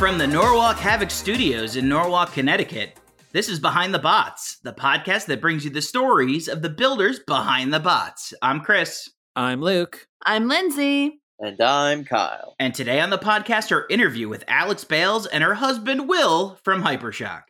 From 0.00 0.16
the 0.16 0.26
Norwalk 0.26 0.78
Havoc 0.78 1.10
Studios 1.10 1.76
in 1.76 1.86
Norwalk, 1.86 2.32
Connecticut, 2.32 2.96
this 3.32 3.50
is 3.50 3.60
Behind 3.60 3.92
the 3.92 3.98
Bots, 3.98 4.58
the 4.62 4.72
podcast 4.72 5.26
that 5.26 5.42
brings 5.42 5.62
you 5.62 5.70
the 5.70 5.82
stories 5.82 6.48
of 6.48 6.62
the 6.62 6.70
builders 6.70 7.18
behind 7.18 7.70
the 7.70 7.80
bots. 7.80 8.32
I'm 8.40 8.60
Chris, 8.60 9.10
I'm 9.36 9.60
Luke. 9.60 10.06
I'm 10.24 10.48
Lindsay. 10.48 11.20
And 11.38 11.60
I'm 11.60 12.06
Kyle. 12.06 12.54
and 12.58 12.74
today 12.74 12.98
on 12.98 13.10
the 13.10 13.18
podcast, 13.18 13.70
our 13.72 13.86
interview 13.90 14.26
with 14.26 14.42
Alex 14.48 14.84
Bales 14.84 15.26
and 15.26 15.44
her 15.44 15.56
husband 15.56 16.08
Will 16.08 16.58
from 16.64 16.82
Hypershock. 16.82 17.42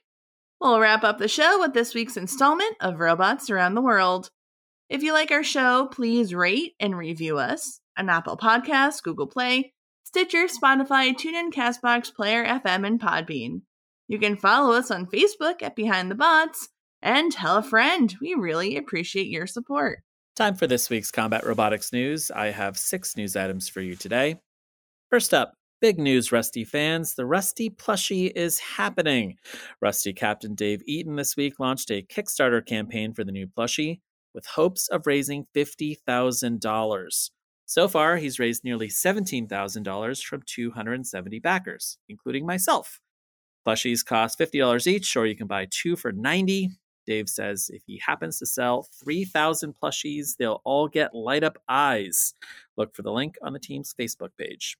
We'll 0.60 0.80
wrap 0.80 1.04
up 1.04 1.18
the 1.18 1.28
show 1.28 1.60
with 1.60 1.72
this 1.72 1.94
week's 1.94 2.16
installment 2.16 2.74
of 2.80 2.98
Robots 2.98 3.48
Around 3.48 3.76
the 3.76 3.80
World. 3.80 4.28
If 4.88 5.04
you 5.04 5.12
like 5.12 5.30
our 5.30 5.44
show, 5.44 5.86
please 5.86 6.34
rate 6.34 6.74
and 6.80 6.98
review 6.98 7.38
us 7.38 7.78
on 7.96 8.08
Apple 8.08 8.36
Podcasts, 8.36 9.00
Google 9.00 9.28
Play, 9.28 9.72
Stitcher, 10.10 10.46
Spotify, 10.48 11.14
TuneIn, 11.14 11.52
Castbox, 11.52 12.12
Player 12.12 12.44
FM, 12.44 12.84
and 12.84 13.00
Podbean. 13.00 13.62
You 14.08 14.18
can 14.18 14.36
follow 14.36 14.74
us 14.74 14.90
on 14.90 15.06
Facebook 15.06 15.62
at 15.62 15.76
Behind 15.76 16.10
the 16.10 16.16
Bots 16.16 16.70
and 17.00 17.30
tell 17.30 17.58
a 17.58 17.62
friend. 17.62 18.12
We 18.20 18.34
really 18.34 18.76
appreciate 18.76 19.28
your 19.28 19.46
support. 19.46 20.00
Time 20.34 20.56
for 20.56 20.66
this 20.66 20.90
week's 20.90 21.12
combat 21.12 21.46
robotics 21.46 21.92
news. 21.92 22.32
I 22.32 22.46
have 22.46 22.76
six 22.76 23.16
news 23.16 23.36
items 23.36 23.68
for 23.68 23.82
you 23.82 23.94
today. 23.94 24.40
First 25.10 25.32
up, 25.32 25.54
big 25.80 26.00
news, 26.00 26.32
Rusty 26.32 26.64
fans. 26.64 27.14
The 27.14 27.24
Rusty 27.24 27.70
plushie 27.70 28.32
is 28.34 28.58
happening. 28.58 29.36
Rusty 29.80 30.12
Captain 30.12 30.56
Dave 30.56 30.82
Eaton 30.86 31.14
this 31.14 31.36
week 31.36 31.60
launched 31.60 31.88
a 31.92 32.02
Kickstarter 32.02 32.66
campaign 32.66 33.14
for 33.14 33.22
the 33.22 33.30
new 33.30 33.46
plushie 33.46 34.00
with 34.34 34.44
hopes 34.46 34.88
of 34.88 35.06
raising 35.06 35.46
$50,000. 35.54 37.30
So 37.70 37.86
far, 37.86 38.16
he's 38.16 38.40
raised 38.40 38.64
nearly 38.64 38.88
$17,000 38.88 40.24
from 40.24 40.42
270 40.44 41.38
backers, 41.38 41.98
including 42.08 42.44
myself. 42.44 43.00
Plushies 43.64 44.04
cost 44.04 44.40
$50 44.40 44.88
each, 44.88 45.16
or 45.16 45.24
you 45.24 45.36
can 45.36 45.46
buy 45.46 45.68
two 45.70 45.94
for 45.94 46.10
90 46.10 46.70
Dave 47.06 47.28
says 47.28 47.70
if 47.72 47.82
he 47.86 47.98
happens 48.04 48.38
to 48.38 48.46
sell 48.46 48.88
3,000 49.04 49.74
plushies, 49.80 50.36
they'll 50.36 50.60
all 50.64 50.88
get 50.88 51.14
light 51.14 51.44
up 51.44 51.58
eyes. 51.68 52.34
Look 52.76 52.92
for 52.94 53.02
the 53.02 53.12
link 53.12 53.36
on 53.40 53.52
the 53.52 53.60
team's 53.60 53.94
Facebook 53.98 54.30
page. 54.36 54.76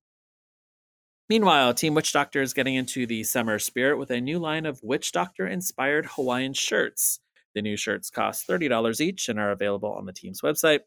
Meanwhile, 1.28 1.74
Team 1.74 1.94
Witch 1.94 2.12
Doctor 2.12 2.42
is 2.42 2.54
getting 2.54 2.74
into 2.74 3.06
the 3.06 3.22
summer 3.22 3.60
spirit 3.60 3.98
with 3.98 4.10
a 4.10 4.20
new 4.20 4.40
line 4.40 4.66
of 4.66 4.82
Witch 4.82 5.12
Doctor 5.12 5.46
inspired 5.46 6.06
Hawaiian 6.06 6.54
shirts. 6.54 7.20
The 7.54 7.62
new 7.62 7.76
shirts 7.76 8.10
cost 8.10 8.48
$30 8.48 9.00
each 9.00 9.28
and 9.28 9.38
are 9.38 9.52
available 9.52 9.92
on 9.92 10.06
the 10.06 10.12
team's 10.12 10.40
website. 10.40 10.80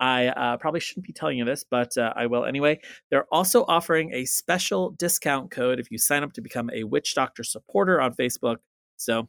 I 0.00 0.28
uh, 0.28 0.56
probably 0.58 0.80
shouldn't 0.80 1.06
be 1.06 1.12
telling 1.12 1.38
you 1.38 1.44
this, 1.44 1.64
but 1.68 1.96
uh, 1.96 2.12
I 2.14 2.26
will 2.26 2.44
anyway. 2.44 2.80
They're 3.10 3.26
also 3.32 3.64
offering 3.66 4.12
a 4.12 4.24
special 4.24 4.90
discount 4.90 5.50
code 5.50 5.80
if 5.80 5.90
you 5.90 5.98
sign 5.98 6.22
up 6.22 6.32
to 6.34 6.40
become 6.40 6.70
a 6.72 6.84
Witch 6.84 7.14
Doctor 7.14 7.42
supporter 7.42 8.00
on 8.00 8.14
Facebook. 8.14 8.56
So 8.96 9.28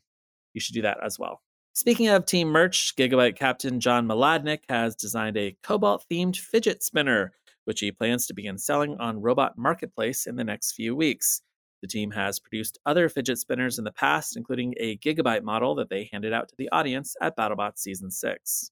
you 0.53 0.61
should 0.61 0.75
do 0.75 0.81
that 0.83 0.97
as 1.03 1.17
well. 1.17 1.41
Speaking 1.73 2.09
of 2.09 2.25
team 2.25 2.49
merch, 2.49 2.95
Gigabyte 2.97 3.35
Captain 3.35 3.79
John 3.79 4.07
Maladnik 4.07 4.59
has 4.69 4.95
designed 4.95 5.37
a 5.37 5.55
Cobalt 5.63 6.05
themed 6.11 6.35
fidget 6.35 6.83
spinner, 6.83 7.31
which 7.65 7.79
he 7.79 7.91
plans 7.91 8.27
to 8.27 8.33
begin 8.33 8.57
selling 8.57 8.97
on 8.99 9.21
Robot 9.21 9.57
Marketplace 9.57 10.27
in 10.27 10.35
the 10.35 10.43
next 10.43 10.73
few 10.73 10.95
weeks. 10.95 11.41
The 11.81 11.87
team 11.87 12.11
has 12.11 12.39
produced 12.39 12.79
other 12.85 13.07
fidget 13.07 13.37
spinners 13.37 13.77
in 13.77 13.85
the 13.85 13.91
past, 13.91 14.35
including 14.35 14.73
a 14.77 14.97
Gigabyte 14.97 15.43
model 15.43 15.75
that 15.75 15.89
they 15.89 16.09
handed 16.11 16.33
out 16.33 16.49
to 16.49 16.55
the 16.57 16.69
audience 16.71 17.15
at 17.21 17.37
BattleBots 17.37 17.77
Season 17.77 18.11
6. 18.11 18.71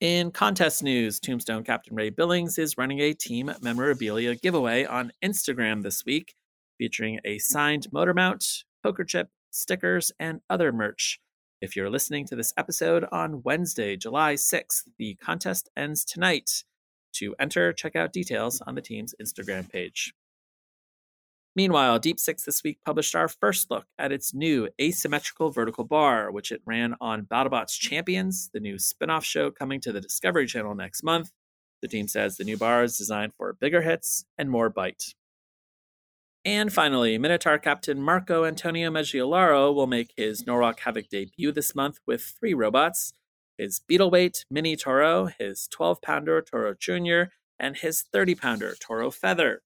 In 0.00 0.30
contest 0.30 0.82
news, 0.82 1.20
Tombstone 1.20 1.62
Captain 1.62 1.94
Ray 1.94 2.08
Billings 2.08 2.56
is 2.56 2.78
running 2.78 3.00
a 3.00 3.12
team 3.12 3.52
memorabilia 3.60 4.34
giveaway 4.34 4.86
on 4.86 5.12
Instagram 5.22 5.82
this 5.82 6.06
week, 6.06 6.36
featuring 6.78 7.20
a 7.22 7.36
signed 7.36 7.86
motor 7.92 8.14
mount, 8.14 8.64
poker 8.82 9.04
chip, 9.04 9.28
stickers, 9.50 10.10
and 10.18 10.40
other 10.48 10.72
merch. 10.72 11.20
If 11.60 11.76
you're 11.76 11.90
listening 11.90 12.24
to 12.28 12.36
this 12.36 12.54
episode 12.56 13.04
on 13.12 13.42
Wednesday, 13.42 13.94
July 13.94 14.36
6th, 14.36 14.84
the 14.96 15.16
contest 15.16 15.68
ends 15.76 16.06
tonight. 16.06 16.64
To 17.16 17.34
enter, 17.38 17.70
check 17.74 17.94
out 17.94 18.10
details 18.10 18.62
on 18.62 18.76
the 18.76 18.80
team's 18.80 19.14
Instagram 19.22 19.70
page. 19.70 20.14
Meanwhile, 21.56 21.98
Deep 21.98 22.20
Six 22.20 22.44
this 22.44 22.62
week 22.62 22.78
published 22.84 23.14
our 23.16 23.28
first 23.28 23.70
look 23.70 23.86
at 23.98 24.12
its 24.12 24.32
new 24.32 24.68
asymmetrical 24.80 25.50
vertical 25.50 25.84
bar, 25.84 26.30
which 26.30 26.52
it 26.52 26.62
ran 26.64 26.94
on 27.00 27.26
BattleBots 27.26 27.78
Champions, 27.78 28.50
the 28.52 28.60
new 28.60 28.78
spin 28.78 29.10
off 29.10 29.24
show 29.24 29.50
coming 29.50 29.80
to 29.80 29.92
the 29.92 30.00
Discovery 30.00 30.46
Channel 30.46 30.74
next 30.74 31.02
month. 31.02 31.30
The 31.82 31.88
team 31.88 32.06
says 32.08 32.36
the 32.36 32.44
new 32.44 32.56
bar 32.56 32.84
is 32.84 32.96
designed 32.96 33.32
for 33.36 33.52
bigger 33.54 33.82
hits 33.82 34.24
and 34.38 34.50
more 34.50 34.68
bite. 34.68 35.14
And 36.44 36.72
finally, 36.72 37.18
Minotaur 37.18 37.58
Captain 37.58 38.00
Marco 38.00 38.44
Antonio 38.44 38.90
Meggiolaro 38.90 39.74
will 39.74 39.86
make 39.86 40.14
his 40.16 40.46
Norwalk 40.46 40.80
Havoc 40.80 41.08
debut 41.08 41.52
this 41.52 41.74
month 41.74 41.98
with 42.06 42.34
three 42.38 42.54
robots 42.54 43.12
his 43.58 43.78
Beetleweight 43.78 44.46
Mini 44.50 44.74
Toro, 44.74 45.26
his 45.26 45.68
12 45.68 46.00
pounder 46.00 46.40
Toro 46.40 46.72
Jr., 46.72 47.30
and 47.58 47.76
his 47.76 48.00
30 48.00 48.34
pounder 48.34 48.74
Toro 48.80 49.10
Feather. 49.10 49.60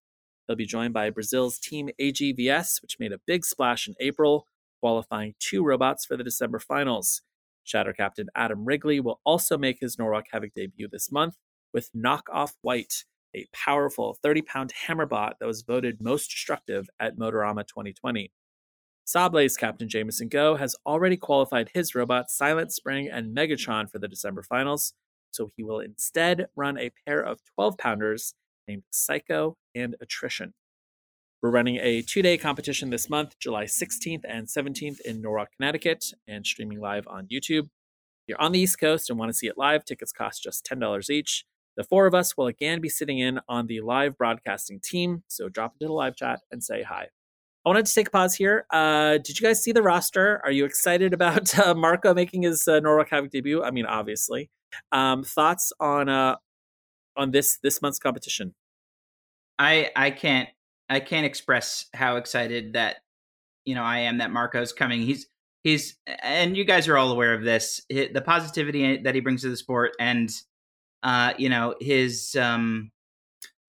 He'll 0.46 0.56
be 0.56 0.66
joined 0.66 0.92
by 0.92 1.10
Brazil's 1.10 1.58
Team 1.58 1.90
AGVS, 2.00 2.82
which 2.82 2.98
made 2.98 3.12
a 3.12 3.20
big 3.26 3.44
splash 3.44 3.88
in 3.88 3.94
April, 4.00 4.46
qualifying 4.80 5.34
two 5.38 5.64
robots 5.64 6.04
for 6.04 6.16
the 6.16 6.24
December 6.24 6.58
finals. 6.58 7.22
Shatter 7.64 7.94
Captain 7.94 8.28
Adam 8.34 8.64
Wrigley 8.64 9.00
will 9.00 9.20
also 9.24 9.56
make 9.56 9.78
his 9.80 9.98
Norwalk 9.98 10.26
Havoc 10.30 10.52
debut 10.54 10.88
this 10.90 11.10
month 11.10 11.36
with 11.72 11.90
Knockoff 11.94 12.52
White, 12.60 13.04
a 13.34 13.46
powerful 13.54 14.18
30 14.22 14.42
pound 14.42 14.72
hammerbot 14.86 15.38
that 15.40 15.46
was 15.46 15.62
voted 15.62 16.02
most 16.02 16.30
destructive 16.30 16.88
at 17.00 17.16
Motorama 17.16 17.66
2020. 17.66 18.30
Sawblaze 19.06 19.58
Captain 19.58 19.88
Jamison 19.88 20.28
Go 20.28 20.56
has 20.56 20.76
already 20.86 21.16
qualified 21.16 21.70
his 21.74 21.94
robots 21.94 22.36
Silent 22.36 22.72
Spring 22.72 23.08
and 23.10 23.36
Megatron 23.36 23.90
for 23.90 23.98
the 23.98 24.08
December 24.08 24.42
finals, 24.42 24.94
so 25.30 25.50
he 25.56 25.62
will 25.62 25.80
instead 25.80 26.46
run 26.54 26.78
a 26.78 26.90
pair 27.06 27.20
of 27.20 27.40
12 27.54 27.76
pounders 27.78 28.34
named 28.68 28.82
Psycho 28.90 29.56
and 29.74 29.96
Attrition. 30.00 30.54
We're 31.42 31.50
running 31.50 31.76
a 31.76 32.00
two 32.02 32.22
day 32.22 32.38
competition 32.38 32.90
this 32.90 33.10
month, 33.10 33.38
July 33.38 33.64
16th 33.64 34.24
and 34.26 34.46
17th 34.46 35.00
in 35.00 35.20
Norwalk, 35.20 35.48
Connecticut, 35.56 36.06
and 36.26 36.46
streaming 36.46 36.80
live 36.80 37.06
on 37.06 37.26
YouTube. 37.26 37.64
If 37.64 38.28
you're 38.28 38.40
on 38.40 38.52
the 38.52 38.60
East 38.60 38.80
Coast 38.80 39.10
and 39.10 39.18
want 39.18 39.28
to 39.28 39.34
see 39.34 39.46
it 39.46 39.58
live, 39.58 39.84
tickets 39.84 40.12
cost 40.12 40.42
just 40.42 40.64
$10 40.64 41.10
each. 41.10 41.44
The 41.76 41.84
four 41.84 42.06
of 42.06 42.14
us 42.14 42.36
will 42.36 42.46
again 42.46 42.80
be 42.80 42.88
sitting 42.88 43.18
in 43.18 43.40
on 43.48 43.66
the 43.66 43.80
live 43.82 44.16
broadcasting 44.16 44.80
team, 44.80 45.24
so 45.28 45.48
drop 45.48 45.74
into 45.74 45.88
the 45.88 45.92
live 45.92 46.16
chat 46.16 46.40
and 46.50 46.64
say 46.64 46.82
hi. 46.82 47.08
I 47.66 47.68
wanted 47.68 47.86
to 47.86 47.94
take 47.94 48.08
a 48.08 48.10
pause 48.10 48.34
here. 48.34 48.66
Uh, 48.70 49.18
did 49.18 49.40
you 49.40 49.46
guys 49.46 49.62
see 49.62 49.72
the 49.72 49.82
roster? 49.82 50.40
Are 50.44 50.50
you 50.50 50.64
excited 50.64 51.12
about 51.12 51.58
uh, 51.66 51.74
Marco 51.74 52.14
making 52.14 52.42
his 52.42 52.66
uh, 52.68 52.80
Norwalk 52.80 53.08
Havoc 53.10 53.30
debut? 53.30 53.62
I 53.62 53.70
mean, 53.70 53.86
obviously. 53.86 54.50
Um, 54.92 55.24
thoughts 55.24 55.72
on 55.80 56.08
uh, 56.08 56.36
on 57.16 57.30
this 57.30 57.58
this 57.62 57.80
month's 57.82 57.98
competition? 57.98 58.54
I 59.58 59.90
I 59.96 60.10
can't 60.10 60.48
I 60.88 61.00
can't 61.00 61.26
express 61.26 61.86
how 61.94 62.16
excited 62.16 62.74
that 62.74 62.96
you 63.64 63.74
know 63.74 63.82
I 63.82 64.00
am 64.00 64.18
that 64.18 64.30
Marco's 64.30 64.72
coming. 64.72 65.02
He's 65.02 65.26
he's 65.62 65.96
and 66.22 66.56
you 66.56 66.64
guys 66.64 66.88
are 66.88 66.96
all 66.96 67.10
aware 67.10 67.34
of 67.34 67.42
this. 67.42 67.80
The 67.88 68.22
positivity 68.24 69.02
that 69.02 69.14
he 69.14 69.20
brings 69.20 69.42
to 69.42 69.48
the 69.48 69.56
sport, 69.56 69.92
and 69.98 70.30
uh, 71.02 71.34
you 71.38 71.48
know 71.48 71.74
his 71.80 72.36
um, 72.36 72.92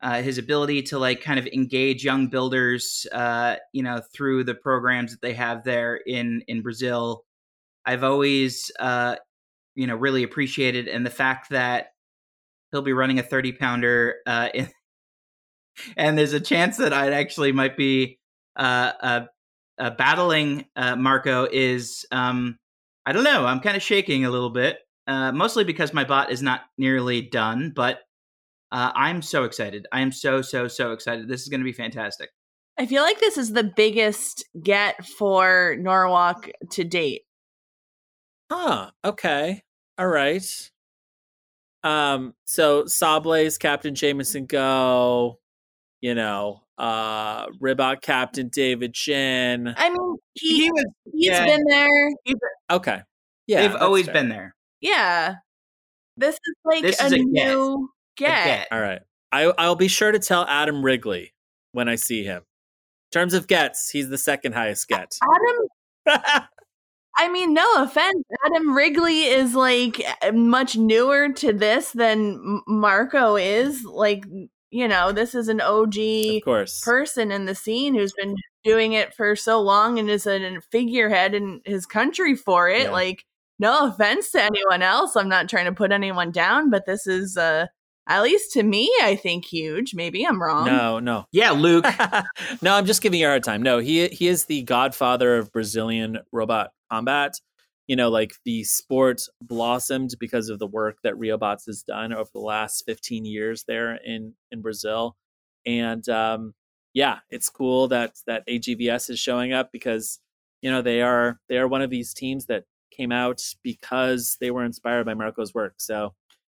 uh, 0.01 0.21
his 0.21 0.37
ability 0.37 0.83
to 0.83 0.99
like 0.99 1.21
kind 1.21 1.39
of 1.39 1.47
engage 1.47 2.03
young 2.03 2.27
builders, 2.27 3.07
uh, 3.11 3.55
you 3.73 3.81
know, 3.81 4.01
through 4.13 4.43
the 4.43 4.53
programs 4.53 5.11
that 5.11 5.21
they 5.21 5.33
have 5.33 5.63
there 5.63 5.95
in 5.95 6.43
in 6.47 6.61
Brazil. 6.61 7.23
I've 7.85 8.03
always 8.03 8.71
uh, 8.79 9.15
you 9.75 9.87
know 9.87 9.95
really 9.95 10.23
appreciated, 10.23 10.87
and 10.87 11.05
the 11.05 11.09
fact 11.09 11.49
that 11.49 11.94
he'll 12.71 12.81
be 12.81 12.93
running 12.93 13.19
a 13.19 13.23
thirty 13.23 13.51
pounder, 13.51 14.15
uh, 14.25 14.49
in, 14.53 14.69
and 15.97 16.17
there's 16.17 16.33
a 16.33 16.39
chance 16.39 16.77
that 16.77 16.93
I 16.93 17.11
actually 17.11 17.51
might 17.51 17.77
be 17.77 18.19
uh, 18.55 18.91
uh, 19.01 19.25
uh 19.77 19.89
battling 19.91 20.65
uh, 20.75 20.95
Marco 20.95 21.47
is 21.51 22.05
um, 22.11 22.57
I 23.05 23.11
don't 23.11 23.23
know. 23.23 23.45
I'm 23.45 23.59
kind 23.59 23.77
of 23.77 23.83
shaking 23.83 24.25
a 24.25 24.31
little 24.31 24.49
bit, 24.49 24.79
uh, 25.07 25.31
mostly 25.31 25.63
because 25.63 25.93
my 25.93 26.03
bot 26.03 26.31
is 26.31 26.41
not 26.41 26.61
nearly 26.77 27.21
done, 27.21 27.71
but 27.75 27.99
uh, 28.71 28.91
I'm 28.95 29.21
so 29.21 29.43
excited. 29.43 29.87
I 29.91 30.01
am 30.01 30.11
so 30.11 30.41
so 30.41 30.67
so 30.67 30.91
excited. 30.91 31.27
This 31.27 31.43
is 31.43 31.49
going 31.49 31.61
to 31.61 31.65
be 31.65 31.73
fantastic. 31.73 32.29
I 32.77 32.85
feel 32.85 33.03
like 33.03 33.19
this 33.19 33.37
is 33.37 33.53
the 33.53 33.63
biggest 33.63 34.43
get 34.61 35.05
for 35.05 35.77
Norwalk 35.79 36.49
to 36.71 36.83
date. 36.83 37.21
Huh. 38.51 38.91
Okay. 39.03 39.61
All 39.97 40.07
right. 40.07 40.71
Um, 41.85 42.33
so 42.45 42.83
Sawblaze, 42.83 43.59
Captain 43.59 43.95
Jamison 43.95 44.45
Go, 44.47 45.39
you 46.01 46.15
know, 46.15 46.61
uh 46.77 47.45
Ribbot 47.61 48.01
Captain 48.01 48.49
David 48.49 48.93
Chin. 48.93 49.73
I 49.77 49.89
mean, 49.89 50.17
he, 50.33 50.63
He 50.63 50.71
was 50.71 50.85
he's 51.13 51.27
yeah. 51.27 51.45
been 51.45 51.63
there. 51.69 52.09
Okay. 52.71 53.01
Yeah. 53.47 53.61
They've 53.67 53.75
always 53.81 54.05
fair. 54.05 54.13
been 54.15 54.29
there. 54.29 54.55
Yeah. 54.81 55.35
This 56.17 56.35
is 56.35 56.55
like 56.65 56.81
This 56.81 56.99
a, 57.01 57.05
is 57.05 57.11
a 57.13 57.17
get. 57.17 57.25
new 57.27 57.89
get. 58.17 58.43
get. 58.45 58.67
All 58.71 58.81
right. 58.81 59.01
I 59.31 59.53
I'll 59.57 59.75
be 59.75 59.87
sure 59.87 60.11
to 60.11 60.19
tell 60.19 60.45
Adam 60.47 60.83
Wrigley 60.83 61.33
when 61.71 61.87
I 61.87 61.95
see 61.95 62.23
him. 62.23 62.37
In 62.41 63.19
terms 63.19 63.33
of 63.35 63.47
gets, 63.47 63.89
he's 63.89 64.09
the 64.09 64.17
second 64.17 64.53
highest 64.53 64.87
get. 64.87 65.17
Adam, 66.07 66.47
I 67.17 67.29
mean, 67.29 67.53
no 67.53 67.65
offense. 67.77 68.23
Adam 68.45 68.75
Wrigley 68.75 69.23
is 69.23 69.55
like 69.55 70.03
much 70.33 70.75
newer 70.75 71.31
to 71.33 71.53
this 71.53 71.91
than 71.91 72.61
Marco 72.67 73.35
is. 73.35 73.83
Like, 73.85 74.25
you 74.69 74.87
know, 74.87 75.11
this 75.11 75.33
is 75.33 75.47
an 75.47 75.61
OG 75.61 75.97
of 75.97 76.43
course. 76.43 76.81
person 76.81 77.31
in 77.31 77.45
the 77.45 77.55
scene 77.55 77.95
who's 77.95 78.13
been 78.13 78.35
doing 78.63 78.93
it 78.93 79.13
for 79.13 79.35
so 79.35 79.61
long 79.61 79.97
and 79.97 80.09
is 80.09 80.27
a 80.27 80.59
figurehead 80.71 81.33
in 81.33 81.61
his 81.65 81.85
country 81.85 82.35
for 82.35 82.69
it. 82.69 82.83
Yeah. 82.83 82.91
Like, 82.91 83.23
no 83.59 83.87
offense 83.87 84.31
to 84.31 84.43
anyone 84.43 84.81
else. 84.81 85.15
I'm 85.15 85.29
not 85.29 85.47
trying 85.47 85.65
to 85.65 85.71
put 85.71 85.91
anyone 85.93 86.31
down, 86.31 86.69
but 86.69 86.85
this 86.85 87.07
is 87.07 87.37
uh 87.37 87.67
at 88.07 88.21
least 88.21 88.51
to 88.53 88.61
me, 88.61 88.91
I 89.01 89.15
think 89.15 89.45
huge. 89.45 89.95
Maybe 89.95 90.23
I'm 90.23 90.39
wrong. 90.39 90.67
no, 90.67 90.99
no. 90.99 91.25
Yeah, 91.31 91.51
Luke. 91.51 91.85
no, 92.61 92.75
I'm 92.75 92.85
just 92.85 93.01
giving 93.01 93.19
you 93.19 93.25
a 93.25 93.29
hard 93.29 93.43
time. 93.43 93.63
No, 93.63 93.79
he 93.79 94.07
he 94.09 94.27
is 94.27 94.45
the 94.45 94.61
godfather 94.63 95.37
of 95.37 95.51
Brazilian 95.51 96.19
robot 96.31 96.71
combat. 96.91 97.35
You 97.87 97.95
know, 97.95 98.09
like 98.09 98.33
the 98.45 98.63
sport 98.63 99.21
blossomed 99.41 100.15
because 100.19 100.49
of 100.49 100.57
the 100.57 100.67
work 100.67 100.97
that 101.03 101.13
RioBots 101.13 101.67
has 101.67 101.83
done 101.83 102.13
over 102.13 102.29
the 102.33 102.39
last 102.39 102.83
15 102.87 103.25
years 103.25 103.63
there 103.67 103.95
in 104.03 104.33
in 104.51 104.61
Brazil. 104.61 105.15
And 105.67 106.07
um, 106.09 106.53
yeah, 106.93 107.19
it's 107.29 107.49
cool 107.49 107.87
that 107.89 108.13
that 108.27 108.47
AGVS 108.47 109.11
is 109.11 109.19
showing 109.19 109.53
up 109.53 109.71
because 109.71 110.19
you 110.61 110.71
know 110.71 110.81
they 110.81 111.01
are 111.01 111.39
they 111.49 111.57
are 111.57 111.67
one 111.67 111.81
of 111.83 111.91
these 111.91 112.13
teams 112.13 112.47
that 112.47 112.63
came 112.91 113.11
out 113.11 113.41
because 113.63 114.37
they 114.39 114.51
were 114.51 114.65
inspired 114.65 115.05
by 115.05 115.13
Marco's 115.13 115.53
work. 115.53 115.75
So 115.77 116.13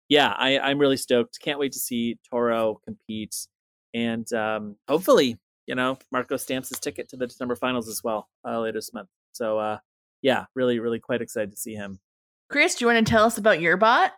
yeah, 0.08 0.34
I, 0.36 0.58
I'm 0.58 0.78
really 0.78 0.96
stoked. 0.96 1.38
Can't 1.40 1.60
wait 1.60 1.72
to 1.72 1.78
see 1.78 2.18
Toro 2.28 2.80
compete 2.84 3.36
and 3.94 4.30
um, 4.32 4.76
hopefully, 4.88 5.38
you 5.66 5.74
know, 5.74 5.98
Marco 6.12 6.36
stamps 6.36 6.68
his 6.68 6.78
ticket 6.78 7.08
to 7.10 7.16
the 7.16 7.26
December 7.26 7.56
finals 7.56 7.88
as 7.88 8.02
well 8.02 8.28
uh, 8.46 8.60
later 8.60 8.78
this 8.78 8.92
month. 8.92 9.08
So, 9.32 9.58
uh, 9.58 9.78
yeah, 10.22 10.44
really, 10.54 10.78
really 10.78 11.00
quite 11.00 11.22
excited 11.22 11.50
to 11.52 11.56
see 11.56 11.74
him. 11.74 12.00
Chris, 12.48 12.74
do 12.74 12.84
you 12.84 12.92
want 12.92 13.06
to 13.06 13.10
tell 13.10 13.24
us 13.24 13.38
about 13.38 13.60
your 13.60 13.76
bot? 13.76 14.12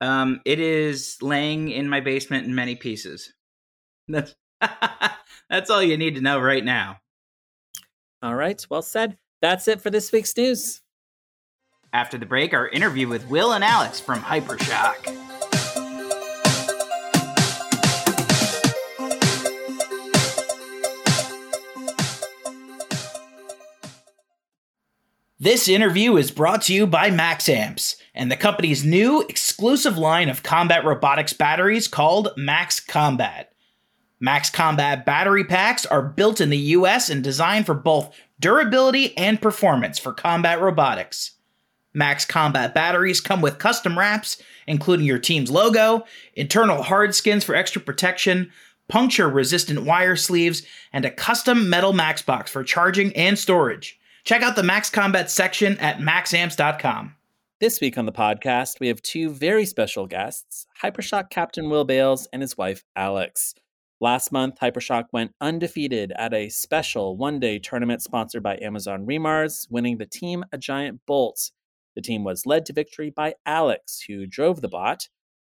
Um, 0.00 0.40
it 0.44 0.58
is 0.58 1.18
laying 1.20 1.70
in 1.70 1.88
my 1.88 2.00
basement 2.00 2.46
in 2.46 2.54
many 2.54 2.74
pieces. 2.74 3.32
That's 4.08 4.34
that's 5.50 5.70
all 5.70 5.82
you 5.82 5.96
need 5.96 6.16
to 6.16 6.20
know 6.20 6.40
right 6.40 6.64
now. 6.64 6.98
All 8.22 8.34
right, 8.34 8.64
well 8.70 8.82
said. 8.82 9.16
That's 9.40 9.68
it 9.68 9.80
for 9.80 9.90
this 9.90 10.12
week's 10.12 10.36
news. 10.36 10.82
After 11.92 12.18
the 12.18 12.26
break, 12.26 12.54
our 12.54 12.68
interview 12.68 13.08
with 13.08 13.28
Will 13.28 13.52
and 13.52 13.64
Alex 13.64 13.98
from 14.00 14.20
Hypershock. 14.20 15.29
This 25.42 25.68
interview 25.68 26.18
is 26.18 26.30
brought 26.30 26.60
to 26.64 26.74
you 26.74 26.86
by 26.86 27.10
Max 27.10 27.48
Amps 27.48 27.96
and 28.14 28.30
the 28.30 28.36
company's 28.36 28.84
new 28.84 29.22
exclusive 29.22 29.96
line 29.96 30.28
of 30.28 30.42
combat 30.42 30.84
robotics 30.84 31.32
batteries 31.32 31.88
called 31.88 32.28
Max 32.36 32.78
Combat. 32.78 33.50
Max 34.20 34.50
Combat 34.50 35.06
battery 35.06 35.44
packs 35.44 35.86
are 35.86 36.02
built 36.02 36.42
in 36.42 36.50
the 36.50 36.58
US 36.58 37.08
and 37.08 37.24
designed 37.24 37.64
for 37.64 37.72
both 37.72 38.14
durability 38.38 39.16
and 39.16 39.40
performance 39.40 39.98
for 39.98 40.12
combat 40.12 40.60
robotics. 40.60 41.30
Max 41.94 42.26
Combat 42.26 42.74
batteries 42.74 43.22
come 43.22 43.40
with 43.40 43.56
custom 43.56 43.98
wraps, 43.98 44.42
including 44.66 45.06
your 45.06 45.18
team's 45.18 45.50
logo, 45.50 46.04
internal 46.34 46.82
hard 46.82 47.14
skins 47.14 47.44
for 47.44 47.54
extra 47.54 47.80
protection, 47.80 48.52
puncture 48.88 49.30
resistant 49.30 49.84
wire 49.84 50.16
sleeves, 50.16 50.64
and 50.92 51.06
a 51.06 51.10
custom 51.10 51.70
metal 51.70 51.94
Max 51.94 52.20
box 52.20 52.50
for 52.50 52.62
charging 52.62 53.16
and 53.16 53.38
storage. 53.38 53.98
Check 54.24 54.42
out 54.42 54.56
the 54.56 54.62
Max 54.62 54.90
Combat 54.90 55.30
section 55.30 55.78
at 55.78 55.98
maxamps.com. 55.98 57.14
This 57.60 57.80
week 57.80 57.98
on 57.98 58.06
the 58.06 58.12
podcast, 58.12 58.80
we 58.80 58.88
have 58.88 59.02
two 59.02 59.30
very 59.30 59.66
special 59.66 60.06
guests 60.06 60.66
Hypershock 60.82 61.30
Captain 61.30 61.68
Will 61.68 61.84
Bales 61.84 62.26
and 62.32 62.42
his 62.42 62.56
wife, 62.56 62.84
Alex. 62.96 63.54
Last 64.00 64.32
month, 64.32 64.58
Hypershock 64.58 65.06
went 65.12 65.34
undefeated 65.42 66.12
at 66.16 66.32
a 66.32 66.48
special 66.48 67.16
one 67.16 67.38
day 67.38 67.58
tournament 67.58 68.02
sponsored 68.02 68.42
by 68.42 68.58
Amazon 68.62 69.04
Remars, 69.04 69.70
winning 69.70 69.98
the 69.98 70.06
team 70.06 70.44
a 70.52 70.58
giant 70.58 71.00
bolt. 71.06 71.50
The 71.96 72.02
team 72.02 72.24
was 72.24 72.46
led 72.46 72.64
to 72.66 72.72
victory 72.72 73.10
by 73.10 73.34
Alex, 73.44 74.02
who 74.06 74.26
drove 74.26 74.62
the 74.62 74.68
bot. 74.68 75.08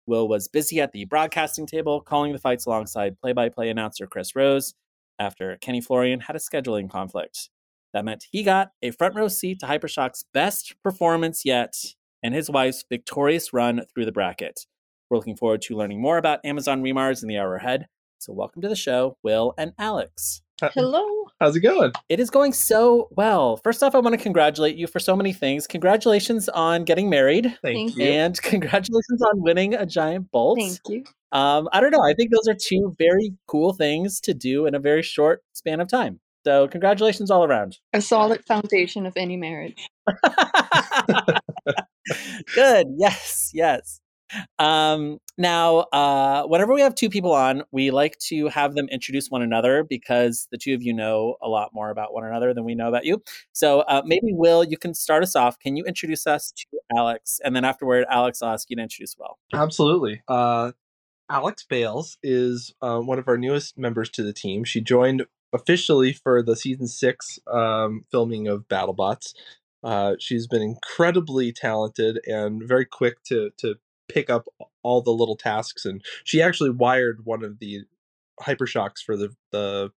Will 0.06 0.28
was 0.28 0.48
busy 0.48 0.80
at 0.80 0.92
the 0.92 1.06
broadcasting 1.06 1.66
table, 1.66 2.02
calling 2.02 2.32
the 2.32 2.38
fights 2.38 2.66
alongside 2.66 3.18
play 3.18 3.32
by 3.32 3.48
play 3.48 3.70
announcer 3.70 4.06
Chris 4.06 4.36
Rose 4.36 4.74
after 5.18 5.56
Kenny 5.62 5.80
Florian 5.80 6.20
had 6.20 6.36
a 6.36 6.38
scheduling 6.38 6.90
conflict. 6.90 7.48
That 7.94 8.04
meant 8.04 8.26
he 8.30 8.42
got 8.42 8.72
a 8.82 8.90
front 8.90 9.14
row 9.14 9.28
seat 9.28 9.60
to 9.60 9.66
Hypershock's 9.66 10.24
best 10.34 10.74
performance 10.82 11.44
yet 11.44 11.76
and 12.24 12.34
his 12.34 12.50
wife's 12.50 12.84
victorious 12.88 13.52
run 13.52 13.82
through 13.94 14.04
the 14.04 14.12
bracket. 14.12 14.66
We're 15.08 15.18
looking 15.18 15.36
forward 15.36 15.62
to 15.62 15.76
learning 15.76 16.02
more 16.02 16.18
about 16.18 16.44
Amazon 16.44 16.82
Remars 16.82 17.22
in 17.22 17.28
the 17.28 17.38
hour 17.38 17.54
ahead. 17.54 17.86
So, 18.18 18.32
welcome 18.32 18.62
to 18.62 18.68
the 18.68 18.74
show, 18.74 19.16
Will 19.22 19.54
and 19.56 19.74
Alex. 19.78 20.42
Hello. 20.60 21.04
How's 21.40 21.54
it 21.54 21.60
going? 21.60 21.92
It 22.08 22.18
is 22.18 22.30
going 22.30 22.52
so 22.52 23.08
well. 23.12 23.58
First 23.58 23.82
off, 23.82 23.94
I 23.94 23.98
want 23.98 24.14
to 24.14 24.22
congratulate 24.22 24.76
you 24.76 24.86
for 24.86 24.98
so 24.98 25.14
many 25.14 25.32
things. 25.32 25.66
Congratulations 25.66 26.48
on 26.48 26.84
getting 26.84 27.10
married, 27.10 27.44
Thank, 27.62 27.90
Thank 27.90 27.96
you. 27.96 28.04
and 28.04 28.42
congratulations 28.42 29.22
on 29.22 29.42
winning 29.42 29.74
a 29.74 29.86
giant 29.86 30.30
bolt. 30.32 30.58
Thank 30.58 30.78
you. 30.88 31.04
Um, 31.32 31.68
I 31.72 31.80
don't 31.80 31.90
know. 31.90 32.02
I 32.02 32.14
think 32.14 32.30
those 32.30 32.48
are 32.48 32.58
two 32.58 32.94
very 32.98 33.34
cool 33.46 33.72
things 33.72 34.20
to 34.22 34.34
do 34.34 34.66
in 34.66 34.74
a 34.74 34.78
very 34.78 35.02
short 35.02 35.42
span 35.52 35.80
of 35.80 35.88
time. 35.88 36.20
So, 36.44 36.68
congratulations 36.68 37.30
all 37.30 37.44
around. 37.44 37.78
A 37.92 38.00
solid 38.00 38.44
foundation 38.46 39.06
of 39.06 39.14
any 39.16 39.36
marriage. 39.36 39.88
Good. 42.54 42.86
Yes. 42.98 43.50
Yes. 43.54 44.00
Um, 44.58 45.18
now, 45.38 45.78
uh, 45.92 46.44
whenever 46.44 46.74
we 46.74 46.80
have 46.80 46.94
two 46.94 47.08
people 47.08 47.32
on, 47.32 47.62
we 47.72 47.90
like 47.90 48.18
to 48.28 48.48
have 48.48 48.74
them 48.74 48.88
introduce 48.90 49.28
one 49.28 49.42
another 49.42 49.84
because 49.84 50.48
the 50.50 50.58
two 50.58 50.74
of 50.74 50.82
you 50.82 50.92
know 50.92 51.36
a 51.42 51.48
lot 51.48 51.70
more 51.72 51.90
about 51.90 52.12
one 52.12 52.24
another 52.24 52.52
than 52.52 52.64
we 52.64 52.74
know 52.74 52.88
about 52.88 53.04
you. 53.04 53.22
So 53.52 53.80
uh, 53.80 54.02
maybe 54.04 54.32
Will, 54.32 54.64
you 54.64 54.76
can 54.76 54.94
start 54.94 55.22
us 55.22 55.36
off. 55.36 55.58
Can 55.58 55.76
you 55.76 55.84
introduce 55.84 56.26
us 56.26 56.52
to 56.52 56.66
Alex, 56.96 57.40
and 57.44 57.54
then 57.54 57.64
afterward, 57.64 58.04
Alex, 58.10 58.42
I'll 58.42 58.52
ask 58.52 58.68
you 58.70 58.76
to 58.76 58.82
introduce 58.82 59.16
Will. 59.18 59.38
Absolutely. 59.52 60.22
Uh, 60.28 60.72
Alex 61.30 61.64
Bales 61.68 62.18
is 62.22 62.74
uh, 62.82 62.98
one 62.98 63.18
of 63.18 63.28
our 63.28 63.38
newest 63.38 63.78
members 63.78 64.10
to 64.10 64.22
the 64.22 64.32
team. 64.32 64.64
She 64.64 64.80
joined 64.80 65.24
officially 65.54 66.12
for 66.12 66.42
the 66.42 66.56
season 66.56 66.86
six 66.86 67.38
um, 67.50 68.04
filming 68.10 68.48
of 68.48 68.68
BattleBots. 68.68 69.34
Uh, 69.82 70.14
she's 70.18 70.46
been 70.46 70.62
incredibly 70.62 71.52
talented 71.52 72.18
and 72.26 72.62
very 72.66 72.84
quick 72.84 73.22
to 73.24 73.50
to 73.58 73.76
pick 74.08 74.28
up 74.28 74.46
all 74.82 75.00
the 75.00 75.10
little 75.10 75.36
tasks. 75.36 75.84
And 75.84 76.02
she 76.24 76.42
actually 76.42 76.70
wired 76.70 77.24
one 77.24 77.44
of 77.44 77.58
the 77.58 77.82
hypershocks 78.40 78.98
for 79.04 79.16
the 79.16 79.34
the 79.52 79.90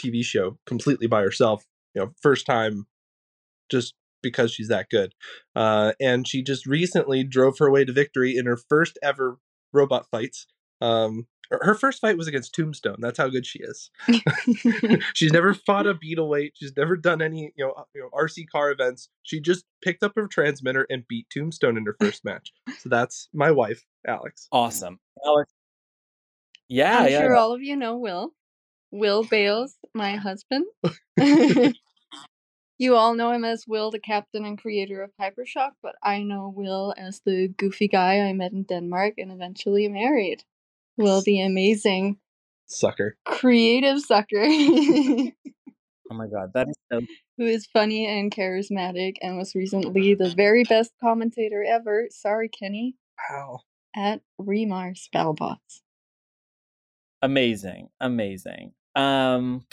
TV 0.00 0.24
show 0.24 0.58
completely 0.66 1.06
by 1.06 1.22
herself. 1.22 1.64
You 1.94 2.02
know, 2.02 2.12
first 2.20 2.46
time, 2.46 2.86
just 3.70 3.94
because 4.22 4.52
she's 4.52 4.68
that 4.68 4.90
good. 4.90 5.14
Uh, 5.54 5.92
and 6.00 6.26
she 6.26 6.42
just 6.42 6.66
recently 6.66 7.22
drove 7.24 7.58
her 7.58 7.70
way 7.70 7.84
to 7.84 7.92
victory 7.92 8.36
in 8.36 8.46
her 8.46 8.56
first 8.56 8.98
ever 9.02 9.38
robot 9.72 10.06
fights. 10.10 10.46
Um, 10.80 11.26
her 11.50 11.60
her 11.62 11.74
first 11.74 12.00
fight 12.00 12.16
was 12.16 12.28
against 12.28 12.54
Tombstone. 12.54 12.96
That's 12.98 13.18
how 13.18 13.28
good 13.28 13.46
she 13.46 13.60
is. 13.60 13.90
She's 15.14 15.32
never 15.32 15.54
fought 15.54 15.86
a 15.86 15.94
beetle 15.94 16.28
weight. 16.28 16.52
She's 16.56 16.76
never 16.76 16.96
done 16.96 17.22
any, 17.22 17.52
you 17.56 17.66
know, 17.66 17.84
you 17.94 18.02
know, 18.02 18.10
RC 18.10 18.48
car 18.50 18.70
events. 18.70 19.08
She 19.22 19.40
just 19.40 19.64
picked 19.82 20.02
up 20.02 20.12
her 20.16 20.26
transmitter 20.26 20.86
and 20.90 21.06
beat 21.08 21.28
Tombstone 21.30 21.76
in 21.76 21.86
her 21.86 21.96
first 22.00 22.24
match. 22.24 22.52
So 22.78 22.88
that's 22.88 23.28
my 23.32 23.50
wife, 23.50 23.84
Alex. 24.06 24.48
Awesome. 24.52 25.00
Alex. 25.24 25.52
Yeah, 26.68 26.98
I'm 26.98 27.10
yeah. 27.10 27.20
sure 27.20 27.36
all 27.36 27.54
of 27.54 27.62
you 27.62 27.76
know 27.76 27.96
Will. 27.96 28.32
Will 28.90 29.24
Bales, 29.24 29.76
my 29.94 30.16
husband. 30.16 30.66
you 32.78 32.94
all 32.94 33.14
know 33.14 33.32
him 33.32 33.44
as 33.44 33.64
Will, 33.66 33.90
the 33.90 33.98
captain 33.98 34.44
and 34.44 34.60
creator 34.60 35.02
of 35.02 35.10
Hypershock, 35.20 35.72
but 35.82 35.96
I 36.02 36.22
know 36.22 36.52
Will 36.54 36.94
as 36.96 37.20
the 37.24 37.48
goofy 37.56 37.88
guy 37.88 38.20
I 38.20 38.32
met 38.32 38.52
in 38.52 38.62
Denmark 38.64 39.14
and 39.18 39.32
eventually 39.32 39.88
married. 39.88 40.44
Will, 40.98 41.22
the 41.22 41.40
amazing 41.40 42.18
Sucker. 42.66 43.16
creative 43.24 44.00
sucker 44.00 44.44
Oh 46.10 46.14
my 46.14 46.26
god, 46.26 46.52
that 46.54 46.68
is 46.68 46.76
so 46.90 47.00
is 47.38 47.66
funny 47.66 48.06
and 48.06 48.32
charismatic 48.32 49.16
and 49.20 49.36
was 49.36 49.54
recently 49.54 50.14
the 50.14 50.32
very 50.34 50.64
best 50.64 50.90
commentator 51.02 51.62
ever. 51.62 52.06
Sorry, 52.10 52.48
Kenny. 52.48 52.96
Wow. 53.30 53.60
At 53.94 54.22
Remars 54.40 55.08
Battlebots. 55.14 55.82
amazing 57.20 57.88
amazing 58.00 58.72
um 58.94 59.66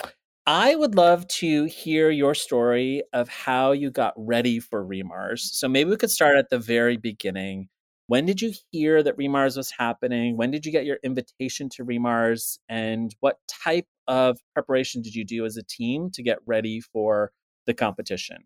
i 0.48 0.74
would 0.76 0.96
love 0.96 1.28
to 1.28 1.66
hear 1.66 2.10
your 2.10 2.34
story 2.34 3.04
of 3.14 3.30
how 3.30 3.72
you 3.72 3.92
got 3.92 4.14
ready 4.18 4.60
for 4.60 4.84
remars 4.84 5.40
so 5.42 5.68
maybe 5.70 5.92
we 5.92 5.96
could 5.96 6.10
start 6.10 6.38
at 6.38 6.50
the 6.50 6.58
very 6.58 6.98
beginning 6.98 7.70
when 8.08 8.26
did 8.26 8.42
you 8.42 8.54
hear 8.72 9.02
that 9.02 9.18
remars 9.18 9.58
was 9.58 9.72
happening? 9.72 10.38
When 10.38 10.52
did 10.52 10.66
you 10.66 10.72
get 10.72 10.86
your 10.86 10.98
invitation 11.04 11.70
to 11.70 11.86
remars? 11.86 12.60
And 12.70 13.16
what 13.20 13.40
type 13.48 13.88
of 14.08 14.40
preparation 14.54 15.02
did 15.02 15.16
you 15.16 15.26
do 15.26 15.46
as 15.46 15.58
a 15.58 15.64
team 15.64 16.12
to 16.12 16.22
get 16.22 16.38
ready 16.46 16.82
for 16.82 17.32
the 17.66 17.74
competition? 17.74 18.44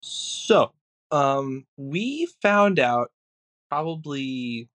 So, 0.00 0.72
um, 1.12 1.66
we 1.76 2.28
found 2.42 2.78
out 2.78 3.10
probably 3.68 4.68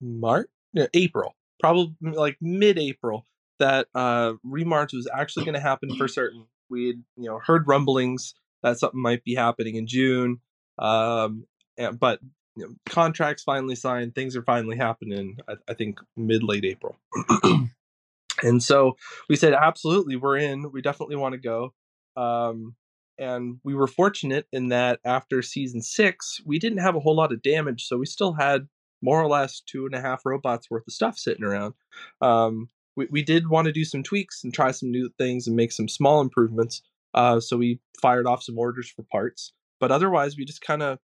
March, 0.00 0.48
no, 0.74 0.86
April, 0.92 1.34
probably 1.60 1.94
like 2.00 2.36
mid-April 2.40 3.26
that 3.58 3.86
uh 3.94 4.32
Remars 4.44 4.92
was 4.92 5.08
actually 5.14 5.44
going 5.44 5.54
to 5.54 5.60
happen 5.60 5.96
for 5.96 6.08
certain. 6.08 6.46
We 6.68 6.88
had, 6.88 7.02
you 7.16 7.28
know, 7.28 7.38
heard 7.38 7.68
rumblings 7.68 8.34
that 8.62 8.78
something 8.78 9.00
might 9.00 9.24
be 9.24 9.34
happening 9.34 9.76
in 9.76 9.86
June, 9.86 10.40
um, 10.78 11.44
and, 11.76 11.98
but 11.98 12.20
you 12.56 12.66
know, 12.66 12.74
contracts 12.86 13.42
finally 13.42 13.74
signed, 13.74 14.14
things 14.14 14.36
are 14.36 14.42
finally 14.42 14.76
happening. 14.76 15.38
I, 15.48 15.54
I 15.68 15.74
think 15.74 16.00
mid 16.16 16.42
late 16.42 16.64
April, 16.64 16.96
and 18.42 18.62
so 18.62 18.96
we 19.28 19.36
said, 19.36 19.54
absolutely, 19.54 20.16
we're 20.16 20.36
in. 20.36 20.70
We 20.72 20.82
definitely 20.82 21.16
want 21.16 21.34
to 21.34 21.38
go. 21.38 21.74
Um, 22.16 22.76
and 23.18 23.58
we 23.62 23.74
were 23.74 23.86
fortunate 23.86 24.46
in 24.52 24.68
that 24.68 25.00
after 25.04 25.42
season 25.42 25.82
six, 25.82 26.40
we 26.44 26.58
didn't 26.58 26.78
have 26.78 26.96
a 26.96 27.00
whole 27.00 27.16
lot 27.16 27.32
of 27.32 27.42
damage, 27.42 27.84
so 27.84 27.98
we 27.98 28.06
still 28.06 28.32
had 28.32 28.68
more 29.02 29.20
or 29.20 29.28
less 29.28 29.60
two 29.60 29.84
and 29.84 29.94
a 29.94 30.00
half 30.00 30.24
robots 30.24 30.70
worth 30.70 30.86
of 30.86 30.92
stuff 30.92 31.18
sitting 31.18 31.44
around. 31.44 31.74
Um, 32.20 32.68
we, 32.96 33.08
we 33.10 33.22
did 33.22 33.48
want 33.48 33.66
to 33.66 33.72
do 33.72 33.84
some 33.84 34.02
tweaks 34.02 34.44
and 34.44 34.54
try 34.54 34.70
some 34.70 34.90
new 34.90 35.10
things 35.18 35.46
and 35.46 35.56
make 35.56 35.72
some 35.72 35.88
small 35.88 36.20
improvements. 36.20 36.82
Uh, 37.14 37.40
so 37.40 37.56
we 37.56 37.80
fired 38.00 38.26
off 38.26 38.42
some 38.42 38.58
orders 38.58 38.88
for 38.88 39.04
parts, 39.10 39.52
but 39.80 39.90
otherwise 39.90 40.36
we 40.36 40.44
just 40.44 40.62
kind 40.62 40.82
of 40.82 40.98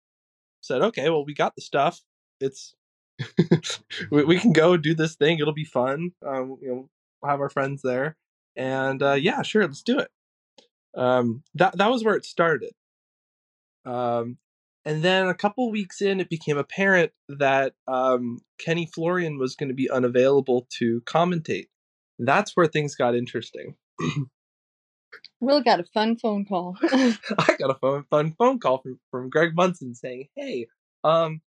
said, 0.66 0.82
okay, 0.82 1.10
well 1.10 1.26
we 1.26 1.34
got 1.34 1.56
the 1.56 1.62
stuff. 1.62 2.02
It's 2.40 2.76
we, 4.12 4.24
we 4.26 4.40
can 4.40 4.52
go 4.52 4.78
do 4.78 4.94
this 4.94 5.16
thing. 5.16 5.40
It'll 5.40 5.54
be 5.54 5.66
fun. 5.66 6.12
Um, 6.26 6.58
you 6.62 6.68
know, 6.68 6.90
we'll 7.22 7.32
have 7.32 7.40
our 7.40 7.50
friends 7.50 7.82
there, 7.82 8.18
and 8.56 9.02
uh, 9.02 9.14
yeah, 9.14 9.42
sure, 9.42 9.64
let's 9.64 9.84
do 9.84 10.00
it 10.00 10.10
um, 10.96 11.44
that 11.54 11.78
that 11.78 11.92
was 11.92 12.04
where 12.04 12.16
it 12.16 12.26
started. 12.26 12.72
Um, 13.86 14.38
and 14.86 15.04
then 15.04 15.28
a 15.28 15.34
couple 15.34 15.70
weeks 15.72 16.02
in, 16.02 16.20
it 16.20 16.30
became 16.30 16.58
apparent 16.58 17.12
that 17.28 17.74
um, 17.88 18.40
Kenny 18.60 18.88
Florian 18.94 19.38
was 19.38 19.56
going 19.56 19.70
to 19.70 19.76
be 19.76 19.90
unavailable 19.90 20.68
to 20.78 21.02
commentate. 21.02 21.68
That's 22.20 22.56
where 22.56 22.68
things 22.68 22.96
got 22.96 23.16
interesting. 23.16 23.76
Will 25.46 25.62
got 25.62 25.80
a 25.80 25.84
fun 25.84 26.18
phone 26.18 26.44
call. 26.44 26.76
I 26.82 27.56
got 27.60 27.70
a 27.70 27.76
phone, 27.76 28.04
fun 28.10 28.34
phone 28.38 28.60
call 28.60 28.80
from, 28.80 29.00
from 29.12 29.30
Greg 29.30 29.56
Munson 29.56 29.94
saying, 29.94 30.28
"Hey, 30.36 30.66
um, 31.04 31.42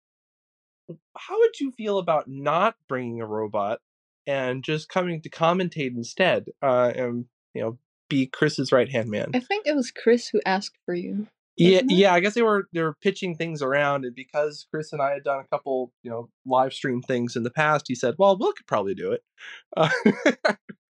how 1.17 1.39
would 1.39 1.59
you 1.59 1.71
feel 1.71 1.97
about 1.97 2.27
not 2.27 2.75
bringing 2.87 3.21
a 3.21 3.25
robot 3.25 3.79
and 4.27 4.63
just 4.63 4.87
coming 4.87 5.19
to 5.21 5.29
commentate 5.29 5.95
instead? 5.95 6.45
Uh, 6.61 6.93
and 6.95 7.25
you 7.55 7.61
know, 7.61 7.79
be 8.07 8.27
Chris's 8.27 8.71
right 8.71 8.89
hand 8.89 9.09
man." 9.09 9.31
I 9.33 9.39
think 9.39 9.65
it 9.65 9.75
was 9.75 9.89
Chris 9.89 10.27
who 10.27 10.41
asked 10.45 10.77
for 10.85 10.93
you. 10.93 11.27
Yeah, 11.57 11.79
it? 11.79 11.85
yeah. 11.89 12.13
I 12.13 12.19
guess 12.19 12.35
they 12.35 12.43
were 12.43 12.67
they 12.73 12.83
were 12.83 12.95
pitching 13.01 13.35
things 13.35 13.63
around, 13.63 14.05
and 14.05 14.13
because 14.13 14.67
Chris 14.69 14.93
and 14.93 15.01
I 15.01 15.13
had 15.13 15.23
done 15.23 15.39
a 15.39 15.47
couple, 15.47 15.91
you 16.03 16.11
know, 16.11 16.29
live 16.45 16.71
stream 16.71 17.01
things 17.01 17.35
in 17.35 17.41
the 17.41 17.49
past, 17.49 17.85
he 17.87 17.95
said, 17.95 18.13
"Well, 18.19 18.37
Will 18.37 18.53
could 18.53 18.67
probably 18.67 18.93
do 18.93 19.13
it." 19.13 19.23
Uh, 19.75 19.89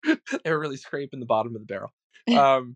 they 0.44 0.52
were 0.52 0.60
really 0.60 0.76
scraping 0.76 1.22
the 1.22 1.26
bottom 1.26 1.56
of 1.56 1.62
the 1.62 1.66
barrel. 1.66 1.94
Um, 2.30 2.76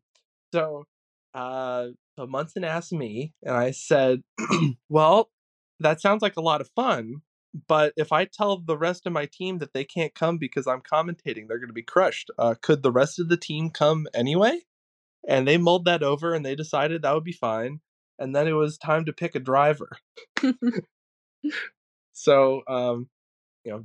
so, 0.54 0.86
uh, 1.34 1.88
so 2.18 2.28
Munson 2.28 2.64
asked 2.64 2.94
me, 2.94 3.34
and 3.44 3.56
I 3.56 3.72
said, 3.72 4.22
"Well, 4.90 5.32
that 5.80 6.00
sounds 6.02 6.22
like 6.22 6.38
a 6.38 6.42
lot 6.42 6.62
of 6.62 6.70
fun." 6.76 7.22
But 7.68 7.94
if 7.98 8.12
I 8.12 8.26
tell 8.26 8.58
the 8.58 8.78
rest 8.78 9.06
of 9.06 9.14
my 9.14 9.28
team 9.28 9.60
that 9.60 9.74
they 9.74 9.84
can't 9.84 10.16
come 10.16 10.38
because 10.38 10.68
I'm 10.68 10.82
commentating, 10.82 11.48
they're 11.48 11.60
going 11.60 11.68
to 11.68 11.74
be 11.74 11.84
crushed. 11.84 12.32
Uh, 12.38 12.56
could 12.62 12.84
the 12.84 12.92
rest 12.92 13.20
of 13.20 13.30
the 13.30 13.38
team 13.38 13.70
come 13.70 14.08
anyway? 14.14 14.62
and 15.28 15.48
they 15.48 15.58
mulled 15.58 15.86
that 15.86 16.04
over 16.04 16.34
and 16.34 16.46
they 16.46 16.56
decided 16.56 17.02
that 17.02 17.14
would 17.14 17.24
be 17.24 17.32
fine 17.32 17.80
and 18.20 18.36
then 18.36 18.48
it 18.48 18.54
was 18.54 18.78
time 18.78 19.06
to 19.06 19.14
pick 19.14 19.36
a 19.36 19.40
driver 19.40 19.90
so 22.12 22.62
um 22.68 23.08
you 23.64 23.72
know 23.72 23.84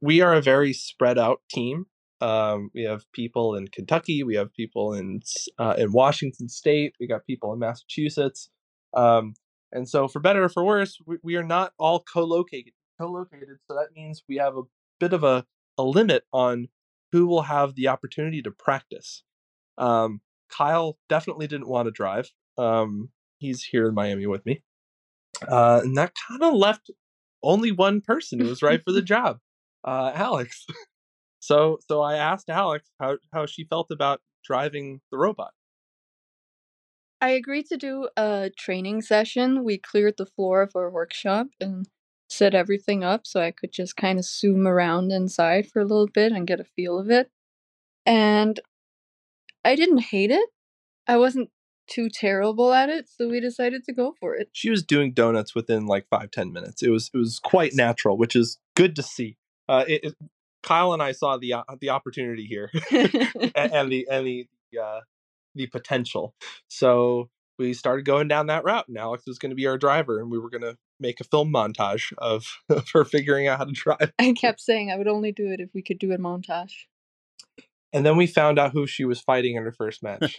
we 0.00 0.20
are 0.20 0.34
a 0.34 0.42
very 0.42 0.72
spread 0.72 1.18
out 1.18 1.40
team 1.50 1.86
um 2.20 2.70
we 2.74 2.82
have 2.82 3.10
people 3.12 3.54
in 3.54 3.68
kentucky 3.68 4.22
we 4.22 4.34
have 4.34 4.52
people 4.52 4.92
in 4.92 5.20
uh, 5.58 5.74
in 5.78 5.92
washington 5.92 6.48
state 6.48 6.94
we 7.00 7.06
got 7.06 7.26
people 7.26 7.52
in 7.52 7.58
massachusetts 7.58 8.50
um 8.94 9.34
and 9.72 9.88
so 9.88 10.08
for 10.08 10.20
better 10.20 10.44
or 10.44 10.48
for 10.48 10.64
worse 10.64 10.98
we, 11.06 11.16
we 11.22 11.36
are 11.36 11.44
not 11.44 11.72
all 11.78 12.00
co-located 12.00 12.72
co-located 13.00 13.58
so 13.66 13.74
that 13.74 13.88
means 13.94 14.22
we 14.28 14.36
have 14.36 14.56
a 14.56 14.62
bit 14.98 15.12
of 15.12 15.24
a, 15.24 15.46
a 15.78 15.82
limit 15.82 16.24
on 16.32 16.68
who 17.12 17.26
will 17.26 17.42
have 17.42 17.74
the 17.74 17.88
opportunity 17.88 18.42
to 18.42 18.50
practice 18.50 19.22
um 19.78 20.20
Kyle 20.50 20.98
definitely 21.08 21.46
didn't 21.46 21.68
want 21.68 21.86
to 21.86 21.92
drive. 21.92 22.30
Um, 22.58 23.10
he's 23.38 23.64
here 23.64 23.88
in 23.88 23.94
Miami 23.94 24.26
with 24.26 24.44
me. 24.44 24.62
Uh, 25.48 25.80
and 25.82 25.96
that 25.96 26.12
kind 26.28 26.42
of 26.42 26.54
left 26.54 26.90
only 27.42 27.72
one 27.72 28.00
person 28.00 28.40
who 28.40 28.46
was 28.46 28.62
right 28.62 28.82
for 28.84 28.92
the 28.92 29.02
job, 29.14 29.38
uh, 29.84 30.12
Alex. 30.14 30.66
So, 31.40 31.78
so 31.88 32.00
I 32.00 32.16
asked 32.16 32.48
Alex 32.48 32.88
how, 33.00 33.18
how 33.32 33.46
she 33.46 33.64
felt 33.64 33.90
about 33.90 34.20
driving 34.44 35.00
the 35.10 35.18
robot. 35.18 35.52
I 37.20 37.30
agreed 37.30 37.66
to 37.66 37.76
do 37.76 38.08
a 38.16 38.50
training 38.56 39.02
session. 39.02 39.62
We 39.64 39.76
cleared 39.76 40.16
the 40.16 40.26
floor 40.26 40.62
of 40.62 40.72
our 40.74 40.90
workshop 40.90 41.48
and 41.60 41.86
set 42.30 42.54
everything 42.54 43.04
up 43.04 43.26
so 43.26 43.40
I 43.40 43.50
could 43.50 43.72
just 43.72 43.96
kind 43.96 44.18
of 44.18 44.24
zoom 44.24 44.66
around 44.66 45.12
inside 45.12 45.66
for 45.66 45.80
a 45.80 45.84
little 45.84 46.06
bit 46.06 46.32
and 46.32 46.46
get 46.46 46.60
a 46.60 46.64
feel 46.64 46.98
of 46.98 47.10
it. 47.10 47.30
And 48.06 48.58
I 49.64 49.74
didn't 49.76 49.98
hate 49.98 50.30
it. 50.30 50.48
I 51.06 51.16
wasn't 51.16 51.50
too 51.90 52.08
terrible 52.08 52.72
at 52.72 52.88
it, 52.88 53.08
so 53.08 53.28
we 53.28 53.40
decided 53.40 53.84
to 53.84 53.92
go 53.92 54.14
for 54.18 54.34
it. 54.36 54.48
She 54.52 54.70
was 54.70 54.82
doing 54.82 55.12
donuts 55.12 55.54
within 55.54 55.86
like 55.86 56.06
five 56.08 56.30
ten 56.30 56.52
minutes. 56.52 56.82
It 56.82 56.90
was 56.90 57.10
it 57.12 57.18
was 57.18 57.40
quite 57.42 57.74
natural, 57.74 58.16
which 58.16 58.36
is 58.36 58.58
good 58.76 58.96
to 58.96 59.02
see. 59.02 59.36
Uh, 59.68 59.84
it, 59.86 60.04
it, 60.04 60.14
Kyle 60.62 60.92
and 60.92 61.02
I 61.02 61.12
saw 61.12 61.36
the 61.36 61.54
uh, 61.54 61.62
the 61.80 61.90
opportunity 61.90 62.44
here, 62.44 62.70
and, 62.90 63.72
and 63.72 63.92
the 63.92 64.06
and 64.10 64.26
the 64.26 64.48
uh, 64.80 65.00
the 65.54 65.66
potential. 65.66 66.34
So 66.68 67.28
we 67.58 67.74
started 67.74 68.04
going 68.04 68.28
down 68.28 68.46
that 68.46 68.64
route, 68.64 68.88
and 68.88 68.96
Alex 68.96 69.24
was 69.26 69.38
going 69.38 69.50
to 69.50 69.56
be 69.56 69.66
our 69.66 69.78
driver, 69.78 70.18
and 70.18 70.30
we 70.30 70.38
were 70.38 70.50
going 70.50 70.62
to 70.62 70.76
make 70.98 71.20
a 71.20 71.24
film 71.24 71.52
montage 71.52 72.12
of, 72.18 72.58
of 72.68 72.88
her 72.92 73.04
figuring 73.04 73.48
out 73.48 73.58
how 73.58 73.64
to 73.64 73.72
drive. 73.72 74.12
I 74.18 74.32
kept 74.32 74.60
saying 74.60 74.90
I 74.90 74.96
would 74.96 75.08
only 75.08 75.32
do 75.32 75.50
it 75.50 75.60
if 75.60 75.70
we 75.74 75.82
could 75.82 75.98
do 75.98 76.12
a 76.12 76.18
montage. 76.18 76.72
And 77.92 78.06
then 78.06 78.16
we 78.16 78.26
found 78.26 78.58
out 78.58 78.72
who 78.72 78.86
she 78.86 79.04
was 79.04 79.20
fighting 79.20 79.56
in 79.56 79.64
her 79.64 79.72
first 79.72 80.02
match. 80.02 80.36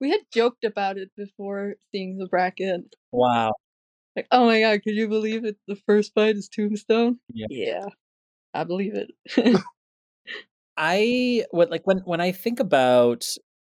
We 0.00 0.10
had 0.10 0.20
joked 0.32 0.64
about 0.64 0.98
it 0.98 1.10
before 1.16 1.76
seeing 1.90 2.18
the 2.18 2.26
bracket. 2.26 2.94
wow 3.10 3.52
Like, 4.16 4.26
oh 4.30 4.46
my 4.46 4.60
god, 4.60 4.82
could 4.82 4.94
you 4.94 5.08
believe 5.08 5.44
it? 5.44 5.56
The 5.66 5.76
first 5.86 6.14
fight 6.14 6.36
is 6.36 6.48
Tombstone? 6.48 7.18
Yeah. 7.32 7.46
Yeah. 7.50 7.86
I 8.54 8.64
believe 8.64 8.94
it. 8.94 9.10
I 10.76 11.44
would 11.52 11.70
like 11.70 11.86
when 11.86 11.98
when 11.98 12.20
I 12.20 12.32
think 12.32 12.60
about 12.60 13.24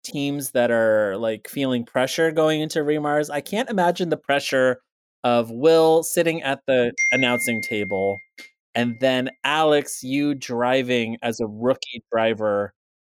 teams 0.04 0.52
that 0.52 0.72
are 0.72 1.18
like 1.18 1.48
feeling 1.50 1.86
pressure 1.86 2.32
going 2.32 2.62
into 2.62 2.80
Remars, 2.80 3.30
I 3.30 3.42
can't 3.42 3.70
imagine 3.70 4.10
the 4.10 4.18
pressure 4.18 4.82
of 5.24 5.52
Will 5.52 6.04
sitting 6.04 6.42
at 6.44 6.62
the 6.68 6.94
announcing 7.12 7.62
table 7.62 8.18
and 8.76 8.96
then 9.00 9.30
Alex, 9.44 10.04
you 10.04 10.36
driving 10.36 11.18
as 11.22 11.40
a 11.40 11.48
rookie 11.48 12.04
driver 12.12 12.74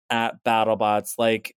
at 0.09 0.35
BattleBots. 0.45 1.13
Like, 1.17 1.55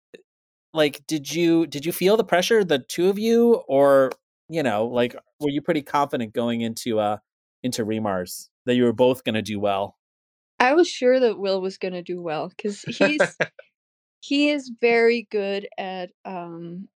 like 0.75 1.01
did 1.07 1.33
you 1.33 1.67
did 1.67 1.85
you 1.87 1.93
feel 1.93 2.17
the 2.17 2.25
pressure, 2.25 2.65
the 2.65 2.79
two 2.81 3.09
of 3.11 3.19
you, 3.19 3.57
or 3.69 4.11
you 4.49 4.63
know, 4.63 4.87
like 4.87 5.15
were 5.41 5.51
you 5.51 5.63
pretty 5.63 5.83
confident 5.83 6.33
going 6.33 6.61
into 6.61 6.99
uh 6.99 7.19
into 7.63 7.85
Remars 7.85 8.49
that 8.67 8.75
you 8.75 8.85
were 8.85 8.93
both 8.93 9.25
going 9.25 9.35
to 9.35 9.43
do 9.43 9.59
well? 9.59 9.99
I 10.61 10.75
was 10.75 10.89
sure 10.89 11.21
that 11.21 11.39
Will 11.39 11.61
was 11.61 11.79
gonna 11.79 12.03
do 12.03 12.21
well 12.21 12.49
because 12.49 12.83
he's 12.83 13.21
he 14.21 14.51
is 14.51 14.71
very 14.81 15.29
good 15.31 15.69
at 15.79 16.11
um 16.25 16.89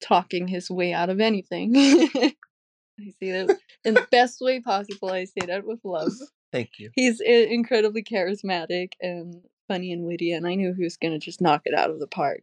talking 0.00 0.46
his 0.46 0.70
way 0.70 0.92
out 0.92 1.10
of 1.10 1.20
anything. 1.20 1.72
I 1.76 3.10
say 3.20 3.32
that 3.32 3.58
in 3.84 3.94
the 3.94 4.06
best 4.10 4.40
way 4.40 4.60
possible. 4.60 5.10
I 5.10 5.24
say 5.24 5.46
that 5.46 5.66
with 5.66 5.80
love. 5.84 6.12
Thank 6.52 6.78
you. 6.78 6.90
He's 6.94 7.20
incredibly 7.20 8.04
charismatic 8.04 8.92
and 9.00 9.42
funny 9.66 9.92
and 9.92 10.04
witty, 10.04 10.30
and 10.30 10.46
I 10.46 10.54
knew 10.54 10.72
he 10.72 10.84
was 10.84 10.96
gonna 10.96 11.18
just 11.18 11.40
knock 11.40 11.62
it 11.64 11.74
out 11.74 11.90
of 11.90 11.98
the 11.98 12.06
park. 12.06 12.42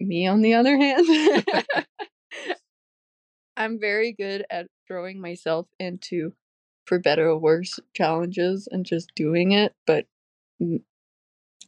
Me, 0.00 0.26
on 0.26 0.42
the 0.42 0.54
other 0.54 0.76
hand, 0.76 1.06
I'm 3.58 3.78
very 3.80 4.12
good 4.12 4.46
at 4.50 4.68
throwing 4.86 5.20
myself 5.20 5.66
into, 5.78 6.32
for 6.86 6.98
better 6.98 7.28
or 7.28 7.38
worse, 7.38 7.78
challenges 7.94 8.68
and 8.70 8.86
just 8.86 9.10
doing 9.16 9.52
it. 9.52 9.74
But 9.86 10.06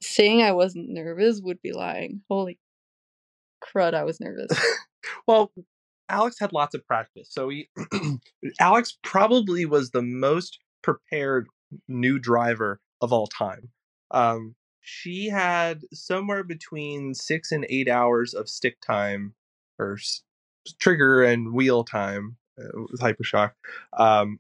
saying 0.00 0.42
I 0.42 0.52
wasn't 0.52 0.88
nervous 0.88 1.40
would 1.42 1.61
be 1.61 1.73
lying. 1.73 2.23
Holy 2.30 2.59
crud, 3.62 3.92
I 3.94 4.04
was 4.04 4.20
nervous. 4.20 4.50
Well, 5.26 5.52
Alex 6.09 6.37
had 6.38 6.52
lots 6.52 6.75
of 6.75 6.87
practice. 6.87 7.28
So 7.30 7.49
he 7.49 7.68
Alex 8.61 8.99
probably 9.02 9.64
was 9.64 9.90
the 9.90 10.02
most 10.02 10.59
prepared 10.82 11.47
new 11.88 12.18
driver 12.18 12.80
of 13.00 13.12
all 13.12 13.26
time. 13.26 13.70
Um, 14.11 14.56
she 14.80 15.28
had 15.28 15.82
somewhere 15.92 16.42
between 16.42 17.14
six 17.14 17.52
and 17.52 17.66
eight 17.68 17.88
hours 17.88 18.35
of 18.35 18.49
stick 18.49 18.80
time 18.80 19.35
or 19.78 19.99
trigger 20.79 21.23
and 21.23 21.53
wheel 21.53 21.85
time 21.85 22.37
uh, 22.59 22.83
with 22.91 23.00
Hypershock. 23.00 23.53
Um, 23.97 24.39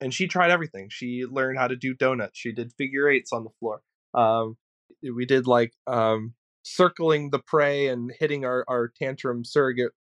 and 0.00 0.14
she 0.14 0.26
tried 0.26 0.50
everything. 0.50 0.88
She 0.90 1.26
learned 1.26 1.58
how 1.58 1.68
to 1.68 1.76
do 1.76 1.94
donuts. 1.94 2.38
She 2.38 2.52
did 2.52 2.72
figure 2.72 3.08
eights 3.08 3.32
on 3.32 3.44
the 3.44 3.50
floor. 3.60 3.82
Um, 4.14 4.56
we 5.02 5.26
did 5.26 5.46
like 5.46 5.72
um, 5.86 6.34
circling 6.62 7.30
the 7.30 7.38
prey 7.38 7.88
and 7.88 8.12
hitting 8.18 8.44
our, 8.44 8.64
our 8.68 8.88
tantrum 8.88 9.44
surrogate 9.44 9.92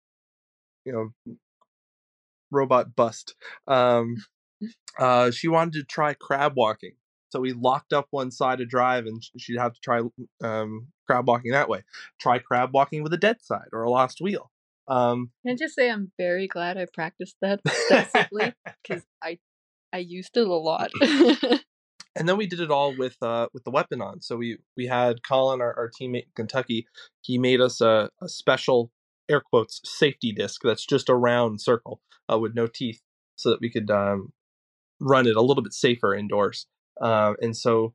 you 0.84 0.92
know 0.92 1.34
robot 2.50 2.96
bust 2.96 3.34
um 3.66 4.16
uh 4.98 5.30
she 5.30 5.48
wanted 5.48 5.74
to 5.74 5.84
try 5.84 6.14
crab 6.14 6.54
walking 6.56 6.94
so 7.28 7.40
we 7.40 7.52
locked 7.52 7.92
up 7.92 8.06
one 8.10 8.30
side 8.30 8.60
of 8.60 8.68
drive 8.68 9.06
and 9.06 9.22
she'd 9.36 9.58
have 9.58 9.74
to 9.74 9.80
try 9.80 10.00
um 10.42 10.88
crab 11.06 11.28
walking 11.28 11.52
that 11.52 11.68
way 11.68 11.82
try 12.18 12.38
crab 12.38 12.70
walking 12.72 13.02
with 13.02 13.12
a 13.12 13.18
dead 13.18 13.36
side 13.42 13.68
or 13.72 13.82
a 13.82 13.90
lost 13.90 14.20
wheel 14.20 14.50
um 14.88 15.30
Can 15.44 15.54
I 15.54 15.56
just 15.56 15.74
say 15.74 15.90
I'm 15.90 16.12
very 16.18 16.48
glad 16.48 16.76
I 16.76 16.86
practiced 16.92 17.36
that 17.42 17.60
extensively? 17.66 18.52
Because 18.82 19.04
I 19.22 19.38
I 19.92 19.98
used 19.98 20.36
it 20.36 20.46
a 20.46 20.52
lot. 20.52 20.90
and 21.00 22.28
then 22.28 22.36
we 22.36 22.46
did 22.46 22.60
it 22.60 22.70
all 22.70 22.94
with 22.96 23.16
uh 23.22 23.48
with 23.52 23.64
the 23.64 23.70
weapon 23.70 24.00
on. 24.00 24.20
So 24.20 24.36
we 24.36 24.58
we 24.76 24.86
had 24.86 25.22
colin 25.22 25.60
our, 25.60 25.74
our 25.76 25.90
teammate 25.90 26.24
in 26.24 26.32
kentucky 26.34 26.86
he 27.20 27.38
made 27.38 27.60
us 27.60 27.80
a, 27.80 28.10
a 28.22 28.28
special 28.28 28.90
air 29.30 29.40
quotes 29.40 29.80
safety 29.84 30.32
disc 30.32 30.60
that's 30.64 30.86
just 30.86 31.08
a 31.08 31.14
round 31.14 31.60
circle 31.60 32.00
uh, 32.32 32.38
with 32.38 32.54
no 32.54 32.66
teeth 32.66 33.00
so 33.36 33.50
that 33.50 33.60
we 33.60 33.70
could 33.70 33.90
um 33.90 34.32
run 35.00 35.26
it 35.26 35.36
a 35.36 35.42
little 35.42 35.62
bit 35.62 35.72
safer 35.72 36.14
indoors. 36.14 36.66
Uh, 37.00 37.34
and 37.40 37.56
so 37.56 37.94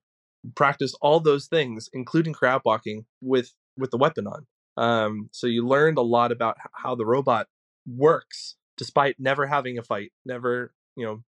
practice 0.55 0.93
all 1.01 1.21
those 1.21 1.47
things 1.47 1.89
including 1.93 2.33
crab 2.33 2.62
walking 2.65 3.05
with 3.21 3.53
with 3.77 3.91
the 3.91 3.97
weapon 3.97 4.27
on 4.27 4.45
um 4.77 5.30
so 5.32 5.48
you 5.48 5.65
learned 5.68 5.98
a 5.98 6.01
lot 6.01 6.32
about 6.32 6.58
how 6.74 6.96
the 6.96 7.06
robot 7.06 7.48
works 7.86 8.56
despite 8.77 9.15
never 9.20 9.46
having 9.48 9.77
a 9.77 9.84
fight 9.84 10.12
never 10.25 10.74
you 10.96 11.05
know 11.05 11.24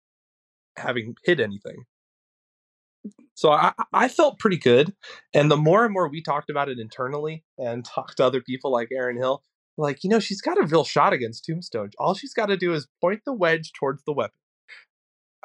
having 0.78 1.16
hit 1.26 1.40
anything 1.40 1.86
so 3.34 3.52
I, 3.52 3.74
I- 3.94 4.08
felt 4.08 4.40
pretty 4.40 4.58
good. 4.58 4.94
And 5.34 5.50
the 5.50 5.58
more 5.58 5.84
and 5.84 5.94
more 5.94 6.08
we 6.08 6.22
talked 6.22 6.50
about 6.50 6.70
it 6.70 6.80
internally 6.80 7.44
and 7.58 7.84
talked 7.96 8.18
to 8.18 8.26
other 8.26 8.42
people 8.42 8.72
like 8.72 8.90
Aaron 8.92 9.18
Hill, 9.18 9.44
like, 9.78 10.04
you 10.04 10.10
know, 10.10 10.20
she's 10.20 10.42
got 10.42 10.60
a 10.60 10.68
real 10.68 10.84
shot 10.84 11.14
against 11.14 11.46
Tombstone. 11.46 11.90
All 11.98 12.14
she's 12.14 12.34
got 12.34 12.48
to 12.48 12.58
do 12.58 12.74
is 12.74 12.88
point 13.02 13.22
the 13.26 13.34
wedge 13.34 13.72
towards 13.74 14.04
the 14.04 14.14
weapon. 14.14 14.36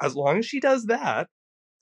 As 0.01 0.15
long 0.15 0.37
as 0.37 0.45
she 0.45 0.59
does 0.59 0.85
that, 0.85 1.29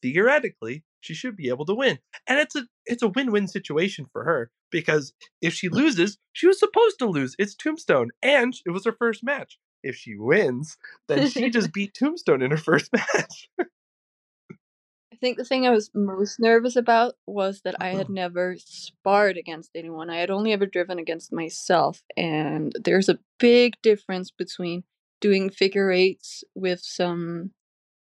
theoretically, 0.02 0.86
she 1.06 1.14
should 1.14 1.36
be 1.36 1.50
able 1.50 1.66
to 1.66 1.76
win. 1.76 2.00
And 2.28 2.40
it's 2.40 2.56
a 2.56 2.64
it's 2.86 3.04
a 3.04 3.08
win-win 3.08 3.48
situation 3.48 4.06
for 4.12 4.24
her 4.24 4.50
because 4.72 5.14
if 5.42 5.54
she 5.54 5.70
loses, 5.70 6.18
she 6.34 6.48
was 6.48 6.60
supposed 6.60 6.98
to 7.00 7.06
lose. 7.06 7.36
It's 7.38 7.56
Tombstone 7.56 8.10
and 8.22 8.54
it 8.66 8.72
was 8.72 8.86
her 8.86 8.96
first 8.98 9.24
match. 9.24 9.60
If 9.84 9.96
she 9.96 10.16
wins, 10.18 10.78
then 11.08 11.30
she 11.30 11.50
just 11.52 11.72
beat 11.74 11.94
Tombstone 11.94 12.42
in 12.42 12.50
her 12.52 12.58
first 12.58 12.90
match. 12.94 13.50
I 13.60 15.18
think 15.18 15.38
the 15.38 15.46
thing 15.46 15.66
I 15.66 15.72
was 15.72 15.92
most 15.94 16.40
nervous 16.40 16.76
about 16.76 17.14
was 17.26 17.62
that 17.62 17.76
I 17.80 17.90
had 17.90 18.06
uh-huh. 18.06 18.14
never 18.14 18.56
sparred 18.58 19.38
against 19.38 19.72
anyone. 19.76 20.10
I 20.10 20.18
had 20.18 20.30
only 20.30 20.52
ever 20.52 20.66
driven 20.66 21.00
against 21.00 21.32
myself, 21.32 22.02
and 22.18 22.74
there's 22.84 23.08
a 23.08 23.20
big 23.40 23.76
difference 23.82 24.30
between 24.30 24.84
doing 25.22 25.50
figure 25.50 25.90
eights 25.90 26.44
with 26.54 26.82
some 26.82 27.52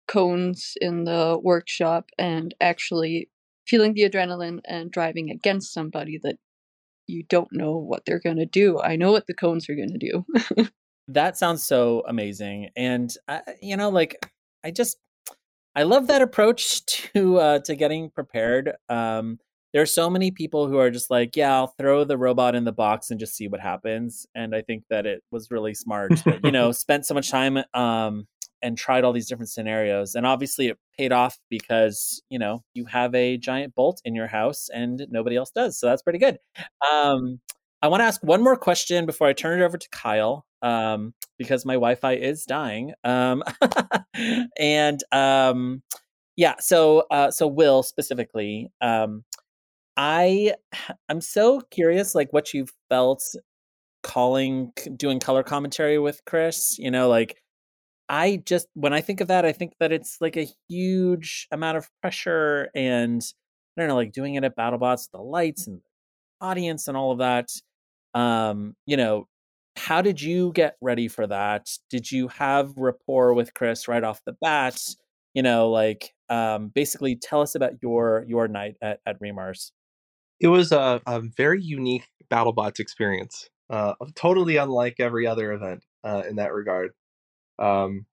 cones 0.09 0.75
in 0.81 1.05
the 1.05 1.39
workshop 1.43 2.11
and 2.19 2.55
actually 2.61 3.29
feeling 3.67 3.95
the 3.95 4.09
adrenaline 4.09 4.61
and 4.65 4.91
driving 4.91 5.31
against 5.31 5.73
somebody 5.73 6.19
that 6.23 6.37
you 7.07 7.25
don't 7.29 7.53
know 7.53 7.77
what 7.77 8.05
they're 8.05 8.21
going 8.21 8.37
to 8.37 8.47
do. 8.47 8.81
I 8.81 8.97
know 8.97 9.13
what 9.13 9.27
the 9.27 9.35
cones 9.35 9.69
are 9.69 9.75
going 9.75 9.97
to 9.99 10.25
do. 10.59 10.69
That 11.09 11.37
sounds 11.37 11.65
so 11.65 12.05
amazing. 12.07 12.71
And 12.77 13.13
I, 13.29 13.43
you 13.61 13.77
know, 13.77 13.89
like 13.89 14.25
I 14.65 14.71
just 14.71 14.97
I 15.75 15.83
love 15.85 16.07
that 16.07 16.23
approach 16.23 16.85
to 17.15 17.39
uh 17.39 17.59
to 17.61 17.75
getting 17.75 18.11
prepared. 18.11 18.73
Um 18.89 19.39
there 19.73 19.83
are 19.83 19.87
so 19.87 20.11
many 20.11 20.31
people 20.31 20.69
who 20.69 20.77
are 20.77 20.91
just 20.91 21.11
like, 21.11 21.35
yeah, 21.35 21.55
I'll 21.55 21.75
throw 21.79 22.05
the 22.05 22.19
robot 22.19 22.55
in 22.55 22.65
the 22.65 22.73
box 22.73 23.11
and 23.11 23.19
just 23.19 23.35
see 23.35 23.49
what 23.49 23.61
happens. 23.61 24.27
And 24.35 24.55
I 24.55 24.61
think 24.61 24.85
that 24.91 25.07
it 25.07 25.23
was 25.31 25.51
really 25.51 25.73
smart 25.73 26.13
that, 26.27 26.45
you 26.45 26.53
know, 26.53 26.73
spent 26.73 27.07
so 27.07 27.15
much 27.15 27.31
time 27.31 27.59
um 27.75 28.27
and 28.63 28.79
tried 28.79 29.05
all 29.05 29.13
these 29.13 29.29
different 29.29 29.51
scenarios. 29.51 30.15
And 30.15 30.27
obviously 30.27 30.69
it 30.69 30.79
paid 30.97 31.13
off 31.13 31.39
because, 31.51 32.23
you 32.31 32.39
know, 32.39 32.63
you 32.75 32.85
have 32.87 33.15
a 33.15 33.37
giant 33.37 33.75
bolt 33.75 34.01
in 34.05 34.15
your 34.15 34.29
house 34.29 34.69
and 34.73 35.07
nobody 35.11 35.37
else 35.37 35.51
does. 35.51 35.79
So 35.79 35.87
that's 35.87 36.03
pretty 36.03 36.19
good. 36.19 36.39
Um 36.93 37.41
I 37.83 37.89
want 37.89 38.01
to 38.01 38.05
ask 38.05 38.23
one 38.23 38.45
more 38.45 38.57
question 38.57 39.07
before 39.07 39.27
I 39.27 39.33
turn 39.33 39.61
it 39.61 39.65
over 39.65 39.77
to 39.77 39.89
Kyle, 39.91 40.47
um, 40.63 41.15
because 41.37 41.67
my 41.67 41.75
Wi-Fi 41.75 42.13
is 42.13 42.45
dying. 42.45 42.93
Um, 43.03 43.43
and 44.59 45.03
um, 45.11 45.83
yeah, 46.37 46.55
so 46.61 47.05
uh, 47.11 47.33
so 47.33 47.49
Will 47.49 47.83
specifically, 47.83 48.71
um, 48.81 49.25
I 49.97 50.55
I'm 51.09 51.21
so 51.21 51.61
curious, 51.73 52.15
like 52.15 52.33
what 52.33 52.55
you 52.55 52.67
felt 52.89 53.23
calling 54.05 54.73
doing 54.97 55.19
color 55.19 55.43
commentary 55.43 55.99
with 55.99 56.21
Chris. 56.25 56.79
You 56.79 56.91
know, 56.93 57.09
like 57.09 57.42
I 58.13 58.43
just 58.45 58.69
when 58.75 58.93
I 58.93 59.01
think 59.01 59.21
of 59.21 59.29
that, 59.29 59.45
I 59.45 59.53
think 59.53 59.73
that 59.81 59.91
it's 59.93 60.19
like 60.21 60.37
a 60.37 60.47
huge 60.69 61.49
amount 61.51 61.79
of 61.79 61.89
pressure, 62.03 62.71
and 62.75 63.23
I 63.77 63.81
don't 63.81 63.89
know, 63.89 63.97
like 63.97 64.13
doing 64.13 64.35
it 64.37 64.45
at 64.45 64.57
BattleBots, 64.57 65.11
the 65.13 65.19
lights 65.23 65.67
and 65.67 65.81
audience 66.41 66.89
and 66.89 66.97
all 66.97 67.13
of 67.13 67.19
that 67.19 67.49
um 68.15 68.75
you 68.87 68.97
know 68.97 69.27
how 69.77 70.03
did 70.03 70.21
you 70.21 70.53
get 70.53 70.77
ready 70.83 71.09
for 71.09 71.27
that? 71.27 71.67
Did 71.89 72.11
you 72.13 72.29
have 72.29 72.77
rapport 72.77 73.33
with 73.33 73.55
chris 73.55 73.89
right 73.89 74.05
off 74.05 74.21
the 74.27 74.35
bat? 74.41 74.79
You 75.35 75.43
know 75.43 75.71
like 75.71 76.13
um 76.29 76.69
basically 76.69 77.17
tell 77.17 77.41
us 77.41 77.55
about 77.55 77.75
your 77.83 78.25
your 78.29 78.49
night 78.49 78.77
at, 78.83 79.01
at 79.07 79.21
remars. 79.21 79.71
It 80.41 80.49
was 80.49 80.73
a, 80.73 81.01
a 81.07 81.21
very 81.21 81.63
unique 81.63 82.09
BattleBots 82.31 82.81
experience, 82.81 83.49
uh, 83.71 83.95
totally 84.17 84.57
unlike 84.57 84.97
every 84.99 85.27
other 85.27 85.53
event 85.53 85.85
uh, 86.05 86.23
in 86.29 86.37
that 86.37 86.53
regard. 86.53 86.91
Um, 87.59 88.07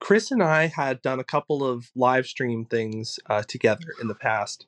Chris 0.00 0.30
and 0.30 0.42
I 0.42 0.66
had 0.66 1.00
done 1.00 1.20
a 1.20 1.24
couple 1.24 1.64
of 1.64 1.90
live 1.94 2.26
stream 2.26 2.64
things 2.64 3.20
uh, 3.30 3.42
together 3.46 3.86
in 4.00 4.08
the 4.08 4.14
past 4.14 4.66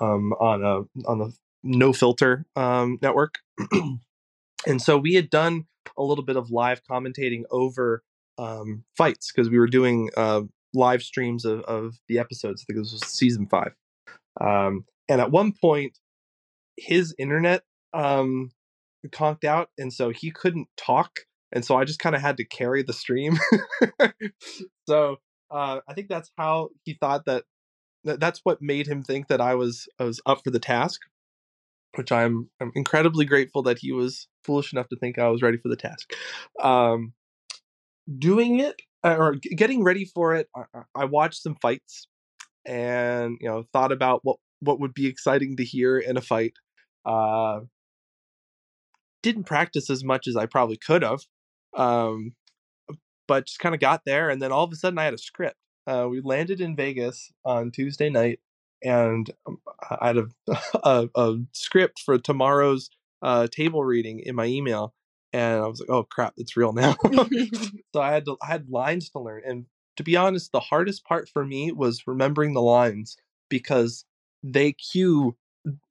um, 0.00 0.32
on 0.40 0.64
a 0.64 1.08
on 1.08 1.18
the 1.18 1.32
No 1.62 1.92
Filter 1.92 2.44
um, 2.56 2.98
network, 3.00 3.36
and 4.66 4.82
so 4.82 4.98
we 4.98 5.14
had 5.14 5.30
done 5.30 5.66
a 5.96 6.02
little 6.02 6.24
bit 6.24 6.36
of 6.36 6.50
live 6.50 6.82
commentating 6.84 7.44
over 7.50 8.02
um, 8.38 8.84
fights 8.96 9.30
because 9.30 9.48
we 9.48 9.58
were 9.58 9.68
doing 9.68 10.10
uh, 10.16 10.42
live 10.72 11.02
streams 11.02 11.44
of, 11.44 11.60
of 11.62 11.98
the 12.08 12.18
episodes. 12.18 12.62
I 12.62 12.64
think 12.66 12.84
this 12.84 12.92
was 12.92 13.06
season 13.06 13.46
five. 13.46 13.74
Um, 14.40 14.84
and 15.08 15.20
at 15.20 15.30
one 15.30 15.52
point, 15.52 15.98
his 16.76 17.14
internet 17.18 17.62
um, 17.92 18.50
conked 19.12 19.44
out, 19.44 19.70
and 19.78 19.92
so 19.92 20.10
he 20.10 20.30
couldn't 20.30 20.68
talk. 20.76 21.20
And 21.54 21.64
so 21.64 21.76
I 21.76 21.84
just 21.84 22.00
kind 22.00 22.16
of 22.16 22.22
had 22.22 22.36
to 22.38 22.44
carry 22.44 22.82
the 22.82 22.92
stream. 22.92 23.38
so 24.88 25.16
Uh, 25.50 25.80
I 25.88 25.94
think 25.94 26.08
that's 26.08 26.30
how 26.36 26.70
he 26.84 26.94
thought 26.94 27.26
that, 27.26 27.44
that. 28.04 28.20
That's 28.20 28.40
what 28.44 28.62
made 28.62 28.86
him 28.88 29.02
think 29.02 29.28
that 29.28 29.40
I 29.40 29.54
was 29.54 29.88
I 30.00 30.04
was 30.04 30.20
up 30.26 30.42
for 30.44 30.50
the 30.50 30.58
task, 30.60 31.00
which 31.96 32.12
I'm 32.12 32.50
I'm 32.60 32.72
incredibly 32.74 33.24
grateful 33.26 33.62
that 33.64 33.78
he 33.80 33.92
was 33.92 34.28
foolish 34.44 34.72
enough 34.72 34.88
to 34.90 34.96
think 34.96 35.18
I 35.18 35.28
was 35.28 35.42
ready 35.42 35.58
for 35.58 35.68
the 35.68 35.76
task. 35.76 36.12
Um, 36.62 37.14
doing 38.18 38.60
it 38.60 38.76
uh, 39.04 39.16
or 39.18 39.34
getting 39.34 39.84
ready 39.84 40.04
for 40.04 40.34
it, 40.34 40.48
I, 40.56 40.64
I- 40.94 41.04
watched 41.06 41.42
some 41.42 41.56
fights, 41.62 42.08
and 42.66 43.38
you 43.40 43.48
know 43.48 43.64
thought 43.72 43.92
about 43.92 44.20
what 44.24 44.38
what 44.60 44.80
would 44.80 44.94
be 44.94 45.06
exciting 45.06 45.56
to 45.58 45.64
hear 45.64 45.98
in 45.98 46.16
a 46.16 46.22
fight. 46.22 46.54
Uh, 47.06 47.60
didn't 49.22 49.44
practice 49.44 49.90
as 49.90 50.04
much 50.04 50.26
as 50.26 50.36
I 50.36 50.46
probably 50.46 50.76
could 50.76 51.02
have, 51.02 51.20
um, 51.76 52.34
but 53.26 53.46
just 53.46 53.58
kind 53.58 53.74
of 53.74 53.80
got 53.80 54.02
there, 54.04 54.30
and 54.30 54.40
then 54.40 54.52
all 54.52 54.64
of 54.64 54.72
a 54.72 54.76
sudden 54.76 54.98
I 54.98 55.04
had 55.04 55.14
a 55.14 55.18
script. 55.18 55.56
Uh, 55.86 56.06
we 56.10 56.20
landed 56.20 56.60
in 56.60 56.76
Vegas 56.76 57.32
on 57.44 57.70
Tuesday 57.70 58.10
night, 58.10 58.40
and 58.82 59.30
um, 59.46 59.58
I 60.00 60.06
had 60.08 60.16
a, 60.18 60.26
a, 60.84 61.08
a 61.14 61.36
script 61.52 62.00
for 62.00 62.18
tomorrow's 62.18 62.90
uh, 63.22 63.46
table 63.48 63.84
reading 63.84 64.20
in 64.20 64.34
my 64.34 64.46
email, 64.46 64.94
and 65.32 65.62
I 65.62 65.66
was 65.66 65.80
like, 65.80 65.90
"Oh 65.90 66.04
crap, 66.04 66.34
it's 66.36 66.56
real 66.56 66.72
now." 66.72 66.96
so 67.94 68.00
I 68.00 68.12
had 68.12 68.24
to, 68.26 68.36
I 68.42 68.46
had 68.46 68.68
lines 68.68 69.10
to 69.10 69.20
learn, 69.20 69.42
and 69.46 69.66
to 69.96 70.02
be 70.02 70.16
honest, 70.16 70.52
the 70.52 70.60
hardest 70.60 71.04
part 71.04 71.28
for 71.28 71.44
me 71.44 71.72
was 71.72 72.06
remembering 72.06 72.54
the 72.54 72.62
lines 72.62 73.16
because 73.48 74.04
they 74.42 74.72
cue 74.72 75.36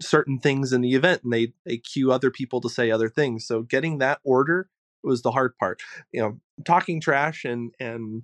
certain 0.02 0.40
things 0.40 0.72
in 0.72 0.82
the 0.82 0.94
event 0.94 1.24
and 1.24 1.34
they 1.34 1.52
they 1.66 1.78
cue 1.78 2.12
other 2.12 2.30
people 2.30 2.62
to 2.62 2.70
say 2.70 2.92
other 2.92 3.10
things 3.10 3.46
so 3.46 3.64
getting 3.64 3.98
that 3.98 4.20
order 4.24 4.70
was 5.04 5.22
the 5.22 5.32
hard 5.32 5.58
part. 5.58 5.82
You 6.12 6.22
know 6.22 6.40
talking 6.66 7.02
trash 7.02 7.46
and 7.46 7.72
and 7.80 8.24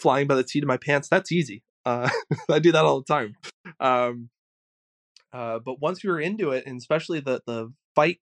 flying 0.00 0.26
by 0.26 0.34
the 0.34 0.46
seat 0.46 0.62
of 0.62 0.68
my 0.68 0.76
pants 0.76 1.08
that's 1.08 1.32
easy 1.32 1.62
uh 1.84 2.08
i 2.50 2.58
do 2.58 2.72
that 2.72 2.84
all 2.84 3.00
the 3.00 3.12
time 3.12 3.34
um 3.80 4.28
uh 5.32 5.58
but 5.58 5.80
once 5.80 6.02
we 6.02 6.10
were 6.10 6.20
into 6.20 6.50
it 6.50 6.64
and 6.66 6.78
especially 6.78 7.20
the 7.20 7.42
the 7.46 7.72
fight 7.94 8.20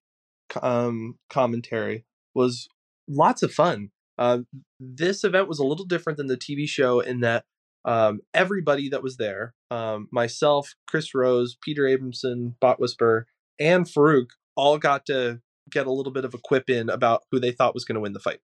um 0.61 1.17
commentary 1.29 2.05
was 2.33 2.67
lots 3.07 3.43
of 3.43 3.53
fun 3.53 3.89
uh 4.17 4.39
this 4.79 5.23
event 5.23 5.47
was 5.47 5.59
a 5.59 5.65
little 5.65 5.85
different 5.85 6.17
than 6.17 6.27
the 6.27 6.37
tv 6.37 6.67
show 6.67 6.99
in 6.99 7.19
that 7.21 7.45
um, 7.85 8.19
everybody 8.33 8.89
that 8.89 9.01
was 9.01 9.15
there, 9.15 9.53
um, 9.71 10.09
myself, 10.11 10.75
Chris 10.87 11.15
Rose, 11.15 11.55
Peter 11.61 11.83
Abramson, 11.83 12.55
Bot 12.59 12.81
Whisper, 12.81 13.27
and 13.61 13.85
Faruq 13.85 14.27
all 14.57 14.77
got 14.77 15.05
to 15.05 15.39
get 15.69 15.87
a 15.87 15.91
little 15.91 16.11
bit 16.11 16.25
of 16.25 16.33
a 16.33 16.39
quip 16.39 16.69
in 16.69 16.89
about 16.89 17.23
who 17.31 17.39
they 17.39 17.51
thought 17.51 17.73
was 17.73 17.85
going 17.85 17.95
to 17.95 18.01
win 18.01 18.13
the 18.13 18.19
fight 18.19 18.39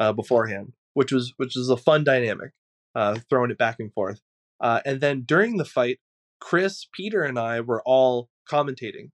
uh, 0.00 0.12
beforehand, 0.12 0.72
which 0.94 1.12
was 1.12 1.32
which 1.36 1.54
was 1.56 1.68
a 1.68 1.76
fun 1.76 2.04
dynamic, 2.04 2.52
uh, 2.94 3.18
throwing 3.28 3.50
it 3.50 3.58
back 3.58 3.76
and 3.78 3.92
forth. 3.92 4.20
Uh, 4.60 4.80
and 4.84 5.00
then 5.00 5.22
during 5.22 5.56
the 5.56 5.64
fight, 5.64 5.98
Chris, 6.40 6.86
Peter, 6.92 7.22
and 7.22 7.38
I 7.38 7.60
were 7.60 7.82
all 7.84 8.28
commentating 8.50 9.10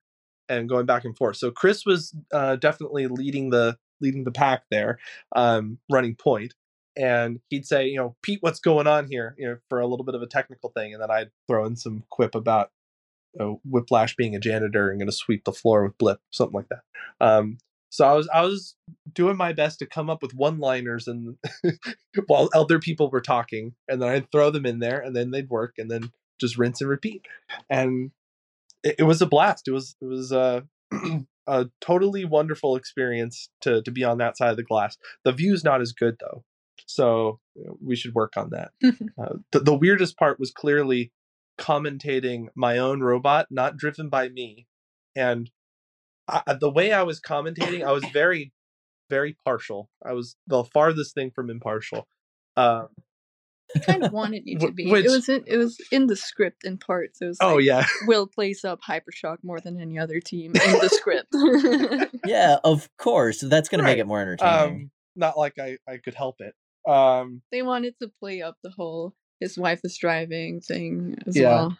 and 0.49 0.69
going 0.69 0.87
back 0.87 1.05
and 1.05 1.17
forth. 1.17 1.37
So 1.37 1.51
Chris 1.51 1.85
was 1.87 2.15
uh, 2.33 2.57
definitely 2.57 3.07
leading 3.07 3.51
the 3.51 3.79
leading 4.01 4.25
the 4.25 4.33
pack 4.33 4.63
there, 4.71 4.99
um, 5.37 5.79
running 5.91 6.15
point 6.15 6.55
and 6.97 7.41
he'd 7.49 7.67
say, 7.67 7.87
you 7.87 7.97
know, 7.97 8.17
Pete, 8.23 8.39
what's 8.43 8.61
going 8.61 8.87
on 8.87 9.07
here? 9.09 9.35
You 9.39 9.49
know, 9.49 9.57
for 9.69 9.81
a 9.81 9.87
little 9.87 10.05
bit 10.05 10.15
of 10.15 10.23
a 10.23 10.27
technical 10.27 10.71
thing, 10.71 10.93
and 10.93 11.03
then 11.03 11.11
I'd 11.11 11.31
throw 11.49 11.65
in 11.65 11.77
some 11.77 12.05
quip 12.11 12.35
about 12.35 12.71
Whiplash 13.39 14.17
being 14.17 14.35
a 14.35 14.41
janitor 14.41 14.91
and 14.91 14.99
going 14.99 15.09
to 15.09 15.13
sweep 15.13 15.45
the 15.45 15.53
floor 15.53 15.85
with 15.85 15.99
Blip, 15.99 16.21
something 16.31 16.55
like 16.55 16.69
that. 16.69 16.83
Um, 17.21 17.59
so 17.91 18.07
I 18.07 18.15
was 18.15 18.29
I 18.33 18.43
was 18.43 18.77
doing 19.13 19.37
my 19.37 19.53
best 19.53 19.81
to 19.81 19.87
come 19.87 20.09
up 20.09 20.23
with 20.23 20.35
one-liners, 20.35 21.09
and 21.09 21.37
while 22.27 22.49
other 22.55 22.79
people 22.79 23.11
were 23.11 23.21
talking, 23.21 23.75
and 23.89 24.01
then 24.01 24.09
I'd 24.09 24.31
throw 24.31 24.51
them 24.51 24.67
in 24.67 24.79
there, 24.79 25.01
and 25.01 25.15
then 25.15 25.31
they'd 25.31 25.51
work, 25.51 25.75
and 25.79 25.91
then 25.91 26.13
just 26.41 26.57
rinse 26.57 26.81
and 26.81 26.89
repeat. 26.91 27.27
And 27.69 28.13
it, 28.85 28.97
it 29.01 29.03
was 29.05 29.21
a 29.21 29.27
blast. 29.27 29.67
It 29.67 29.73
was 29.73 29.97
it 30.01 30.07
was 30.07 30.33
uh, 30.33 30.61
a 31.47 31.69
totally 31.81 32.25
wonderful 32.25 32.77
experience 32.77 33.51
to 33.63 33.83
to 33.83 33.91
be 33.91 34.05
on 34.05 34.19
that 34.19 34.37
side 34.37 34.51
of 34.51 34.57
the 34.57 34.63
glass. 34.63 34.97
The 35.25 35.33
view's 35.33 35.65
not 35.65 35.81
as 35.81 35.93
good 35.93 36.17
though 36.21 36.45
so 36.87 37.39
we 37.83 37.97
should 37.97 38.15
work 38.15 38.37
on 38.37 38.51
that. 38.51 38.73
uh, 38.85 39.37
the, 39.53 39.61
the 39.61 39.75
weirdest 39.75 40.17
part 40.17 40.41
was 40.41 40.51
clearly 40.51 41.13
commentating 41.61 42.47
my 42.57 42.79
own 42.79 43.01
robot, 43.01 43.47
not 43.51 43.77
driven 43.77 44.09
by 44.09 44.29
me, 44.29 44.67
and 45.15 45.51
I, 46.27 46.55
the 46.61 46.71
way 46.71 46.93
I 46.93 47.03
was 47.03 47.21
commentating, 47.21 47.85
I 47.87 47.93
was 47.93 48.05
very, 48.13 48.53
very 49.09 49.37
partial. 49.45 49.89
I 50.05 50.13
was 50.15 50.37
the 50.47 50.65
farthest 50.65 51.15
thing 51.15 51.31
from 51.31 51.51
impartial. 51.51 52.09
Uh, 52.57 52.85
I 53.77 53.79
kind 53.81 54.05
of 54.05 54.13
wanted 54.21 54.43
you 54.47 54.59
to 54.59 54.73
be. 54.73 54.91
which- 54.91 55.05
It 55.07 55.11
was 55.11 55.29
in, 55.29 55.45
it 55.47 55.57
was 55.57 55.79
in 55.93 56.07
the 56.07 56.17
script 56.17 56.65
in 56.65 56.79
parts. 56.79 57.21
It 57.21 57.27
was 57.27 57.39
oh 57.41 57.57
like, 57.57 57.65
yeah, 57.65 57.87
Will 58.07 58.27
plays 58.27 58.65
up 58.65 58.81
Hypershock 58.89 59.39
more 59.43 59.61
than 59.61 59.81
any 59.81 59.99
other 59.99 60.21
team 60.21 60.53
in 60.57 60.73
the 60.79 60.89
script. 60.89 61.29
Yeah, 62.27 62.59
of 62.65 62.89
course. 62.99 63.41
That's 63.41 63.69
going 63.69 63.79
to 63.81 63.85
make 63.85 63.99
it 63.99 64.07
more 64.07 64.21
entertaining. 64.21 64.55
um, 64.83 64.91
not 65.17 65.37
like 65.39 65.59
I 65.59 65.79
I 65.89 65.97
could 65.97 66.15
help 66.15 66.37
it. 66.41 66.55
Um, 66.89 67.43
they 67.51 67.63
wanted 67.63 67.95
to 68.01 68.09
play 68.09 68.41
up 68.43 68.57
the 68.63 68.71
whole 68.71 69.15
his 69.41 69.59
wife 69.59 69.81
is 69.85 69.97
driving 69.97 70.61
thing 70.61 71.17
as 71.27 71.37
Yeah. 71.37 71.49
well. 71.49 71.79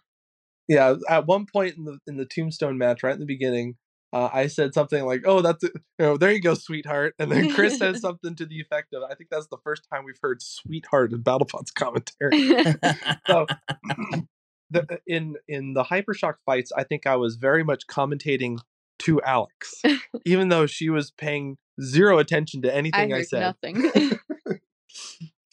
yeah 0.69 0.95
at 1.09 1.27
one 1.27 1.47
point 1.53 1.77
in 1.77 1.85
the 1.85 1.99
in 2.07 2.17
the 2.17 2.25
tombstone 2.27 2.79
match 2.79 3.03
right 3.03 3.15
in 3.15 3.21
the 3.21 3.27
beginning 3.27 3.77
uh, 4.13 4.29
i 4.33 4.47
said 4.49 4.75
something 4.75 5.05
like 5.05 5.23
oh 5.25 5.41
that's 5.41 5.63
it. 5.65 5.73
you 5.99 6.05
know 6.07 6.17
there 6.17 6.33
you 6.33 6.41
go 6.41 6.55
sweetheart 6.55 7.15
and 7.19 7.31
then 7.31 7.53
chris 7.53 7.79
says 7.79 8.01
something 8.07 8.35
to 8.35 8.47
the 8.47 8.61
effect 8.61 8.93
of 8.95 9.03
i 9.05 9.15
think 9.15 9.31
that's 9.31 9.47
the 9.49 9.59
first 9.65 9.87
time 9.93 10.05
we've 10.05 10.19
heard 10.23 10.41
sweetheart 10.43 11.13
in 11.13 11.23
battlebot's 11.23 11.71
commentary 11.71 12.49
so 13.27 13.47
the, 14.71 14.99
in 15.07 15.37
in 15.49 15.75
the 15.75 15.85
hypershock 15.85 16.35
fights 16.47 16.73
i 16.77 16.83
think 16.85 17.07
i 17.07 17.17
was 17.17 17.37
very 17.37 17.63
much 17.65 17.87
commentating 17.87 18.59
to 18.99 19.21
alex 19.23 19.81
even 20.25 20.49
though 20.49 20.67
she 20.67 20.91
was 20.91 21.11
paying 21.13 21.57
zero 21.81 22.19
attention 22.19 22.63
to 22.63 22.75
anything 22.75 23.13
i, 23.13 23.17
heard 23.19 23.27
said 23.29 23.41
nothing. 23.63 24.19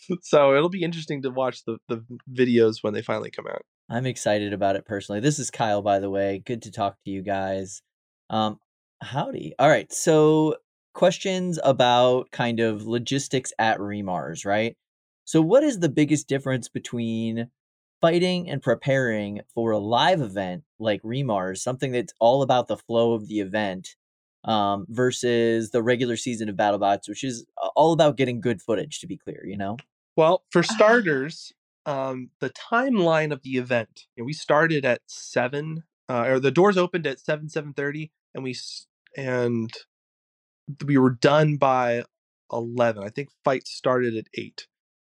so 0.22 0.56
it'll 0.56 0.70
be 0.70 0.84
interesting 0.84 1.22
to 1.22 1.30
watch 1.30 1.64
the 1.66 1.78
the 1.88 2.04
videos 2.32 2.78
when 2.82 2.94
they 2.94 3.02
finally 3.02 3.32
come 3.32 3.48
out 3.48 3.64
I'm 3.90 4.06
excited 4.06 4.52
about 4.52 4.76
it 4.76 4.86
personally. 4.86 5.22
This 5.22 5.40
is 5.40 5.50
Kyle, 5.50 5.82
by 5.82 6.00
the 6.00 6.10
way. 6.10 6.44
Good 6.46 6.64
to 6.64 6.72
talk 6.72 6.98
to 7.06 7.12
you 7.12 7.22
guys. 7.22 7.82
Um, 8.30 8.60
howdy. 9.02 9.54
All 9.58 9.70
right. 9.70 9.92
So, 9.94 10.58
questions 10.94 11.58
about 11.64 12.32
kind 12.32 12.60
of 12.60 12.86
logistics 12.86 13.54
at 13.60 13.80
Remars, 13.80 14.46
right? 14.46 14.76
So, 15.24 15.42
what 15.42 15.64
is 15.64 15.80
the 15.80 15.90
biggest 15.90 16.28
difference 16.28 16.68
between 16.68 17.50
fighting 18.02 18.50
and 18.50 18.62
preparing 18.62 19.42
for 19.56 19.72
a 19.72 19.80
live 19.80 20.22
event 20.22 20.64
like 20.80 21.02
Remars, 21.04 21.60
something 21.60 21.94
that's 21.94 22.14
all 22.20 22.42
about 22.42 22.68
the 22.68 22.78
flow 22.78 23.14
of 23.14 23.28
the 23.30 23.40
event, 23.40 23.96
um, 24.44 24.86
versus 24.90 25.72
the 25.72 25.82
regular 25.82 26.18
season 26.18 26.50
of 26.50 26.58
BattleBots, 26.58 27.08
which 27.08 27.24
is 27.24 27.46
all 27.76 27.94
about 27.94 28.18
getting 28.18 28.42
good 28.42 28.62
footage, 28.62 29.00
to 29.00 29.08
be 29.08 29.18
clear, 29.18 29.46
you 29.46 29.58
know? 29.58 29.78
Well, 30.18 30.44
for 30.52 30.60
Ah. 30.60 30.74
starters, 30.76 31.54
um, 31.86 32.32
the 32.42 32.50
timeline 32.50 33.32
of 33.32 33.44
the 33.44 33.58
event. 33.58 34.08
You 34.16 34.24
know, 34.24 34.26
we 34.26 34.34
started 34.34 34.84
at 34.84 35.02
seven, 35.08 35.84
uh, 36.10 36.26
or 36.28 36.40
the 36.42 36.52
doors 36.52 36.76
opened 36.76 37.08
at 37.08 37.20
seven 37.22 37.48
seven 37.50 37.74
thirty, 37.74 38.12
and 38.34 38.44
we 38.44 38.56
and 39.16 39.72
we 40.86 40.98
were 40.98 41.12
done 41.12 41.58
by 41.58 42.04
eleven. 42.52 43.04
I 43.04 43.10
think 43.10 43.30
fights 43.44 43.72
started 43.72 44.16
at 44.18 44.28
eight. 44.34 44.68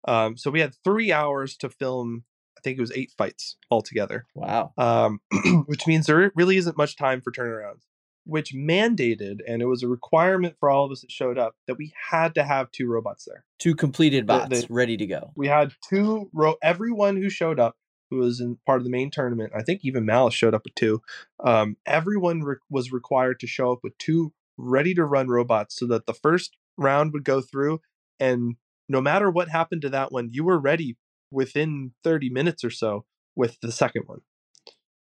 Um, 0.07 0.37
so 0.37 0.51
we 0.51 0.61
had 0.61 0.75
three 0.85 1.13
hours 1.13 1.57
to 1.59 1.69
film. 1.71 2.25
I 2.59 2.61
think 2.63 2.79
it 2.79 2.81
was 2.81 2.93
eight 2.93 3.13
fights 3.17 3.57
altogether, 3.71 4.27
Wow. 4.35 4.73
um, 4.79 5.21
which 5.67 5.87
means 5.87 6.07
there 6.07 6.33
really 6.35 6.57
isn't 6.57 6.77
much 6.77 6.97
time 6.97 7.21
for 7.21 7.31
turnarounds. 7.31 7.83
Which 8.27 8.53
mandated, 8.53 9.39
and 9.47 9.63
it 9.63 9.67
was 9.67 9.83
a 9.83 9.89
requirement 9.89 10.57
for 10.59 10.69
all 10.69 10.85
of 10.85 10.91
us 10.91 11.01
that 11.03 11.11
showed 11.13 11.39
up, 11.39 11.55
that 11.67 11.79
we 11.79 11.93
had 12.11 12.35
to 12.35 12.43
have 12.43 12.71
two 12.73 12.89
robots 12.89 13.25
there 13.25 13.45
Two 13.59 13.75
completed 13.75 14.27
bots 14.27 14.69
ready 14.69 14.97
to 14.97 15.07
go. 15.07 15.31
we 15.37 15.47
had 15.49 15.73
two 15.89 16.29
ro- 16.33 16.57
everyone 16.63 17.17
who 17.17 17.31
showed 17.31 17.61
up 17.61 17.77
who 18.11 18.19
was 18.19 18.41
in 18.41 18.59
part 18.67 18.79
of 18.79 18.85
the 18.85 18.91
main 18.91 19.11
tournament 19.11 19.53
i 19.57 19.63
think 19.63 19.81
even 19.85 20.05
malice 20.05 20.35
showed 20.35 20.55
up 20.55 20.63
with 20.65 20.75
two 20.77 21.01
um, 21.45 21.77
everyone 21.87 22.41
re- 22.43 22.57
was 22.71 22.93
required 22.93 23.41
to 23.41 23.47
show 23.47 23.73
up 23.73 23.81
with 23.83 23.97
two 23.99 24.33
ready 24.57 24.95
to 24.95 25.05
run 25.05 25.29
robots 25.29 25.77
so 25.79 25.87
that 25.87 26.07
the 26.07 26.15
first 26.15 26.57
round 26.77 27.13
would 27.13 27.25
go 27.25 27.41
through 27.41 27.81
and 28.21 28.57
no 28.89 29.01
matter 29.01 29.29
what 29.31 29.49
happened 29.49 29.83
to 29.83 29.89
that 29.89 30.13
one 30.13 30.29
you 30.33 30.45
were 30.45 30.59
ready 30.59 30.97
within 31.33 31.93
30 32.05 32.31
minutes 32.31 32.63
or 32.65 32.71
so 32.71 33.05
with 33.35 33.59
the 33.61 33.73
second 33.73 34.03
one 34.07 34.21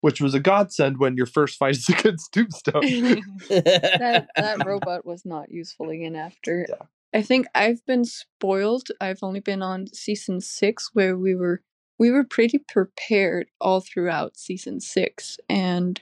which 0.05 0.21
was 0.21 0.35
a 0.35 0.39
godsend 0.39 0.99
when 0.99 1.17
your 1.17 1.25
first 1.25 1.57
fight 1.57 1.75
is 1.75 1.89
against 1.89 2.31
tombstone 2.31 2.83
that 3.49 4.27
that 4.35 4.63
robot 4.65 5.03
was 5.03 5.25
not 5.25 5.49
useful 5.49 5.89
again 5.89 6.15
after. 6.15 6.67
Yeah. 6.69 6.85
I 7.11 7.23
think 7.23 7.47
I've 7.55 7.83
been 7.87 8.05
spoiled. 8.05 8.89
I've 9.01 9.23
only 9.23 9.39
been 9.39 9.63
on 9.63 9.87
season 9.87 10.41
six 10.41 10.91
where 10.93 11.17
we 11.17 11.33
were 11.33 11.63
we 11.97 12.11
were 12.11 12.23
pretty 12.23 12.59
prepared 12.59 13.47
all 13.59 13.81
throughout 13.81 14.37
season 14.37 14.79
six. 14.79 15.39
And 15.49 15.99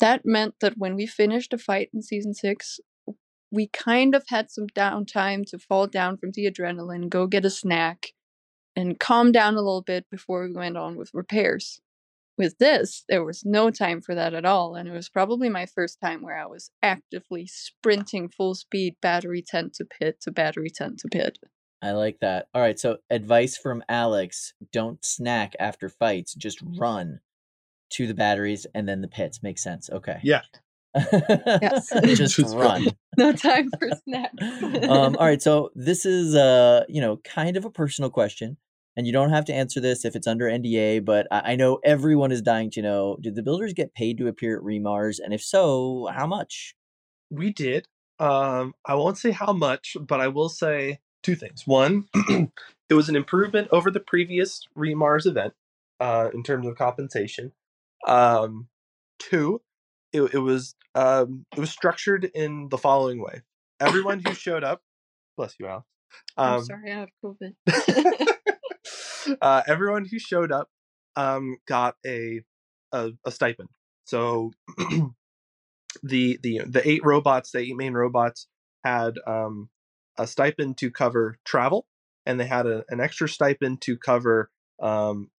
that 0.00 0.24
meant 0.24 0.54
that 0.62 0.78
when 0.78 0.94
we 0.94 1.06
finished 1.06 1.52
a 1.52 1.58
fight 1.58 1.90
in 1.92 2.00
season 2.00 2.32
six, 2.32 2.80
we 3.50 3.66
kind 3.66 4.14
of 4.14 4.24
had 4.28 4.50
some 4.50 4.68
downtime 4.68 5.44
to 5.50 5.58
fall 5.58 5.86
down 5.86 6.16
from 6.16 6.30
the 6.32 6.50
adrenaline, 6.50 7.10
go 7.10 7.26
get 7.26 7.44
a 7.44 7.50
snack, 7.50 8.14
and 8.74 8.98
calm 8.98 9.32
down 9.32 9.52
a 9.52 9.58
little 9.58 9.82
bit 9.82 10.08
before 10.10 10.48
we 10.48 10.54
went 10.54 10.78
on 10.78 10.96
with 10.96 11.10
repairs. 11.12 11.82
With 12.36 12.58
this, 12.58 13.04
there 13.08 13.24
was 13.24 13.44
no 13.44 13.70
time 13.70 14.00
for 14.00 14.14
that 14.14 14.34
at 14.34 14.44
all, 14.44 14.74
and 14.74 14.88
it 14.88 14.92
was 14.92 15.08
probably 15.08 15.48
my 15.48 15.66
first 15.66 15.98
time 16.00 16.20
where 16.22 16.36
I 16.36 16.46
was 16.46 16.70
actively 16.82 17.46
sprinting 17.46 18.28
full 18.28 18.54
speed, 18.54 18.96
battery 19.00 19.42
tent 19.46 19.74
to 19.74 19.84
pit 19.84 20.20
to 20.22 20.32
battery 20.32 20.70
tent 20.70 20.98
to 21.00 21.08
pit. 21.08 21.38
I 21.80 21.92
like 21.92 22.18
that. 22.20 22.48
All 22.52 22.60
right, 22.60 22.78
so 22.78 22.98
advice 23.08 23.56
from 23.56 23.84
Alex: 23.88 24.54
don't 24.72 25.04
snack 25.04 25.54
after 25.60 25.88
fights. 25.88 26.34
Just 26.34 26.60
run 26.78 27.20
to 27.90 28.06
the 28.06 28.14
batteries 28.14 28.66
and 28.74 28.88
then 28.88 29.00
the 29.00 29.08
pits. 29.08 29.42
Makes 29.42 29.62
sense. 29.62 29.88
Okay. 29.90 30.18
Yeah. 30.22 30.42
Yes. 30.96 31.90
Just 32.04 32.36
Just 32.36 32.56
run. 32.56 32.88
No 33.16 33.30
time 33.30 33.70
for 33.78 33.90
snacks. 34.08 34.42
um, 34.88 35.14
all 35.20 35.26
right, 35.26 35.40
so 35.40 35.70
this 35.76 36.04
is 36.04 36.34
uh, 36.34 36.82
you 36.88 37.00
know, 37.00 37.18
kind 37.18 37.56
of 37.56 37.64
a 37.64 37.70
personal 37.70 38.10
question, 38.10 38.56
and 38.96 39.06
you 39.06 39.12
don't 39.12 39.30
have 39.30 39.44
to 39.46 39.54
answer 39.54 39.80
this 39.80 40.04
if 40.04 40.14
it's 40.16 40.26
under 40.26 40.46
NDA, 40.46 41.04
but 41.04 41.26
I, 41.30 41.52
I 41.52 41.56
know 41.56 41.78
everyone 41.84 42.32
is 42.32 42.42
dying 42.42 42.70
to 42.72 42.82
know: 42.82 43.16
Did 43.20 43.34
the 43.34 43.42
builders 43.42 43.72
get 43.72 43.94
paid 43.94 44.18
to 44.18 44.28
appear 44.28 44.56
at 44.56 44.62
Remars, 44.62 45.18
and 45.22 45.32
if 45.34 45.42
so, 45.42 46.08
how 46.14 46.26
much? 46.26 46.74
We 47.30 47.52
did. 47.52 47.86
Um, 48.18 48.74
I 48.86 48.94
won't 48.94 49.18
say 49.18 49.32
how 49.32 49.52
much, 49.52 49.96
but 50.00 50.20
I 50.20 50.28
will 50.28 50.48
say 50.48 51.00
two 51.22 51.34
things. 51.34 51.66
One, 51.66 52.04
it 52.28 52.94
was 52.94 53.08
an 53.08 53.16
improvement 53.16 53.68
over 53.72 53.90
the 53.90 54.00
previous 54.00 54.62
Remars 54.76 55.26
event 55.26 55.54
uh, 56.00 56.30
in 56.32 56.42
terms 56.42 56.66
of 56.66 56.76
compensation. 56.76 57.52
Um, 58.06 58.68
two, 59.18 59.62
it, 60.12 60.22
it 60.34 60.38
was 60.38 60.76
um, 60.94 61.46
it 61.56 61.60
was 61.60 61.70
structured 61.70 62.30
in 62.34 62.68
the 62.68 62.78
following 62.78 63.20
way: 63.20 63.42
everyone 63.80 64.22
who 64.24 64.34
showed 64.34 64.62
up, 64.62 64.82
bless 65.36 65.54
you, 65.58 65.66
Al. 65.66 65.86
I'm 66.36 66.58
Um, 66.60 66.64
sorry, 66.64 66.92
I 66.92 67.00
have 67.00 67.08
COVID. 67.24 67.54
uh, 69.42 69.62
everyone 69.66 70.04
who 70.04 70.18
showed 70.18 70.52
up 70.52 70.68
um, 71.16 71.56
got 71.66 71.96
a, 72.06 72.42
a 72.92 73.12
a 73.24 73.30
stipend. 73.30 73.68
So 74.04 74.52
the 76.02 76.38
the 76.42 76.62
the 76.66 76.82
eight 76.84 77.04
robots, 77.04 77.50
the 77.50 77.58
eight 77.58 77.76
main 77.76 77.94
robots, 77.94 78.46
had 78.84 79.14
um, 79.26 79.68
a 80.18 80.26
stipend 80.26 80.78
to 80.78 80.90
cover 80.90 81.38
travel, 81.44 81.86
and 82.26 82.38
they 82.38 82.46
had 82.46 82.66
a, 82.66 82.84
an 82.88 83.00
extra 83.00 83.28
stipend 83.28 83.80
to 83.82 83.96
cover 83.96 84.50
um, 84.80 85.30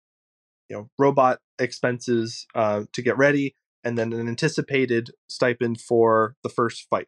you 0.69 0.75
know 0.75 0.89
robot 0.97 1.39
expenses 1.59 2.47
uh, 2.55 2.83
to 2.93 3.01
get 3.01 3.17
ready, 3.17 3.55
and 3.83 3.97
then 3.97 4.13
an 4.13 4.27
anticipated 4.27 5.11
stipend 5.27 5.81
for 5.81 6.35
the 6.43 6.49
first 6.49 6.87
fight. 6.89 7.07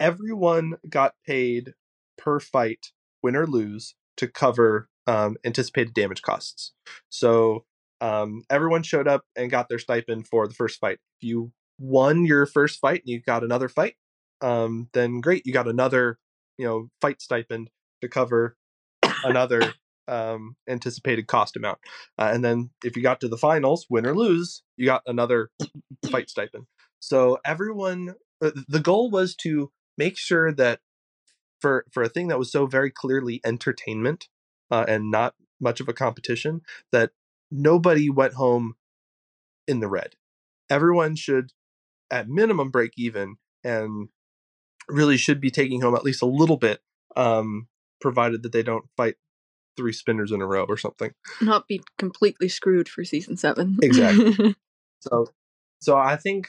Everyone 0.00 0.74
got 0.88 1.14
paid 1.26 1.74
per 2.16 2.38
fight, 2.38 2.92
win 3.22 3.36
or 3.36 3.46
lose, 3.46 3.94
to 4.16 4.28
cover 4.28 4.88
um, 5.08 5.36
anticipated 5.44 5.94
damage 5.94 6.22
costs. 6.22 6.72
So 7.08 7.64
um, 8.00 8.44
everyone 8.50 8.82
showed 8.84 9.08
up 9.08 9.24
and 9.34 9.50
got 9.50 9.68
their 9.68 9.78
stipend 9.78 10.28
for 10.28 10.46
the 10.46 10.54
first 10.54 10.78
fight. 10.78 10.98
If 11.20 11.26
you 11.26 11.50
won 11.80 12.24
your 12.24 12.46
first 12.46 12.78
fight 12.78 13.00
and 13.00 13.08
you 13.08 13.20
got 13.20 13.42
another 13.42 13.68
fight, 13.68 13.94
um, 14.40 14.88
then 14.92 15.20
great, 15.20 15.46
you 15.46 15.52
got 15.52 15.66
another 15.66 16.18
you 16.58 16.66
know 16.66 16.90
fight 17.00 17.20
stipend 17.22 17.70
to 18.02 18.08
cover 18.08 18.56
another 19.24 19.74
um, 20.06 20.56
anticipated 20.68 21.26
cost 21.26 21.56
amount. 21.56 21.78
Uh, 22.18 22.30
and 22.32 22.44
then 22.44 22.70
if 22.84 22.96
you 22.96 23.02
got 23.02 23.20
to 23.20 23.28
the 23.28 23.36
finals, 23.38 23.86
win 23.88 24.06
or 24.06 24.14
lose, 24.14 24.62
you 24.76 24.86
got 24.86 25.02
another 25.06 25.50
fight 26.10 26.30
stipend. 26.30 26.66
So 27.00 27.38
everyone, 27.44 28.14
uh, 28.42 28.50
the 28.68 28.80
goal 28.80 29.10
was 29.10 29.34
to 29.36 29.70
make 29.96 30.18
sure 30.18 30.52
that 30.52 30.80
for 31.60 31.86
for 31.90 32.02
a 32.02 32.08
thing 32.08 32.28
that 32.28 32.38
was 32.38 32.52
so 32.52 32.66
very 32.66 32.90
clearly 32.90 33.40
entertainment 33.44 34.28
uh, 34.70 34.84
and 34.88 35.10
not 35.10 35.34
much 35.60 35.80
of 35.80 35.88
a 35.88 35.92
competition, 35.92 36.62
that 36.92 37.10
nobody 37.50 38.10
went 38.10 38.34
home 38.34 38.74
in 39.66 39.80
the 39.80 39.88
red. 39.88 40.14
Everyone 40.70 41.16
should, 41.16 41.52
at 42.10 42.28
minimum, 42.28 42.70
break 42.70 42.92
even 42.96 43.36
and 43.64 44.08
really 44.88 45.16
should 45.16 45.40
be 45.40 45.50
taking 45.50 45.80
home 45.80 45.94
at 45.94 46.04
least 46.04 46.22
a 46.22 46.26
little 46.26 46.56
bit, 46.56 46.80
um, 47.16 47.68
provided 48.00 48.42
that 48.42 48.52
they 48.52 48.62
don't 48.62 48.84
fight 48.96 49.16
three 49.76 49.92
spinners 49.92 50.32
in 50.32 50.42
a 50.42 50.46
row 50.46 50.64
or 50.68 50.76
something. 50.76 51.12
Not 51.40 51.68
be 51.68 51.82
completely 51.98 52.48
screwed 52.48 52.88
for 52.88 53.04
season 53.04 53.36
seven. 53.36 53.78
Exactly. 53.82 54.54
So, 55.00 55.28
so 55.78 55.96
I 55.96 56.16
think 56.16 56.48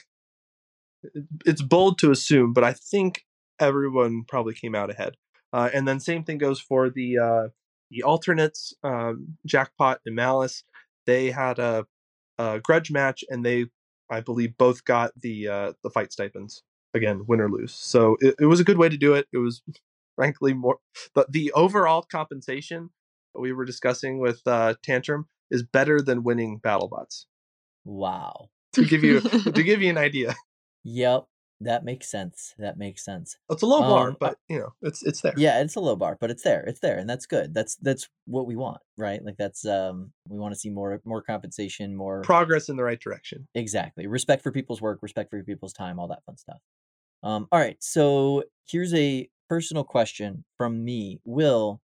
it's 1.46 1.62
bold 1.62 1.98
to 2.00 2.10
assume, 2.10 2.52
but 2.52 2.64
I 2.64 2.72
think 2.72 3.24
everyone 3.60 4.24
probably 4.26 4.54
came 4.54 4.74
out 4.74 4.90
ahead. 4.90 5.14
Uh, 5.52 5.70
and 5.72 5.86
then 5.86 6.00
same 6.00 6.24
thing 6.24 6.38
goes 6.38 6.58
for 6.60 6.90
the 6.90 7.18
uh, 7.18 7.48
the 7.90 8.02
alternates, 8.02 8.74
um, 8.82 9.36
Jackpot 9.46 10.00
and 10.06 10.14
Malice. 10.14 10.64
They 11.06 11.30
had 11.30 11.58
a, 11.58 11.86
a 12.38 12.60
grudge 12.60 12.90
match, 12.90 13.24
and 13.28 13.44
they, 13.44 13.66
I 14.10 14.20
believe, 14.20 14.56
both 14.56 14.84
got 14.84 15.12
the 15.20 15.48
uh, 15.48 15.72
the 15.82 15.90
fight 15.90 16.12
stipends 16.12 16.62
again, 16.94 17.22
win 17.26 17.40
or 17.40 17.48
lose. 17.50 17.72
So 17.74 18.16
it, 18.20 18.34
it 18.40 18.46
was 18.46 18.60
a 18.60 18.64
good 18.64 18.78
way 18.78 18.88
to 18.88 18.96
do 18.96 19.14
it. 19.14 19.26
It 19.32 19.38
was 19.38 19.62
frankly 20.16 20.54
more 20.54 20.78
the 21.14 21.26
the 21.28 21.52
overall 21.52 22.02
compensation 22.02 22.90
that 23.34 23.40
we 23.40 23.52
were 23.52 23.64
discussing 23.64 24.18
with 24.18 24.42
uh, 24.46 24.74
Tantrum 24.82 25.26
is 25.50 25.62
better 25.62 26.00
than 26.00 26.22
winning 26.22 26.60
BattleBots 26.60 27.26
Wow. 27.84 28.50
to 28.74 28.84
give 28.84 29.02
you 29.02 29.20
to 29.20 29.62
give 29.62 29.82
you 29.82 29.90
an 29.90 29.98
idea. 29.98 30.34
Yep, 30.84 31.26
that 31.60 31.84
makes 31.84 32.10
sense. 32.10 32.54
That 32.58 32.78
makes 32.78 33.04
sense. 33.04 33.36
It's 33.50 33.62
a 33.62 33.66
low 33.66 33.80
bar, 33.80 34.08
Um, 34.08 34.16
but 34.18 34.38
you 34.48 34.58
know, 34.58 34.74
it's 34.82 35.02
it's 35.02 35.20
there. 35.20 35.34
Yeah, 35.36 35.60
it's 35.60 35.76
a 35.76 35.80
low 35.80 35.96
bar, 35.96 36.16
but 36.20 36.30
it's 36.30 36.42
there. 36.42 36.62
It's 36.66 36.80
there, 36.80 36.98
and 36.98 37.08
that's 37.08 37.26
good. 37.26 37.52
That's 37.54 37.76
that's 37.76 38.08
what 38.26 38.46
we 38.46 38.56
want, 38.56 38.80
right? 38.96 39.24
Like 39.24 39.36
that's 39.38 39.64
um 39.66 40.12
we 40.28 40.38
want 40.38 40.54
to 40.54 40.60
see 40.60 40.70
more 40.70 41.00
more 41.04 41.22
compensation, 41.22 41.94
more 41.94 42.22
Progress 42.22 42.68
in 42.68 42.76
the 42.76 42.84
right 42.84 43.00
direction. 43.00 43.46
exactly 43.54 44.06
respect 44.06 44.42
for 44.42 44.52
people's 44.52 44.80
work, 44.80 45.00
respect 45.02 45.30
for 45.30 45.42
people's 45.42 45.72
time, 45.72 45.98
all 45.98 46.08
that 46.08 46.24
fun 46.24 46.36
stuff. 46.36 46.58
Um, 47.22 47.46
all 47.52 47.60
right, 47.60 47.76
so 47.80 48.44
here's 48.66 48.94
a 48.94 49.28
personal 49.48 49.84
question 49.84 50.44
from 50.56 50.84
me, 50.84 51.20
Will. 51.24 51.80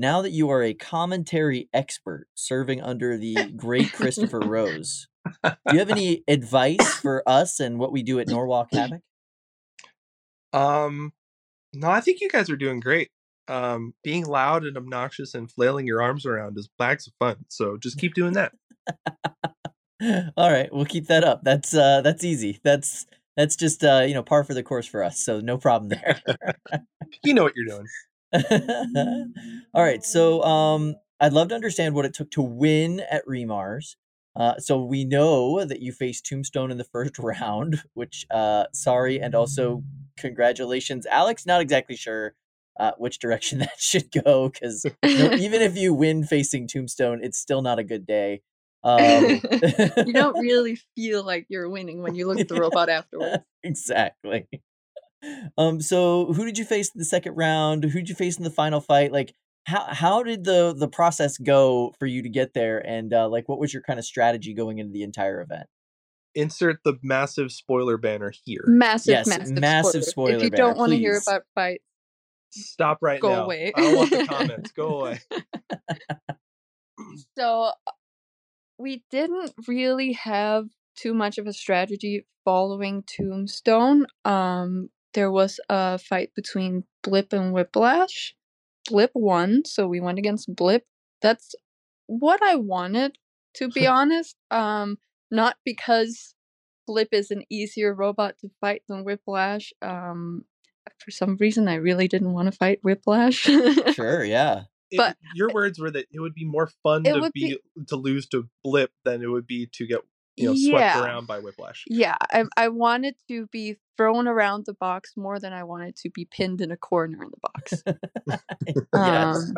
Now 0.00 0.22
that 0.22 0.30
you 0.30 0.48
are 0.50 0.62
a 0.62 0.74
commentary 0.74 1.68
expert 1.74 2.28
serving 2.34 2.80
under 2.80 3.18
the 3.18 3.34
great 3.56 3.92
Christopher 3.92 4.38
Rose, 4.44 5.08
do 5.44 5.52
you 5.72 5.78
have 5.80 5.90
any 5.90 6.22
advice 6.28 6.94
for 6.94 7.22
us 7.28 7.58
and 7.58 7.80
what 7.80 7.90
we 7.90 8.04
do 8.04 8.20
at 8.20 8.28
Norwalk 8.28 8.68
Havoc? 8.72 9.00
Um, 10.52 11.12
no, 11.74 11.90
I 11.90 12.00
think 12.00 12.20
you 12.20 12.28
guys 12.28 12.50
are 12.50 12.56
doing 12.56 12.80
great. 12.80 13.10
Um, 13.48 13.94
being 14.04 14.26
loud 14.26 14.64
and 14.64 14.76
obnoxious 14.76 15.34
and 15.34 15.50
flailing 15.50 15.86
your 15.86 16.02
arms 16.02 16.26
around 16.26 16.58
is 16.58 16.68
bags 16.78 17.06
of 17.06 17.14
fun. 17.18 17.36
So 17.48 17.78
just 17.78 17.98
keep 17.98 18.14
doing 18.14 18.34
that. 18.34 18.52
All 20.36 20.50
right, 20.50 20.72
we'll 20.72 20.84
keep 20.84 21.06
that 21.08 21.24
up. 21.24 21.42
That's 21.42 21.74
uh 21.74 22.02
that's 22.02 22.22
easy. 22.24 22.60
That's 22.62 23.06
that's 23.36 23.56
just 23.56 23.82
uh 23.84 24.04
you 24.06 24.14
know 24.14 24.22
par 24.22 24.44
for 24.44 24.54
the 24.54 24.62
course 24.62 24.86
for 24.86 25.02
us. 25.02 25.18
So 25.24 25.40
no 25.40 25.58
problem 25.58 25.88
there. 25.88 26.22
You 27.24 27.32
know 27.32 27.42
what 27.42 27.54
you're 27.56 27.64
doing. 27.66 29.32
All 29.74 29.82
right, 29.82 30.04
so 30.04 30.42
um 30.42 30.94
I'd 31.20 31.32
love 31.32 31.48
to 31.48 31.54
understand 31.54 31.94
what 31.94 32.04
it 32.04 32.12
took 32.14 32.30
to 32.32 32.42
win 32.42 33.00
at 33.10 33.24
Remars. 33.26 33.96
Uh, 34.38 34.56
so 34.58 34.80
we 34.80 35.04
know 35.04 35.64
that 35.64 35.82
you 35.82 35.90
faced 35.90 36.24
Tombstone 36.24 36.70
in 36.70 36.78
the 36.78 36.84
first 36.84 37.18
round, 37.18 37.82
which 37.94 38.24
uh 38.30 38.64
sorry 38.72 39.20
and 39.20 39.34
also 39.34 39.82
congratulations, 40.16 41.06
Alex. 41.06 41.44
Not 41.44 41.60
exactly 41.60 41.96
sure 41.96 42.34
uh, 42.78 42.92
which 42.98 43.18
direction 43.18 43.58
that 43.58 43.78
should 43.78 44.10
go 44.24 44.48
because 44.48 44.86
even 45.04 45.62
if 45.62 45.76
you 45.76 45.92
win 45.92 46.24
facing 46.24 46.68
Tombstone, 46.68 47.20
it's 47.22 47.38
still 47.38 47.62
not 47.62 47.78
a 47.78 47.84
good 47.84 48.06
day. 48.06 48.42
Um, 48.84 49.40
you 50.06 50.12
don't 50.12 50.38
really 50.38 50.78
feel 50.94 51.24
like 51.24 51.46
you're 51.48 51.68
winning 51.68 52.00
when 52.00 52.14
you 52.14 52.28
look 52.28 52.38
at 52.38 52.46
the 52.46 52.54
robot 52.54 52.88
afterwards. 52.88 53.42
exactly. 53.64 54.46
Um. 55.58 55.80
So, 55.80 56.32
who 56.32 56.44
did 56.44 56.58
you 56.58 56.64
face 56.64 56.90
in 56.94 57.00
the 57.00 57.04
second 57.04 57.34
round? 57.34 57.82
Who 57.82 57.98
did 57.98 58.08
you 58.08 58.14
face 58.14 58.38
in 58.38 58.44
the 58.44 58.50
final 58.50 58.80
fight? 58.80 59.10
Like, 59.10 59.34
how 59.66 59.86
how 59.92 60.22
did 60.22 60.44
the 60.44 60.74
the 60.76 60.88
process 60.88 61.36
go 61.38 61.94
for 61.98 62.06
you 62.06 62.22
to 62.22 62.28
get 62.28 62.54
there? 62.54 62.78
And 62.78 63.12
uh, 63.12 63.28
like, 63.28 63.48
what 63.48 63.58
was 63.58 63.72
your 63.72 63.82
kind 63.82 63.98
of 63.98 64.04
strategy 64.04 64.54
going 64.54 64.78
into 64.78 64.92
the 64.92 65.02
entire 65.02 65.40
event? 65.40 65.66
Insert 66.34 66.78
the 66.84 66.94
massive 67.02 67.50
spoiler 67.50 67.96
banner 67.96 68.32
here. 68.44 68.64
Massive, 68.66 69.12
Yes, 69.12 69.26
massive, 69.26 69.58
massive 69.58 70.04
spoiler. 70.04 70.36
If 70.36 70.42
you 70.44 70.50
banner, 70.50 70.62
don't 70.64 70.78
want 70.78 70.92
to 70.92 70.98
hear 70.98 71.18
about 71.26 71.42
fights, 71.54 71.82
Stop 72.50 72.98
right 73.00 73.20
Go 73.20 73.30
now. 73.30 73.44
away. 73.44 73.72
I 73.74 73.80
don't 73.80 73.96
want 73.96 74.10
the 74.10 74.26
comments. 74.28 74.72
Go 74.72 75.00
away. 75.00 75.20
so 77.36 77.62
uh, 77.86 77.90
we 78.78 79.04
didn't 79.10 79.52
really 79.66 80.12
have 80.12 80.66
too 80.96 81.14
much 81.14 81.38
of 81.38 81.46
a 81.46 81.52
strategy 81.52 82.26
following 82.44 83.02
Tombstone. 83.04 84.06
Um, 84.24 84.88
there 85.14 85.30
was 85.30 85.60
a 85.68 85.98
fight 85.98 86.30
between 86.34 86.84
Blip 87.02 87.32
and 87.32 87.52
Whiplash. 87.52 88.34
Blip 88.88 89.10
won, 89.14 89.64
so 89.64 89.86
we 89.86 90.00
went 90.00 90.18
against 90.18 90.54
Blip. 90.54 90.84
That's 91.22 91.54
what 92.06 92.42
I 92.42 92.56
wanted, 92.56 93.18
to 93.54 93.68
be 93.68 93.86
honest. 93.98 94.36
Um, 94.50 94.98
not 95.30 95.56
because 95.64 96.34
Blip 96.86 97.08
is 97.12 97.30
an 97.30 97.42
easier 97.50 97.94
robot 97.94 98.38
to 98.40 98.50
fight 98.60 98.82
than 98.88 99.04
Whiplash. 99.04 99.72
Um, 99.82 100.44
for 101.04 101.10
some 101.10 101.36
reason, 101.38 101.68
I 101.68 101.74
really 101.74 102.08
didn't 102.08 102.32
want 102.32 102.46
to 102.50 102.56
fight 102.56 102.80
Whiplash. 102.82 103.40
Sure. 103.92 104.24
Yeah. 104.24 104.62
it- 104.90 104.96
But- 104.96 105.16
your 105.34 105.50
words 105.52 105.78
were 105.78 105.90
that 105.90 106.06
it 106.10 106.20
would 106.20 106.34
be 106.34 106.44
more 106.46 106.70
fun 106.82 107.04
to 107.04 107.30
be, 107.34 107.58
be- 107.76 107.84
to 107.88 107.96
lose 107.96 108.26
to 108.28 108.48
Blip 108.64 108.90
than 109.04 109.22
it 109.22 109.26
would 109.26 109.46
be 109.46 109.66
to 109.72 109.86
get 109.86 110.00
you 110.38 110.46
know 110.48 110.54
swept 110.54 110.80
Yeah. 110.96 111.04
around 111.04 111.26
by 111.26 111.38
Whiplash. 111.40 111.84
Yeah, 111.88 112.16
I 112.20 112.44
I 112.56 112.68
wanted 112.68 113.16
to 113.28 113.46
be 113.48 113.76
thrown 113.96 114.28
around 114.28 114.64
the 114.66 114.74
box 114.74 115.12
more 115.16 115.38
than 115.40 115.52
I 115.52 115.64
wanted 115.64 115.96
to 115.96 116.10
be 116.10 116.24
pinned 116.24 116.60
in 116.60 116.70
a 116.70 116.76
corner 116.76 117.22
in 117.22 117.30
the 117.30 117.40
box. 117.42 117.82
yes. 118.94 119.36
Um, 119.36 119.54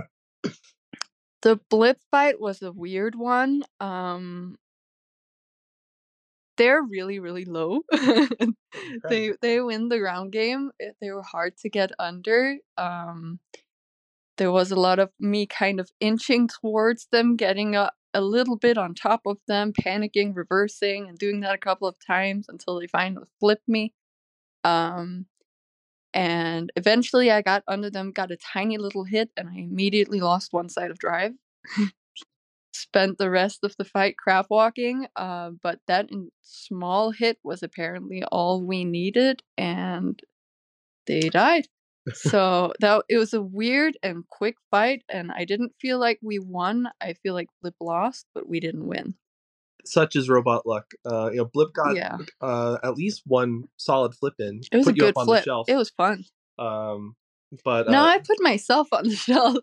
the 1.42 1.56
blip 1.70 1.98
fight 2.10 2.40
was 2.40 2.62
a 2.62 2.72
weird 2.72 3.14
one. 3.14 3.62
Um, 3.80 4.56
they're 6.56 6.82
really 6.82 7.18
really 7.18 7.44
low. 7.44 7.80
they 9.08 9.32
they 9.40 9.60
win 9.60 9.88
the 9.88 9.98
ground 9.98 10.32
game. 10.32 10.70
eh, 10.80 10.90
They 11.00 11.10
were 11.10 11.22
hard 11.22 11.56
to 11.58 11.68
get 11.70 11.90
under. 11.98 12.56
Um, 12.76 13.38
there 14.36 14.52
was 14.52 14.70
a 14.70 14.76
lot 14.76 14.98
of 14.98 15.10
me 15.18 15.46
kind 15.46 15.80
of 15.80 15.90
inching 16.00 16.48
towards 16.48 17.06
them, 17.12 17.36
getting 17.36 17.76
a, 17.76 17.90
a 18.14 18.20
little 18.20 18.56
bit 18.56 18.78
on 18.78 18.94
top 18.94 19.22
of 19.26 19.38
them, 19.46 19.72
panicking, 19.72 20.34
reversing, 20.34 21.08
and 21.08 21.18
doing 21.18 21.40
that 21.40 21.54
a 21.54 21.58
couple 21.58 21.88
of 21.88 21.96
times 22.04 22.46
until 22.48 22.78
they 22.78 22.86
finally 22.86 23.26
flipped 23.38 23.68
me. 23.68 23.92
Um, 24.64 25.26
and 26.12 26.72
eventually 26.76 27.30
I 27.30 27.42
got 27.42 27.62
under 27.68 27.90
them, 27.90 28.12
got 28.12 28.32
a 28.32 28.36
tiny 28.36 28.78
little 28.78 29.04
hit, 29.04 29.30
and 29.36 29.48
I 29.48 29.56
immediately 29.58 30.20
lost 30.20 30.52
one 30.52 30.68
side 30.68 30.90
of 30.90 30.98
drive. 30.98 31.32
Spent 32.72 33.18
the 33.18 33.30
rest 33.30 33.60
of 33.62 33.76
the 33.76 33.84
fight 33.84 34.16
crap 34.16 34.46
walking, 34.50 35.06
uh, 35.16 35.50
but 35.62 35.80
that 35.86 36.08
small 36.42 37.10
hit 37.12 37.38
was 37.44 37.62
apparently 37.62 38.24
all 38.24 38.62
we 38.62 38.84
needed, 38.84 39.42
and 39.56 40.20
they 41.06 41.20
died. 41.28 41.68
So 42.14 42.72
that 42.80 43.04
it 43.08 43.18
was 43.18 43.34
a 43.34 43.42
weird 43.42 43.96
and 44.02 44.24
quick 44.28 44.56
fight, 44.70 45.02
and 45.08 45.30
I 45.32 45.44
didn't 45.44 45.72
feel 45.80 45.98
like 45.98 46.18
we 46.22 46.38
won. 46.38 46.88
I 47.00 47.14
feel 47.14 47.34
like 47.34 47.48
Blip 47.62 47.74
lost, 47.80 48.26
but 48.34 48.48
we 48.48 48.60
didn't 48.60 48.86
win. 48.86 49.14
Such 49.84 50.16
is 50.16 50.28
robot 50.28 50.66
luck. 50.66 50.92
Uh, 51.04 51.30
you 51.30 51.38
know, 51.38 51.44
Blip 51.46 51.72
got 51.72 51.96
yeah, 51.96 52.18
uh, 52.40 52.78
at 52.82 52.94
least 52.94 53.22
one 53.26 53.64
solid 53.76 54.14
flip 54.14 54.34
in. 54.38 54.60
it 54.72 54.76
was 54.78 54.86
put 54.86 54.94
a 54.94 54.96
you 54.96 55.00
good 55.02 55.10
up 55.10 55.18
on 55.18 55.26
flip. 55.26 55.42
the 55.42 55.44
shelf. 55.44 55.68
It 55.68 55.76
was 55.76 55.90
fun. 55.90 56.24
Um, 56.58 57.16
but 57.64 57.88
no, 57.88 58.02
uh, 58.02 58.06
I 58.06 58.18
put 58.18 58.40
myself 58.40 58.88
on 58.92 59.04
the 59.08 59.16
shelf 59.16 59.58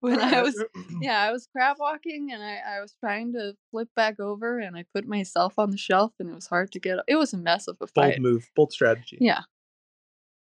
when 0.00 0.20
I 0.20 0.42
was 0.44 0.62
yeah, 1.00 1.20
I 1.22 1.32
was 1.32 1.48
crab 1.50 1.76
walking 1.80 2.30
and 2.32 2.42
I, 2.42 2.60
I 2.76 2.80
was 2.80 2.94
trying 3.00 3.32
to 3.32 3.54
flip 3.70 3.88
back 3.96 4.20
over 4.20 4.58
and 4.58 4.76
I 4.76 4.84
put 4.94 5.06
myself 5.06 5.54
on 5.58 5.70
the 5.70 5.76
shelf 5.76 6.12
and 6.20 6.28
it 6.30 6.34
was 6.34 6.46
hard 6.46 6.70
to 6.72 6.80
get 6.80 6.98
it 7.08 7.16
was 7.16 7.32
a 7.32 7.38
mess 7.38 7.66
of 7.66 7.76
a 7.80 7.86
fight. 7.86 8.16
bold 8.16 8.20
move, 8.20 8.50
bold 8.54 8.72
strategy. 8.72 9.18
Yeah. 9.20 9.40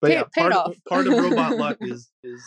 But 0.00 0.08
Pay- 0.08 0.14
yeah, 0.14 0.22
paid 0.32 0.40
part 0.40 0.52
of, 0.52 0.58
off. 0.58 0.76
part 0.88 1.06
of 1.06 1.12
robot 1.12 1.56
luck 1.56 1.78
is 1.80 2.10
is 2.22 2.42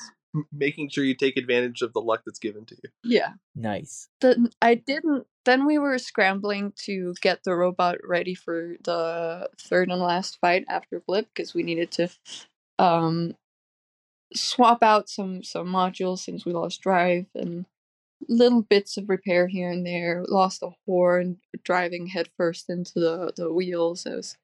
making 0.52 0.90
sure 0.90 1.04
you 1.04 1.14
take 1.14 1.38
advantage 1.38 1.82
of 1.82 1.94
the 1.94 2.02
luck 2.02 2.22
that's 2.26 2.40
given 2.40 2.66
to 2.66 2.76
you. 2.84 2.90
Yeah. 3.04 3.34
Nice. 3.56 4.10
Then 4.22 4.50
I 4.62 4.76
didn't 4.76 5.28
then 5.46 5.66
we 5.66 5.78
were 5.78 5.98
scrambling 5.98 6.74
to 6.86 7.14
get 7.22 7.44
the 7.44 7.54
robot 7.56 7.98
ready 8.04 8.34
for 8.34 8.76
the 8.84 9.50
third 9.60 9.90
and 9.90 10.02
last 10.02 10.40
fight 10.42 10.66
after 10.70 11.02
Blip 11.06 11.28
because 11.34 11.54
we 11.54 11.64
needed 11.64 11.92
to 11.92 12.10
um 12.80 13.36
swap 14.34 14.82
out 14.82 15.10
some 15.10 15.44
some 15.44 15.68
modules 15.68 16.20
since 16.20 16.46
we 16.46 16.54
lost 16.54 16.82
drive 16.82 17.28
and 17.36 17.66
little 18.28 18.62
bits 18.62 18.98
of 18.98 19.10
repair 19.10 19.48
here 19.48 19.70
and 19.70 19.86
there. 19.86 20.24
Lost 20.28 20.64
a 20.64 20.72
horn 20.88 21.38
driving 21.64 22.08
headfirst 22.08 22.70
into 22.70 22.94
the 22.96 23.34
the 23.36 23.54
wheels. 23.54 24.06
It 24.06 24.16
was 24.16 24.38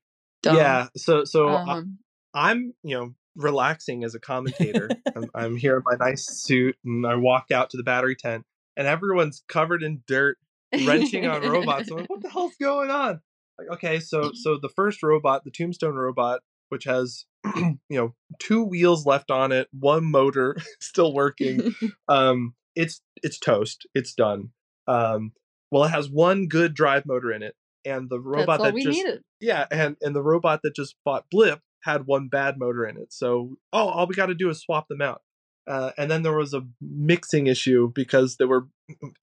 dumb. 0.43 0.57
Yeah. 0.57 0.87
So 0.95 1.23
so 1.23 1.49
Um, 1.49 1.99
I'm 2.33 2.73
you 2.83 2.97
know 2.97 3.13
relaxing 3.35 4.03
as 4.03 4.15
a 4.15 4.19
commentator. 4.19 4.89
I'm, 5.15 5.29
I'm 5.33 5.55
here 5.55 5.77
in 5.77 5.83
my 5.85 5.95
nice 6.05 6.27
suit, 6.27 6.75
and 6.85 7.05
I 7.05 7.15
walk 7.15 7.45
out 7.51 7.69
to 7.71 7.77
the 7.77 7.83
battery 7.83 8.15
tent, 8.15 8.45
and 8.77 8.87
everyone's 8.87 9.43
covered 9.47 9.83
in 9.83 10.03
dirt, 10.07 10.37
wrenching 10.85 11.25
on 11.25 11.41
robots. 11.41 11.89
I'm 11.89 11.97
like, 11.97 12.09
what 12.09 12.21
the 12.21 12.29
hell's 12.29 12.55
going 12.59 12.91
on? 12.91 13.21
Like, 13.57 13.69
okay, 13.73 13.99
so 13.99 14.31
so 14.33 14.57
the 14.61 14.69
first 14.69 15.01
robot, 15.03 15.43
the 15.43 15.51
Tombstone 15.51 15.95
robot, 15.95 16.41
which 16.69 16.83
has 16.83 17.25
you 17.55 17.79
know 17.89 18.13
two 18.39 18.63
wheels 18.63 19.05
left 19.05 19.31
on 19.31 19.51
it, 19.51 19.67
one 19.71 20.05
motor 20.05 20.55
still 20.79 21.13
working. 21.13 21.73
um, 22.07 22.53
it's 22.75 23.01
it's 23.23 23.39
toast. 23.39 23.87
It's 23.93 24.13
done. 24.13 24.51
Um, 24.87 25.33
well, 25.71 25.83
it 25.83 25.89
has 25.89 26.09
one 26.09 26.47
good 26.47 26.73
drive 26.73 27.05
motor 27.05 27.31
in 27.31 27.43
it, 27.43 27.55
and 27.85 28.09
the 28.09 28.19
robot 28.19 28.61
that 28.61 28.73
we 28.73 28.83
just 28.83 28.97
needed. 28.97 29.21
yeah, 29.39 29.65
and 29.71 29.97
and 30.01 30.15
the 30.15 30.23
robot 30.23 30.61
that 30.63 30.75
just 30.75 30.95
fought 31.03 31.25
Blip 31.29 31.61
had 31.83 32.05
one 32.05 32.27
bad 32.27 32.57
motor 32.57 32.85
in 32.85 32.97
it. 32.97 33.13
So 33.13 33.57
oh, 33.73 33.87
all 33.87 34.07
we 34.07 34.15
got 34.15 34.27
to 34.27 34.35
do 34.35 34.49
is 34.49 34.61
swap 34.61 34.87
them 34.87 35.01
out. 35.01 35.21
Uh, 35.67 35.91
and 35.97 36.09
then 36.09 36.23
there 36.23 36.35
was 36.35 36.53
a 36.53 36.65
mixing 36.81 37.47
issue 37.47 37.91
because 37.93 38.37
there 38.37 38.47
were 38.47 38.67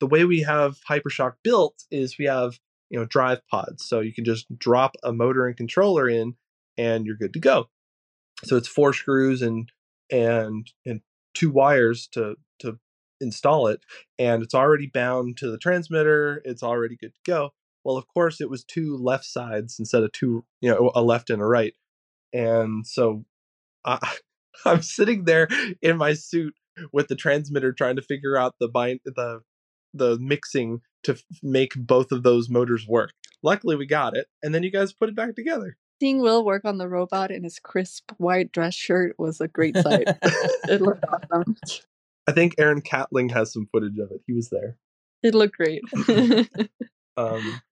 the 0.01 0.07
way 0.07 0.25
we 0.25 0.43
have 0.43 0.79
Hypershock 0.89 1.35
built 1.43 1.85
is 1.91 2.19
we 2.19 2.27
have 2.27 2.59
you 2.89 2.99
know 2.99 3.05
drive 3.05 3.41
pods, 3.49 3.85
so 3.87 4.01
you 4.01 4.15
can 4.15 4.25
just 4.25 4.47
drop 4.59 4.95
a 5.03 5.13
motor 5.13 5.47
and 5.47 5.57
controller 5.57 6.09
in, 6.09 6.35
and 6.79 7.05
you're 7.05 7.17
good 7.17 7.33
to 7.33 7.41
go. 7.41 7.69
So 8.45 8.57
it's 8.57 8.69
four 8.69 8.93
screws 8.93 9.43
and 9.43 9.71
and 10.11 10.71
and 10.85 11.01
two 11.35 11.51
wires 11.51 12.07
to 12.13 12.37
to 12.61 12.79
install 13.21 13.67
it, 13.67 13.81
and 14.19 14.43
it's 14.43 14.55
already 14.55 14.87
bound 14.87 15.37
to 15.39 15.51
the 15.51 15.59
transmitter. 15.59 16.43
It's 16.45 16.63
already 16.63 16.97
good 16.97 17.15
to 17.15 17.31
go. 17.31 17.51
Well, 17.85 17.97
of 17.97 18.07
course, 18.09 18.41
it 18.41 18.51
was 18.51 18.65
two 18.65 18.97
left 18.97 19.25
sides 19.25 19.79
instead 19.79 20.03
of 20.03 20.11
two, 20.13 20.45
you 20.61 20.71
know, 20.71 20.91
a 20.95 21.03
left 21.03 21.31
and 21.31 21.41
a 21.41 21.45
right. 21.45 21.73
And 22.37 22.87
so 22.87 23.25
I, 23.85 23.99
I'm 24.65 24.83
sitting 24.83 25.25
there 25.25 25.49
in 25.81 25.97
my 25.97 26.13
suit 26.15 26.55
with 26.93 27.09
the 27.09 27.17
transmitter 27.17 27.73
trying 27.73 27.97
to 27.97 28.03
figure 28.03 28.37
out 28.37 28.55
the 28.61 28.69
bind 28.69 29.01
the 29.05 29.41
the 29.95 30.19
mixing 30.21 30.81
to 31.05 31.13
f- 31.13 31.23
make 31.43 31.73
both 31.75 32.13
of 32.13 32.23
those 32.23 32.51
motors 32.51 32.87
work. 32.87 33.13
Luckily, 33.43 33.77
we 33.77 33.87
got 33.87 34.17
it, 34.17 34.27
and 34.43 34.55
then 34.55 34.63
you 34.63 34.71
guys 34.71 34.93
put 34.93 35.09
it 35.09 35.17
back 35.17 35.35
together. 35.35 35.77
Seeing 36.01 36.21
Will 36.21 36.45
work 36.45 36.67
on 36.67 36.77
the 36.77 36.89
robot 36.89 37.31
in 37.31 37.45
his 37.45 37.59
crisp 37.59 38.13
white 38.19 38.53
dress 38.53 38.75
shirt 38.75 39.15
was 39.19 39.41
a 39.41 39.49
great 39.49 39.75
sight. 39.79 40.07
it 40.69 40.83
looked 40.83 41.05
awesome. 41.09 41.57
I 42.27 42.33
think 42.33 42.57
Aaron 42.59 42.83
Catling 42.83 43.31
has 43.31 43.53
some 43.53 43.69
footage 43.73 43.99
of 43.99 44.11
it. 44.11 44.21
He 44.27 44.35
was 44.35 44.51
there. 44.51 44.77
It 45.23 45.35
looked 45.35 45.57
great. 45.57 45.83
Um, 47.19 47.63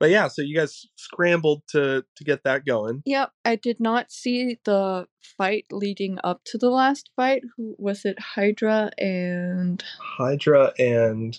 but 0.00 0.08
yeah, 0.08 0.28
so 0.28 0.40
you 0.40 0.56
guys 0.56 0.86
scrambled 0.96 1.62
to 1.68 2.04
to 2.16 2.24
get 2.24 2.42
that 2.44 2.64
going. 2.64 3.02
Yep, 3.04 3.30
I 3.44 3.54
did 3.54 3.78
not 3.78 4.10
see 4.10 4.58
the 4.64 5.06
fight 5.36 5.66
leading 5.70 6.18
up 6.24 6.40
to 6.46 6.58
the 6.58 6.70
last 6.70 7.10
fight. 7.14 7.42
Who 7.56 7.76
was 7.78 8.06
it? 8.06 8.18
Hydra 8.18 8.90
and 8.98 9.84
Hydra 10.00 10.72
and 10.78 11.38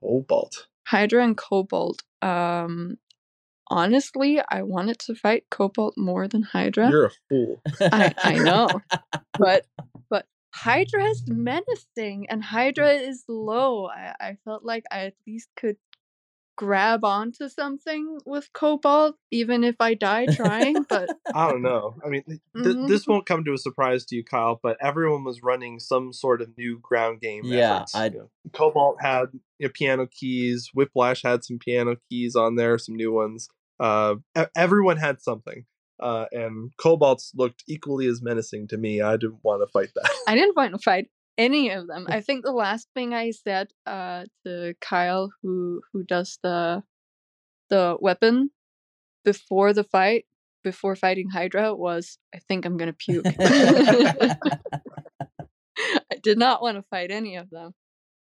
Cobalt. 0.00 0.66
Hydra 0.86 1.24
and 1.24 1.36
Cobalt. 1.36 2.02
Um, 2.20 2.98
honestly, 3.68 4.40
I 4.50 4.62
wanted 4.62 4.98
to 5.00 5.14
fight 5.14 5.44
Cobalt 5.50 5.94
more 5.96 6.28
than 6.28 6.42
Hydra. 6.42 6.90
You're 6.90 7.06
a 7.06 7.10
fool. 7.30 7.62
I, 7.80 8.14
I 8.18 8.34
know, 8.34 8.68
but 9.38 9.64
but 10.10 10.26
Hydra 10.54 11.04
is 11.06 11.24
menacing 11.26 12.26
and 12.28 12.44
Hydra 12.44 12.90
is 12.90 13.24
low. 13.28 13.86
I, 13.86 14.14
I 14.20 14.36
felt 14.44 14.62
like 14.62 14.84
I 14.92 15.06
at 15.06 15.14
least 15.26 15.48
could 15.56 15.76
grab 16.56 17.04
onto 17.04 17.48
something 17.48 18.18
with 18.24 18.48
Cobalt, 18.52 19.16
even 19.30 19.64
if 19.64 19.76
I 19.80 19.94
die 19.94 20.26
trying. 20.26 20.84
But 20.88 21.10
I 21.34 21.48
don't 21.50 21.62
know. 21.62 21.96
I 22.04 22.08
mean, 22.08 22.22
th- 22.28 22.40
Mhm. 22.56 22.88
this 22.88 23.06
won't 23.06 23.26
come 23.26 23.44
to 23.44 23.52
a 23.52 23.58
surprise 23.58 24.04
to 24.06 24.16
you, 24.16 24.24
Kyle, 24.24 24.60
but 24.62 24.76
everyone 24.80 25.24
was 25.24 25.42
running 25.42 25.78
some 25.80 26.12
sort 26.12 26.40
of 26.42 26.56
new 26.56 26.78
ground 26.80 27.20
game. 27.20 27.42
Yeah. 27.44 27.84
I- 27.94 28.06
You 28.06 28.10
know, 28.18 28.30
Cobalt 28.52 29.00
had 29.00 29.26
you 29.58 29.66
know, 29.66 29.72
piano 29.74 30.06
keys. 30.06 30.70
Whiplash 30.74 31.22
had 31.22 31.44
some 31.44 31.58
piano 31.58 31.96
keys 32.08 32.36
on 32.36 32.56
there, 32.56 32.78
some 32.78 32.94
new 32.96 33.12
ones. 33.12 33.48
Uh, 33.80 34.16
e- 34.38 34.42
everyone 34.56 34.98
had 34.98 35.20
something. 35.20 35.64
Uh, 36.00 36.26
and 36.32 36.72
Cobalt's 36.76 37.30
looked 37.36 37.62
equally 37.68 38.06
as 38.06 38.20
menacing 38.20 38.66
to 38.68 38.76
me. 38.76 39.00
I 39.00 39.16
didn't 39.16 39.38
want 39.44 39.62
to 39.62 39.66
fight 39.72 39.90
that. 39.94 40.10
I 40.26 40.34
didn't 40.34 40.56
want 40.56 40.72
to 40.72 40.78
fight 40.78 41.08
any 41.36 41.70
of 41.70 41.86
them. 41.86 42.06
I 42.08 42.20
think 42.20 42.44
the 42.44 42.52
last 42.52 42.88
thing 42.94 43.14
I 43.14 43.30
said 43.30 43.68
uh, 43.86 44.24
to 44.46 44.74
Kyle, 44.80 45.30
who 45.42 45.80
who 45.92 46.02
does 46.04 46.38
the 46.42 46.82
the 47.70 47.96
weapon 48.00 48.50
before 49.24 49.72
the 49.72 49.84
fight, 49.84 50.26
before 50.62 50.96
fighting 50.96 51.30
Hydra, 51.30 51.74
was 51.74 52.18
I 52.34 52.38
think 52.38 52.64
I'm 52.64 52.76
gonna 52.76 52.92
puke. 52.92 53.26
I 55.76 56.16
did 56.22 56.38
not 56.38 56.62
want 56.62 56.76
to 56.76 56.82
fight 56.82 57.10
any 57.10 57.36
of 57.36 57.50
them, 57.50 57.74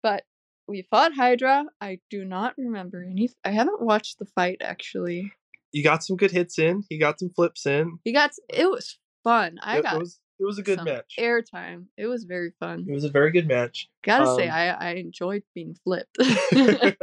but 0.04 0.24
we 0.68 0.88
fought 0.90 1.14
Hydra. 1.14 1.66
I 1.80 2.00
do 2.10 2.26
not 2.26 2.54
remember 2.58 3.04
any. 3.04 3.30
I 3.44 3.52
haven't 3.52 3.82
watched 3.82 4.20
the 4.20 4.26
fight 4.26 4.58
actually. 4.62 5.32
you 5.72 5.84
got 5.84 6.04
some 6.04 6.18
good 6.18 6.32
hits 6.32 6.60
in. 6.60 6.84
He 6.90 6.98
got 6.98 7.20
some 7.20 7.30
flips 7.30 7.66
in. 7.66 8.00
He 8.04 8.14
got 8.14 8.32
it 8.50 8.70
was 8.70 8.98
fun. 9.24 9.58
I 9.62 9.80
it, 9.80 9.84
got 9.84 10.00
was 10.00 10.20
it 10.40 10.46
was 10.46 10.58
a 10.58 10.64
good 10.64 10.84
match. 10.84 11.16
airtime. 11.20 11.86
It 11.98 12.08
was 12.08 12.24
very 12.24 12.52
fun. 12.60 12.86
It 12.88 12.94
was 12.94 13.04
a 13.04 13.10
very 13.10 13.32
good 13.32 13.48
match. 13.48 13.90
Gotta 14.04 14.34
say, 14.36 14.48
Um, 14.48 14.56
I 14.56 14.70
I 14.70 14.90
enjoyed 14.96 15.44
being 15.54 15.76
flipped. 15.84 16.18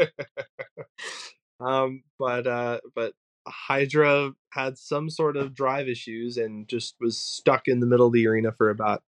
um, 1.61 2.03
but 2.19 2.47
uh, 2.47 2.81
but 2.95 3.13
Hydra 3.49 4.33
had 4.53 4.79
some 4.79 5.09
sort 5.11 5.37
of 5.37 5.55
drive 5.55 5.89
issues 5.89 6.37
and 6.37 6.69
just 6.69 6.97
was 7.01 7.21
stuck 7.21 7.69
in 7.69 7.81
the 7.81 7.87
middle 7.87 8.07
of 8.09 8.13
the 8.13 8.27
arena 8.27 8.53
for 8.53 8.71
about 8.71 9.03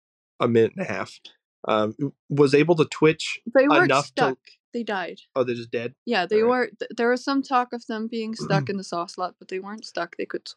a 0.40 0.48
minute 0.48 0.72
and 0.76 0.86
a 0.86 0.92
half. 0.92 1.20
um, 1.68 1.94
was 2.28 2.54
able 2.54 2.74
to 2.76 2.84
twitch 2.86 3.40
They 3.54 3.68
weren't 3.68 3.84
enough 3.84 4.06
stuck. 4.06 4.34
to. 4.34 4.52
They 4.74 4.82
died. 4.82 5.20
Oh, 5.36 5.44
they're 5.44 5.54
just 5.54 5.70
dead. 5.70 5.94
Yeah, 6.04 6.26
they 6.26 6.42
Alright. 6.42 6.48
were. 6.48 6.70
th- 6.80 6.90
There 6.96 7.10
was 7.10 7.22
some 7.22 7.42
talk 7.42 7.72
of 7.72 7.86
them 7.86 8.08
being 8.10 8.34
stuck 8.34 8.68
in 8.68 8.76
the 8.76 8.82
saw 8.84 9.06
slot, 9.06 9.36
but 9.38 9.46
they 9.48 9.60
weren't 9.60 9.84
stuck. 9.86 10.16
They 10.16 10.26
could. 10.26 10.48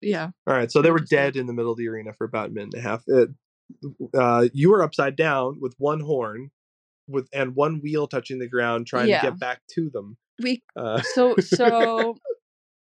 Yeah. 0.00 0.30
All 0.46 0.54
right, 0.54 0.70
so 0.70 0.82
they 0.82 0.90
were 0.90 1.00
dead. 1.00 1.36
in 1.36 1.46
the 1.46 1.52
middle 1.52 1.72
of 1.72 1.78
the 1.78 1.88
arena 1.88 2.12
for 2.12 2.24
about 2.24 2.50
a 2.50 2.52
minute 2.52 2.74
and 2.74 2.84
a 2.84 2.88
half. 2.88 3.02
It, 3.06 3.30
uh, 4.14 4.48
you 4.52 4.70
were 4.70 4.82
upside 4.82 5.16
down 5.16 5.58
with 5.60 5.74
one 5.78 6.00
horn, 6.00 6.50
with 7.08 7.28
and 7.32 7.54
one 7.54 7.80
wheel 7.80 8.06
touching 8.06 8.38
the 8.38 8.48
ground, 8.48 8.86
trying 8.86 9.08
Yeah. 9.08 9.22
to 9.22 9.30
get 9.30 9.40
back 9.40 9.60
to 9.74 9.90
them. 9.90 10.16
We 10.42 10.62
Uh, 10.76 11.00
so 11.02 11.36
so 11.40 12.16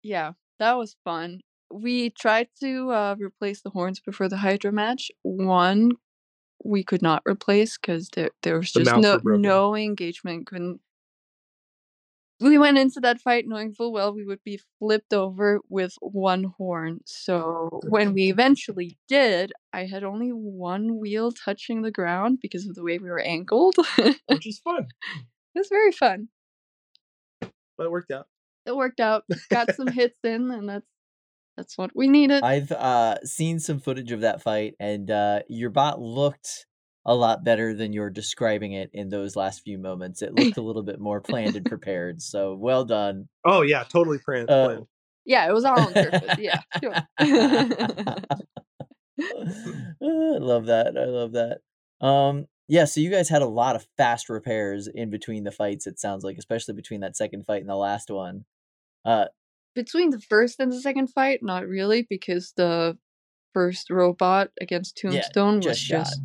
yeah 0.03 0.33
that 0.59 0.73
was 0.77 0.97
fun 1.05 1.41
we 1.73 2.11
tried 2.11 2.49
to 2.61 2.91
uh, 2.91 3.17
replace 3.19 3.63
the 3.63 3.71
horns 3.71 4.01
before 4.01 4.29
the 4.29 4.37
hydra 4.39 4.73
match 4.73 5.11
one 5.23 5.93
we 6.65 6.83
could 6.85 7.03
not 7.03 7.23
replace 7.27 7.77
because 7.79 8.09
there, 8.11 8.31
there 8.43 8.57
was 8.57 8.73
just 8.73 8.97
no 8.97 9.21
no 9.25 9.75
engagement 9.77 10.47
couldn't 10.47 10.81
we 12.43 12.59
went 12.59 12.79
into 12.79 13.01
that 13.01 13.21
fight 13.21 13.45
knowing 13.47 13.73
full 13.73 13.93
well 13.93 14.15
we 14.15 14.25
would 14.25 14.43
be 14.45 14.61
flipped 14.79 15.13
over 15.13 15.61
with 15.69 15.95
one 16.01 16.45
horn 16.59 17.01
so 17.05 17.81
when 17.89 18.13
we 18.13 18.31
eventually 18.31 18.99
did 19.09 19.53
i 19.73 19.85
had 19.85 20.05
only 20.05 20.31
one 20.31 20.99
wheel 20.99 21.33
touching 21.33 21.83
the 21.83 21.91
ground 21.91 22.39
because 22.43 22.67
of 22.67 22.75
the 22.75 22.83
way 22.83 22.99
we 22.99 23.09
were 23.09 23.21
angled 23.21 23.77
which 24.27 24.47
is 24.47 24.61
fun, 24.61 24.87
It 25.55 25.59
was 25.59 25.69
very 25.69 25.93
fun 25.93 26.29
but 27.77 27.87
it 27.87 27.91
worked 27.91 28.11
out. 28.11 28.27
it 28.67 28.77
worked 28.77 29.01
out. 29.01 29.25
Got 29.51 29.75
some 29.75 29.87
hits 29.93 30.19
in, 30.25 30.51
and 30.51 30.69
that's 30.69 30.87
that's 31.57 31.77
what 31.77 31.91
we 31.95 32.09
needed. 32.09 32.43
I've 32.43 32.73
uh, 32.73 33.21
seen 33.25 33.59
some 33.59 33.79
footage 33.81 34.13
of 34.13 34.21
that 34.21 34.43
fight, 34.43 34.75
and 34.81 35.11
uh, 35.11 35.41
your 35.49 35.71
bot 35.71 36.01
looked 36.01 36.67
a 37.05 37.15
lot 37.15 37.45
better 37.45 37.75
than 37.75 37.93
you're 37.93 38.11
describing 38.11 38.73
it 38.73 38.91
in 38.93 39.09
those 39.09 39.35
last 39.37 39.63
few 39.63 39.79
moments. 39.79 40.23
It 40.23 40.35
looked 40.35 40.57
a 40.57 40.63
little 40.63 40.83
bit 40.85 41.01
more 41.01 41.21
planned 41.21 41.57
and 41.57 41.67
prepared. 41.67 42.23
So 42.23 42.55
well 42.55 42.85
done. 42.85 43.29
Oh 43.45 43.63
yeah, 43.63 43.83
totally 43.85 44.19
planned. 44.19 44.49
Uh, 44.51 44.67
planned. 44.67 44.87
yeah, 45.25 45.49
it 45.49 45.53
was 45.53 45.65
all 45.65 45.81
on 45.81 45.93
purpose. 45.93 46.39
Yeah. 46.39 46.61
I 49.21 50.39
love 50.39 50.67
that. 50.67 50.97
I 50.97 51.05
love 51.07 51.33
that. 51.33 51.59
Um, 52.07 52.47
yeah, 52.69 52.85
so 52.87 53.01
you 53.01 53.11
guys 53.11 53.29
had 53.29 53.43
a 53.43 53.47
lot 53.47 53.77
of 53.77 53.87
fast 53.97 54.29
repairs 54.29 54.89
in 54.93 55.11
between 55.11 55.45
the 55.45 55.51
fights, 55.53 55.87
it 55.87 55.99
sounds 55.99 56.25
like, 56.25 56.37
especially 56.39 56.75
between 56.75 57.01
that 57.01 57.17
second 57.17 57.45
fight 57.47 57.61
and 57.61 57.69
the 57.69 57.77
last 57.77 58.11
one. 58.11 58.45
Uh, 59.05 59.27
Between 59.75 60.11
the 60.11 60.21
first 60.21 60.61
and 60.61 60.73
the 60.73 60.81
second 60.81 61.09
fight, 61.09 61.41
not 61.43 61.67
really, 61.67 62.07
because 62.09 62.53
the 62.57 62.97
first 63.53 63.91
robot 63.91 64.51
against 64.61 64.99
Yeah, 65.03 65.11
Tombstone 65.11 65.61
was 65.61 65.79
shot. 65.79 65.99
just. 66.07 66.21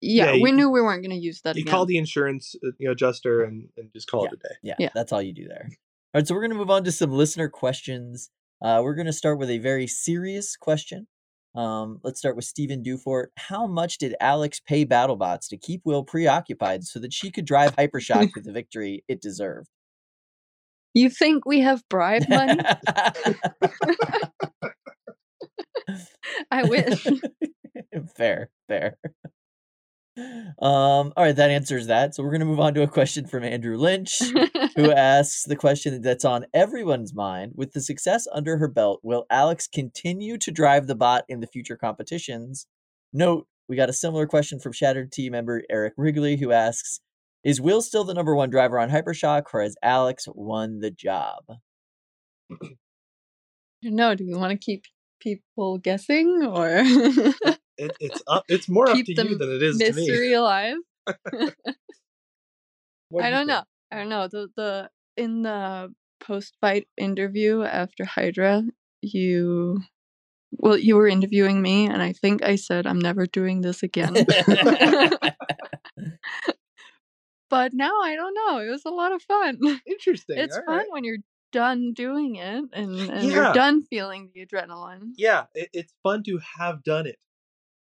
Yeah, 0.00 0.32
Yeah, 0.32 0.42
we 0.42 0.50
you- 0.50 0.56
knew 0.56 0.70
we 0.70 0.80
weren't 0.80 1.02
going 1.02 1.16
to 1.16 1.22
use 1.22 1.40
that 1.42 1.56
You 1.56 1.62
again. 1.62 1.70
call 1.72 1.86
the 1.86 1.98
insurance, 1.98 2.54
uh, 2.64 2.70
you 2.78 2.86
know, 2.86 2.92
adjuster 2.92 3.42
and, 3.44 3.68
and 3.76 3.90
just 3.92 4.08
call 4.10 4.24
it 4.24 4.32
a 4.32 4.36
day. 4.36 4.54
yeah, 4.62 4.74
Yeah. 4.78 4.88
that's 4.94 5.12
all 5.12 5.20
you 5.22 5.34
do 5.34 5.46
there. 5.48 5.68
All 5.68 6.18
right, 6.20 6.26
so 6.26 6.34
we're 6.34 6.40
going 6.40 6.50
to 6.52 6.56
move 6.56 6.70
on 6.70 6.84
to 6.84 6.92
some 6.92 7.10
listener 7.12 7.48
questions. 7.48 8.30
Uh, 8.62 8.80
we're 8.82 8.94
going 8.94 9.06
to 9.06 9.12
start 9.12 9.38
with 9.38 9.50
a 9.50 9.58
very 9.58 9.86
serious 9.86 10.56
question. 10.56 11.06
Um, 11.54 11.98
let's 12.04 12.18
start 12.20 12.36
with 12.36 12.44
Stephen 12.44 12.82
Dufort. 12.82 13.26
How 13.36 13.66
much 13.66 13.98
did 13.98 14.14
Alex 14.20 14.60
pay 14.60 14.86
BattleBots 14.86 15.48
to 15.48 15.56
keep 15.56 15.82
Will 15.84 16.04
preoccupied 16.04 16.84
so 16.84 16.98
that 17.00 17.12
she 17.12 17.30
could 17.30 17.44
drive 17.44 17.74
Hypershock 17.76 18.32
to 18.34 18.40
the 18.40 18.52
victory 18.52 19.04
it 19.08 19.20
deserved? 19.20 19.68
You 20.94 21.10
think 21.10 21.44
we 21.46 21.60
have 21.60 21.82
bribe 21.88 22.28
money? 22.28 22.58
I 26.50 26.64
wish. 26.64 27.06
fair, 28.16 28.50
fair. 28.68 28.96
Um, 30.60 31.12
all 31.16 31.24
right, 31.24 31.36
that 31.36 31.50
answers 31.50 31.86
that. 31.86 32.14
So 32.14 32.22
we're 32.22 32.30
going 32.30 32.40
to 32.40 32.46
move 32.46 32.60
on 32.60 32.74
to 32.74 32.82
a 32.82 32.88
question 32.88 33.26
from 33.26 33.44
Andrew 33.44 33.76
Lynch, 33.76 34.20
who 34.76 34.92
asks 34.96 35.44
the 35.44 35.56
question 35.56 36.02
that's 36.02 36.24
on 36.24 36.46
everyone's 36.52 37.14
mind. 37.14 37.52
With 37.54 37.72
the 37.72 37.80
success 37.80 38.26
under 38.32 38.58
her 38.58 38.68
belt, 38.68 39.00
will 39.02 39.26
Alex 39.30 39.66
continue 39.66 40.36
to 40.38 40.50
drive 40.50 40.86
the 40.86 40.94
bot 40.94 41.24
in 41.28 41.40
the 41.40 41.46
future 41.46 41.76
competitions? 41.76 42.66
Note, 43.12 43.46
we 43.68 43.76
got 43.76 43.88
a 43.88 43.94
similar 43.94 44.26
question 44.26 44.60
from 44.60 44.72
Shattered 44.72 45.12
T 45.12 45.30
member 45.30 45.62
Eric 45.70 45.94
Wrigley, 45.96 46.36
who 46.36 46.52
asks, 46.52 47.00
is 47.42 47.60
Will 47.60 47.80
still 47.80 48.04
the 48.04 48.14
number 48.14 48.34
one 48.34 48.50
driver 48.50 48.78
on 48.78 48.90
Hypershock, 48.90 49.44
or 49.54 49.62
has 49.62 49.76
Alex 49.82 50.26
won 50.28 50.80
the 50.80 50.90
job? 50.90 51.44
no, 53.82 54.14
do 54.14 54.26
we 54.26 54.34
want 54.34 54.50
to 54.52 54.58
keep 54.58 54.84
people 55.20 55.78
guessing 55.78 56.42
or 56.44 56.82
It, 57.80 57.96
it's 57.98 58.22
up. 58.26 58.44
It's 58.48 58.68
more 58.68 58.90
up 58.90 58.96
to 58.96 59.04
you 59.06 59.38
than 59.38 59.50
it 59.50 59.62
is 59.62 59.78
to 59.78 59.92
me. 59.92 60.06
mystery 60.06 60.34
alive? 60.34 60.76
Do 61.08 61.14
I 63.18 63.30
don't 63.30 63.46
think? 63.46 63.48
know. 63.48 63.62
I 63.90 63.96
don't 63.96 64.10
know. 64.10 64.28
The 64.28 64.48
the 64.54 64.90
in 65.16 65.42
the 65.42 65.92
post 66.20 66.56
fight 66.60 66.86
interview 66.98 67.62
after 67.62 68.04
Hydra, 68.04 68.64
you 69.00 69.80
well, 70.52 70.76
you 70.76 70.96
were 70.96 71.08
interviewing 71.08 71.62
me, 71.62 71.86
and 71.86 72.02
I 72.02 72.12
think 72.12 72.44
I 72.44 72.56
said 72.56 72.86
I'm 72.86 72.98
never 72.98 73.24
doing 73.26 73.62
this 73.62 73.82
again. 73.82 74.14
but 77.48 77.72
now 77.72 78.00
I 78.02 78.14
don't 78.14 78.34
know. 78.34 78.58
It 78.58 78.68
was 78.68 78.84
a 78.84 78.90
lot 78.90 79.12
of 79.12 79.22
fun. 79.22 79.58
Interesting. 79.86 80.38
It's 80.38 80.56
all 80.56 80.64
fun 80.66 80.76
right. 80.76 80.86
when 80.90 81.04
you're 81.04 81.18
done 81.50 81.94
doing 81.94 82.36
it 82.36 82.64
and, 82.74 83.10
and 83.10 83.24
Yeah. 83.24 83.44
you're 83.44 83.52
done 83.54 83.82
feeling 83.82 84.30
the 84.34 84.44
adrenaline. 84.46 85.12
Yeah, 85.16 85.46
it, 85.54 85.70
it's 85.72 85.94
fun 86.02 86.22
to 86.24 86.38
have 86.58 86.84
done 86.84 87.06
it. 87.06 87.18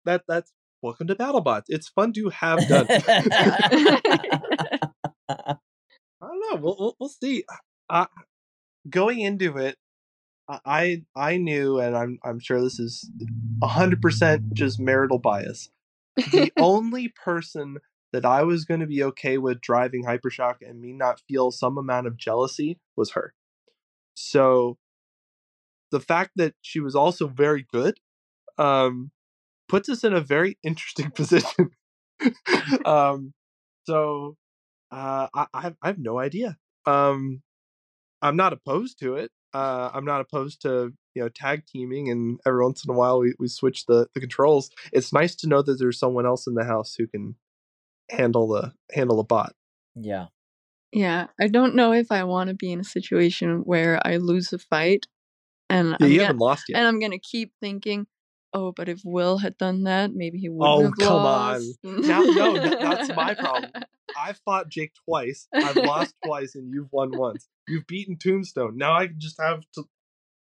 That 0.05 0.23
that's 0.27 0.53
welcome 0.83 1.07
to 1.09 1.15
BattleBots. 1.15 1.65
It's 1.69 1.89
fun 1.89 2.13
to 2.15 2.29
have 2.31 2.67
done. 2.69 2.87
I 5.29 5.57
don't 6.21 6.41
know. 6.51 6.57
We'll 6.61 6.77
we'll, 6.79 6.97
we'll 6.99 7.09
see. 7.09 7.45
Uh, 7.89 8.07
going 8.89 9.21
into 9.21 9.57
it, 9.59 9.77
I- 10.49 11.05
I 11.15 11.37
knew, 11.37 11.79
and 11.79 11.97
I'm 11.97 12.19
I'm 12.25 12.39
sure 12.41 12.61
this 12.61 12.79
is 12.79 13.11
hundred 13.63 14.01
percent 14.03 14.55
just 14.55 14.81
marital 14.81 15.19
bias. 15.19 15.71
The 16.33 16.53
only 16.59 17.09
person 17.25 17.79
that 18.13 18.25
I 18.25 18.43
was 18.43 18.65
going 18.65 18.81
to 18.81 18.87
be 18.87 19.05
okay 19.05 19.39
with 19.39 19.61
driving 19.61 20.05
Hypershock 20.05 20.57
and 20.63 20.81
me 20.81 20.93
not 20.93 21.21
feel 21.29 21.51
some 21.53 21.79
amount 21.79 22.09
of 22.09 22.17
jealousy 22.17 22.79
was 22.97 23.13
her. 23.13 23.35
So 24.15 24.79
the 25.93 26.01
fact 26.01 26.33
that 26.37 26.55
she 26.61 26.81
was 26.81 26.97
also 26.97 27.29
very 27.29 27.67
good 27.73 28.01
um, 28.59 29.13
puts 29.71 29.89
us 29.89 30.05
in 30.05 30.13
a 30.13 30.21
very 30.21 30.59
interesting 30.63 31.11
position. 31.15 31.71
um, 32.85 33.33
so 33.85 34.37
uh, 34.91 35.29
I, 35.35 35.47
I 35.55 35.87
have 35.87 35.99
no 35.99 36.19
idea. 36.19 36.57
Um, 36.87 37.43
I'm 38.23 38.37
not 38.37 38.53
opposed 38.53 38.99
to 39.01 39.15
it. 39.17 39.31
Uh, 39.55 39.91
I'm 39.93 40.05
not 40.05 40.21
opposed 40.21 40.63
to 40.63 40.93
you 41.15 41.23
know 41.23 41.29
tag 41.29 41.65
teaming, 41.67 42.09
and 42.11 42.39
every 42.47 42.63
once 42.63 42.85
in 42.85 42.91
a 42.91 42.97
while 42.97 43.19
we, 43.21 43.35
we 43.39 43.49
switch 43.49 43.87
the, 43.87 44.07
the 44.15 44.21
controls. 44.21 44.71
It's 44.93 45.13
nice 45.13 45.35
to 45.37 45.49
know 45.49 45.63
that 45.63 45.79
there's 45.79 45.99
someone 45.99 46.27
else 46.27 46.47
in 46.47 46.55
the 46.55 46.65
house 46.65 46.95
who 46.97 47.07
can 47.07 47.35
handle 48.11 48.49
the 48.49 48.73
handle 48.93 49.17
the 49.17 49.25
bot. 49.25 49.55
yeah. 49.95 50.27
Yeah, 50.93 51.29
I 51.41 51.47
don't 51.47 51.77
know 51.77 51.93
if 51.93 52.11
I 52.11 52.25
want 52.25 52.49
to 52.49 52.55
be 52.55 52.73
in 52.73 52.81
a 52.81 52.85
situation 52.85 53.61
where 53.61 54.05
I 54.05 54.17
lose 54.17 54.53
a 54.53 54.59
fight 54.59 55.07
and 55.69 55.91
Yeah, 55.91 55.97
I'm 56.01 56.09
you 56.09 56.15
gonna, 56.17 56.27
haven't 56.27 56.41
lost 56.41 56.65
yet. 56.69 56.79
and 56.79 56.89
I'm 56.89 56.99
gonna 56.99 57.21
keep 57.21 57.53
thinking, 57.61 58.09
oh, 58.53 58.73
but 58.73 58.89
if 58.89 59.01
Will 59.05 59.39
had 59.39 59.57
done 59.59 59.85
that, 59.85 60.13
maybe 60.15 60.39
he 60.39 60.49
would 60.49 60.67
Oh, 60.67 60.83
have 60.83 60.93
won. 60.99 61.03
Oh, 61.03 61.07
come 61.07 61.27
on. 61.27 61.63
Now- 62.07 62.23
no, 62.23 62.55
that- 62.59 62.81
that's 62.81 63.09
my 63.15 63.35
problem. 63.35 63.71
I've 64.19 64.41
fought 64.45 64.69
Jake 64.69 64.93
twice. 65.07 65.47
I've 65.55 65.77
lost 65.77 66.15
twice, 66.25 66.55
and 66.57 66.73
you've 66.75 66.89
won 66.93 67.17
once. 67.17 67.49
You've 67.69 67.87
beaten 67.87 68.17
Tombstone. 68.19 68.77
Now 68.77 68.93
I 68.93 69.07
just 69.07 69.41
have 69.41 69.61
to. 69.75 69.85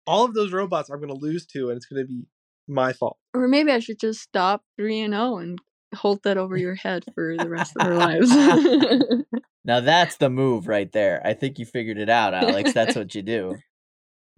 All 0.07 0.25
of 0.25 0.35
those 0.35 0.53
robots 0.53 0.91
I'm 0.91 0.99
going 0.99 1.09
to 1.09 1.15
lose 1.15 1.47
to, 1.47 1.69
and 1.69 1.77
it's 1.77 1.87
going 1.87 2.03
to 2.03 2.07
be 2.09 2.25
my 2.67 2.93
fault. 2.93 3.19
Or 3.35 3.47
maybe 3.47 3.71
I 3.71 3.79
should 3.79 4.01
just 4.01 4.21
stop 4.21 4.65
three 4.77 5.01
and 5.01 5.15
zero 5.15 5.39
and 5.39 5.61
hold 5.95 6.25
that 6.25 6.39
over 6.39 6.57
your 6.57 6.75
head 6.75 7.05
for 7.15 7.37
the 7.37 7.49
rest 7.49 7.75
of 7.79 7.87
our 7.87 7.95
lives. 7.95 8.31
Now 9.65 9.79
that's 9.79 10.17
the 10.17 10.29
move 10.29 10.67
right 10.67 10.91
there. 10.91 11.23
I 11.25 11.35
think 11.35 11.61
you 11.61 11.65
figured 11.67 11.97
it 11.99 12.09
out, 12.11 12.35
Alex. 12.35 12.73
That's 12.73 12.97
what 12.97 13.15
you 13.15 13.23
do. 13.23 13.59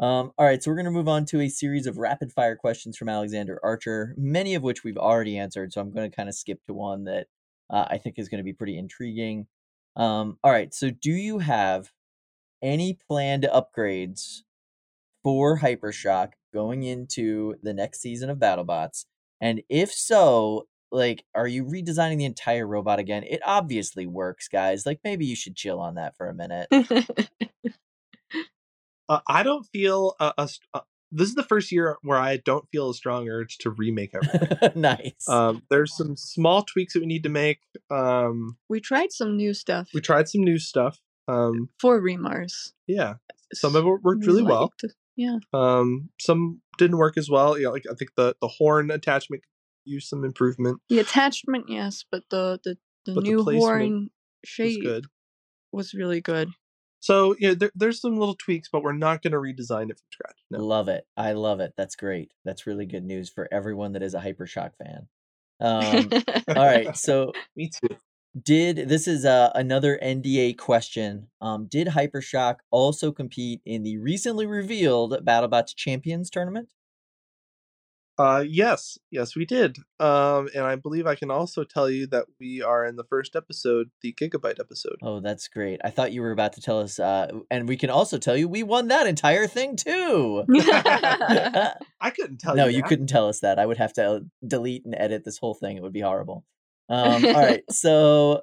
Um, 0.00 0.32
all 0.36 0.46
right, 0.46 0.62
so 0.62 0.70
we're 0.70 0.76
going 0.76 0.86
to 0.86 0.90
move 0.90 1.08
on 1.08 1.24
to 1.26 1.40
a 1.40 1.48
series 1.48 1.86
of 1.86 1.98
rapid 1.98 2.32
fire 2.32 2.56
questions 2.56 2.96
from 2.96 3.08
Alexander 3.08 3.60
Archer, 3.62 4.14
many 4.18 4.54
of 4.54 4.62
which 4.62 4.82
we've 4.82 4.96
already 4.96 5.38
answered. 5.38 5.72
So 5.72 5.80
I'm 5.80 5.92
going 5.92 6.10
to 6.10 6.16
kind 6.16 6.28
of 6.28 6.34
skip 6.34 6.64
to 6.66 6.74
one 6.74 7.04
that 7.04 7.28
uh, 7.70 7.86
I 7.88 7.98
think 7.98 8.18
is 8.18 8.28
going 8.28 8.38
to 8.38 8.44
be 8.44 8.52
pretty 8.52 8.76
intriguing. 8.76 9.46
Um, 9.96 10.38
all 10.42 10.50
right, 10.50 10.74
so 10.74 10.90
do 10.90 11.12
you 11.12 11.38
have 11.38 11.92
any 12.60 12.98
planned 13.08 13.46
upgrades 13.52 14.42
for 15.22 15.60
Hypershock 15.60 16.32
going 16.52 16.82
into 16.82 17.54
the 17.62 17.72
next 17.72 18.00
season 18.00 18.30
of 18.30 18.38
BattleBots? 18.38 19.04
And 19.40 19.62
if 19.68 19.92
so, 19.92 20.66
like, 20.90 21.24
are 21.36 21.46
you 21.46 21.64
redesigning 21.64 22.18
the 22.18 22.24
entire 22.24 22.66
robot 22.66 22.98
again? 22.98 23.22
It 23.24 23.40
obviously 23.46 24.06
works, 24.06 24.48
guys. 24.48 24.86
Like, 24.86 25.00
maybe 25.04 25.26
you 25.26 25.36
should 25.36 25.54
chill 25.54 25.78
on 25.78 25.94
that 25.94 26.16
for 26.16 26.28
a 26.28 26.34
minute. 26.34 26.68
Uh, 29.08 29.20
I 29.28 29.42
don't 29.42 29.64
feel 29.72 30.14
a, 30.20 30.32
a 30.38 30.48
st- 30.48 30.66
uh, 30.74 30.80
this 31.12 31.28
is 31.28 31.34
the 31.34 31.42
first 31.44 31.70
year 31.70 31.96
where 32.02 32.18
I 32.18 32.38
don't 32.38 32.66
feel 32.72 32.90
a 32.90 32.94
strong 32.94 33.28
urge 33.28 33.58
to 33.58 33.70
remake 33.70 34.12
everything. 34.14 34.72
nice. 34.80 35.28
um, 35.28 35.62
there's 35.70 35.96
some 35.96 36.16
small 36.16 36.62
tweaks 36.62 36.94
that 36.94 37.00
we 37.00 37.06
need 37.06 37.22
to 37.22 37.28
make. 37.28 37.60
Um, 37.90 38.56
We 38.68 38.80
tried 38.80 39.12
some 39.12 39.36
new 39.36 39.54
stuff 39.54 39.88
we 39.94 40.00
tried 40.00 40.28
some 40.28 40.42
new 40.42 40.58
stuff. 40.58 41.00
Um, 41.28 41.68
for 41.80 42.00
Remars. 42.00 42.72
yeah, 42.86 43.14
some 43.52 43.76
of 43.76 43.84
it 43.86 44.02
worked 44.02 44.22
We 44.22 44.26
really 44.26 44.42
well. 44.42 44.62
liked 44.62 44.84
it. 44.84 44.92
Yeah. 45.16 45.36
Um, 45.52 46.10
some 46.20 46.60
didn't 46.78 46.96
work 46.98 47.16
as 47.16 47.30
well. 47.30 47.58
Yeah, 47.58 47.68
like 47.68 47.84
I 47.90 47.94
think 47.94 48.10
the 48.16 48.34
the 48.40 48.48
horn 48.48 48.90
attachment 48.90 49.42
used 49.84 50.08
some 50.08 50.24
improvement. 50.24 50.80
The 50.88 50.98
attachment, 50.98 51.66
yes, 51.68 52.04
but 52.10 52.24
the 52.30 52.58
the, 52.64 52.76
the 53.06 53.14
But 53.14 53.24
new 53.24 53.42
placement 53.44 53.60
horn 53.62 53.92
Was 54.02 54.10
shape 54.44 54.82
good. 54.82 55.06
was 55.72 55.94
really 55.94 56.20
good. 56.20 56.48
So 57.04 57.36
yeah, 57.38 57.52
there, 57.52 57.70
there's 57.74 58.00
some 58.00 58.16
little 58.16 58.34
tweaks, 58.34 58.70
but 58.72 58.82
we're 58.82 58.94
not 58.94 59.20
going 59.20 59.32
to 59.32 59.36
redesign 59.36 59.90
it 59.90 59.98
from 59.98 60.06
scratch. 60.10 60.38
No. 60.50 60.64
Love 60.64 60.88
it. 60.88 61.06
I 61.18 61.32
love 61.32 61.60
it. 61.60 61.74
That's 61.76 61.96
great. 61.96 62.32
That's 62.46 62.66
really 62.66 62.86
good 62.86 63.04
news 63.04 63.28
for 63.28 63.46
everyone 63.52 63.92
that 63.92 64.02
is 64.02 64.14
a 64.14 64.20
Hypershock 64.20 64.70
fan. 64.82 65.08
Um, 65.60 66.08
all 66.56 66.64
right. 66.64 66.96
So 66.96 67.32
Me 67.56 67.68
too. 67.68 67.96
did 68.42 68.88
this 68.88 69.06
is 69.06 69.26
uh, 69.26 69.50
another 69.54 69.98
NDA 70.02 70.56
question. 70.56 71.26
Um, 71.42 71.66
did 71.66 71.88
Hypershock 71.88 72.60
also 72.70 73.12
compete 73.12 73.60
in 73.66 73.82
the 73.82 73.98
recently 73.98 74.46
revealed 74.46 75.12
BattleBots 75.26 75.76
Champions 75.76 76.30
tournament? 76.30 76.70
Uh, 78.16 78.44
yes, 78.46 78.96
yes, 79.10 79.34
we 79.34 79.44
did. 79.44 79.78
Um, 79.98 80.48
and 80.54 80.64
I 80.64 80.76
believe 80.76 81.06
I 81.06 81.16
can 81.16 81.30
also 81.30 81.64
tell 81.64 81.90
you 81.90 82.06
that 82.08 82.26
we 82.38 82.62
are 82.62 82.84
in 82.84 82.94
the 82.94 83.04
first 83.04 83.34
episode, 83.34 83.90
the 84.02 84.12
Gigabyte 84.12 84.60
episode. 84.60 84.96
Oh, 85.02 85.18
that's 85.18 85.48
great. 85.48 85.80
I 85.82 85.90
thought 85.90 86.12
you 86.12 86.22
were 86.22 86.30
about 86.30 86.52
to 86.52 86.60
tell 86.60 86.78
us, 86.78 87.00
uh, 87.00 87.28
and 87.50 87.68
we 87.68 87.76
can 87.76 87.90
also 87.90 88.18
tell 88.18 88.36
you 88.36 88.48
we 88.48 88.62
won 88.62 88.88
that 88.88 89.08
entire 89.08 89.48
thing 89.48 89.76
too. 89.76 90.44
I 90.48 92.10
couldn't 92.14 92.38
tell 92.38 92.54
no, 92.54 92.66
you. 92.66 92.72
No, 92.72 92.76
you 92.76 92.82
couldn't 92.84 93.08
tell 93.08 93.28
us 93.28 93.40
that. 93.40 93.58
I 93.58 93.66
would 93.66 93.78
have 93.78 93.92
to 93.94 94.24
delete 94.46 94.84
and 94.84 94.94
edit 94.96 95.24
this 95.24 95.38
whole 95.38 95.54
thing. 95.54 95.76
It 95.76 95.82
would 95.82 95.92
be 95.92 96.00
horrible. 96.00 96.44
Um, 96.90 97.24
all 97.24 97.32
right, 97.32 97.62
so 97.70 98.42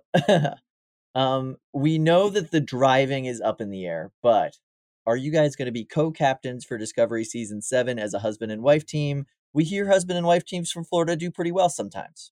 um, 1.14 1.58
we 1.76 2.00
know 2.00 2.32
that 2.32 2.50
the 2.50 2.60
driving 2.60 3.26
is 3.26 3.40
up 3.40 3.62
in 3.62 3.70
the 3.70 3.86
air, 3.86 4.12
but 4.24 4.58
are 5.06 5.16
you 5.16 5.32
guys 5.32 5.56
going 5.56 5.68
to 5.68 5.72
be 5.72 5.86
co-captains 5.86 6.66
for 6.66 6.80
Discovery 6.80 7.24
Season 7.24 7.62
Seven 7.62 8.00
as 8.00 8.16
a 8.16 8.20
husband 8.20 8.52
and 8.52 8.64
wife 8.64 8.84
team? 8.84 9.28
We 9.54 9.64
hear 9.64 9.88
husband 9.88 10.18
and 10.18 10.28
wife 10.28 10.46
teams 10.46 10.72
from 10.72 10.86
Florida 10.86 11.16
do 11.16 11.32
pretty 11.32 11.52
well 11.52 11.70
sometimes. 11.70 12.32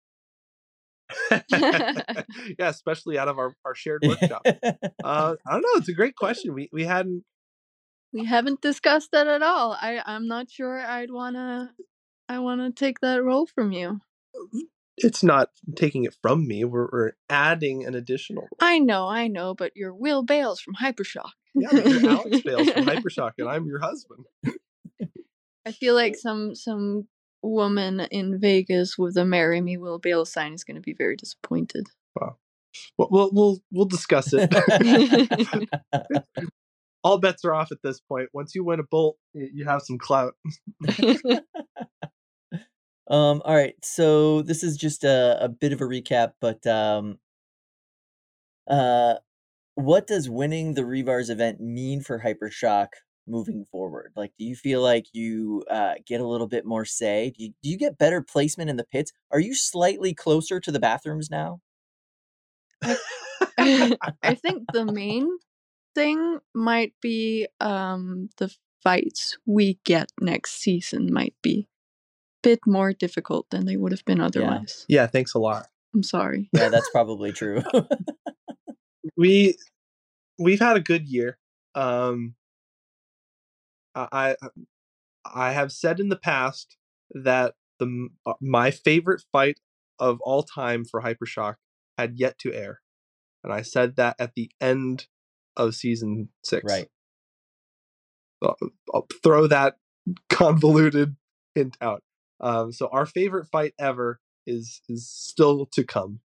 yeah, 1.49 2.70
especially 2.70 3.17
out 3.17 3.28
of 3.28 3.39
our, 3.39 3.55
our 3.65 3.76
shared 3.76 4.03
workshop. 4.05 4.41
uh, 4.45 4.51
I 5.03 5.51
don't 5.51 5.61
know. 5.61 5.76
It's 5.76 5.89
a 5.89 5.93
great 5.93 6.15
question. 6.15 6.53
We 6.53 6.70
we 6.72 6.84
hadn't. 6.86 7.24
we 8.13 8.26
haven't 8.26 8.61
discussed 8.61 9.11
that 9.11 9.28
at 9.28 9.41
all. 9.41 9.74
I 9.74 10.01
I'm 10.05 10.28
not 10.28 10.51
sure 10.51 10.80
I'd 10.80 11.11
wanna 11.11 11.74
I 12.28 12.39
wanna 12.39 12.72
take 12.72 12.99
that 12.99 13.24
role 13.24 13.47
from 13.47 13.72
you. 13.72 14.01
It's 14.97 15.24
not 15.24 15.49
taking 15.76 16.03
it 16.03 16.15
from 16.22 16.45
me. 16.45 16.65
We're, 16.65 16.89
we're 16.91 17.11
adding 17.30 17.86
an 17.86 17.95
additional. 17.95 18.47
I 18.59 18.80
know, 18.80 19.07
I 19.07 19.28
know, 19.28 19.55
but 19.55 19.72
you're 19.76 19.95
Will 19.95 20.24
Bales 20.24 20.59
from 20.59 20.76
Hypershock. 20.76 21.32
Yeah, 21.55 21.74
you're 21.74 22.11
Alex 22.11 22.41
Bales 22.41 22.70
from 22.70 22.86
Hypershock, 22.86 23.32
and 23.38 23.47
I'm 23.47 23.65
your 23.65 23.80
husband. 23.80 24.26
I 25.66 25.72
feel 25.72 25.95
like 25.95 26.16
some 26.16 26.55
some 26.55 27.07
woman 27.41 28.01
in 28.12 28.39
Vegas 28.39 28.97
with 28.97 29.18
a 29.18 29.26
"Marry 29.26 29.62
Me, 29.62 29.78
Will 29.78 29.99
Bales" 29.99 30.32
sign 30.32 30.53
is 30.53 30.64
going 30.64 30.76
to 30.76 30.82
be 30.82 30.93
very 30.93 31.16
disappointed. 31.16 31.88
We'll 32.97 33.10
we'll 33.12 33.30
we'll, 33.32 33.60
we'll 33.72 33.86
discuss 33.86 34.34
it. 34.34 34.49
All 37.03 37.18
bets 37.18 37.45
are 37.45 37.53
off 37.53 37.72
at 37.72 37.82
this 37.82 37.99
point. 38.01 38.30
Once 38.34 38.53
you 38.55 38.64
win 38.64 38.80
a 38.80 38.84
bolt, 38.84 39.18
you 39.34 39.66
have 39.66 39.82
some 39.82 39.97
clout. 39.97 40.34
um, 43.10 43.41
all 43.45 43.55
right, 43.55 43.76
so 43.84 44.41
this 44.41 44.64
is 44.64 44.76
just 44.76 45.05
a, 45.05 45.38
a 45.41 45.47
bit 45.47 45.72
of 45.72 45.80
a 45.80 45.86
recap, 45.86 46.34
but 46.41 46.68
um, 46.68 47.18
uh, 48.68 49.16
what 49.76 50.07
does 50.07 50.30
winning 50.30 50.74
the 50.74 50.82
Remars 50.82 51.30
event 51.30 51.62
mean 51.62 52.01
for 52.01 52.20
Hypershock 52.20 52.89
moving 53.30 53.65
forward? 53.71 54.11
Like, 54.15 54.32
do 54.38 54.45
you 54.45 54.55
feel 54.55 54.82
like 54.82 55.07
you 55.13 55.63
uh, 55.69 55.95
get 56.05 56.21
a 56.21 56.27
little 56.27 56.47
bit 56.47 56.65
more 56.65 56.86
say? 56.86 57.34
Do 57.38 57.43
you, 57.45 57.53
do 57.61 57.69
you 57.69 57.77
get 57.77 57.97
better 57.97 58.21
placement 58.21 58.69
in 58.69 58.77
the 58.77 58.84
pits? 58.84 59.11
Are 59.32 59.39
you 59.39 59.53
slightly 59.53 60.13
closer 60.13 60.59
to 60.59 60.71
the 60.71 60.80
bathrooms 60.80 61.30
now? 61.30 61.61
I 62.82 62.97
think 64.41 64.63
the 64.73 64.86
main 64.86 65.30
thing 65.95 66.39
might 66.53 66.93
be 67.01 67.47
um 67.59 68.30
the 68.38 68.53
fights 68.84 69.38
we 69.45 69.80
get 69.84 70.11
next 70.21 70.61
season 70.61 71.11
might 71.11 71.36
be 71.41 71.67
a 72.43 72.49
bit 72.49 72.59
more 72.65 72.93
difficult 72.93 73.49
than 73.49 73.65
they 73.65 73.75
would 73.75 73.91
have 73.91 74.05
been 74.05 74.21
otherwise. 74.21 74.86
Yeah, 74.88 75.07
thanks 75.07 75.34
a 75.34 75.39
lot. 75.39 75.67
I'm 75.93 76.03
sorry. 76.03 76.49
Yeah, 76.53 76.69
that's 76.69 76.89
probably 76.91 77.32
true. 77.32 77.63
we 79.17 79.55
we've 80.38 80.59
had 80.59 80.77
a 80.77 80.82
good 80.82 81.07
year. 81.07 81.38
Um, 81.75 82.36
I 84.12 84.36
I 85.26 85.52
have 85.52 85.72
said 85.72 86.00
in 86.00 86.10
the 86.10 86.16
past 86.16 86.78
that 87.12 87.56
the 87.80 88.10
uh, 88.26 88.34
my 88.41 88.72
favorite 88.72 89.24
fight 89.32 89.60
of 90.00 90.20
all 90.22 90.43
time 90.43 90.86
for 90.86 91.02
Hypershock 91.02 91.56
had 91.97 92.18
yet 92.18 92.38
to 92.39 92.54
air, 92.54 92.82
and 93.43 93.52
I 93.52 93.62
said 93.62 93.95
that 93.97 94.16
at 94.20 94.36
the 94.36 94.52
end 94.62 95.08
of 95.56 95.76
season 95.76 96.30
six. 96.43 96.66
right. 96.66 96.88
I'll, 98.41 98.58
I'll 98.93 99.08
throw 99.22 99.47
that 99.47 99.76
convoluted 100.30 101.16
hint 101.56 101.78
out. 101.82 102.04
Um, 102.39 102.72
so 102.72 102.88
our 102.91 103.06
favorite 103.06 103.47
fight 103.47 103.74
ever 103.78 104.20
is 104.47 104.82
is 104.88 105.10
still 105.10 105.66
to 105.74 105.84
come. 105.84 106.22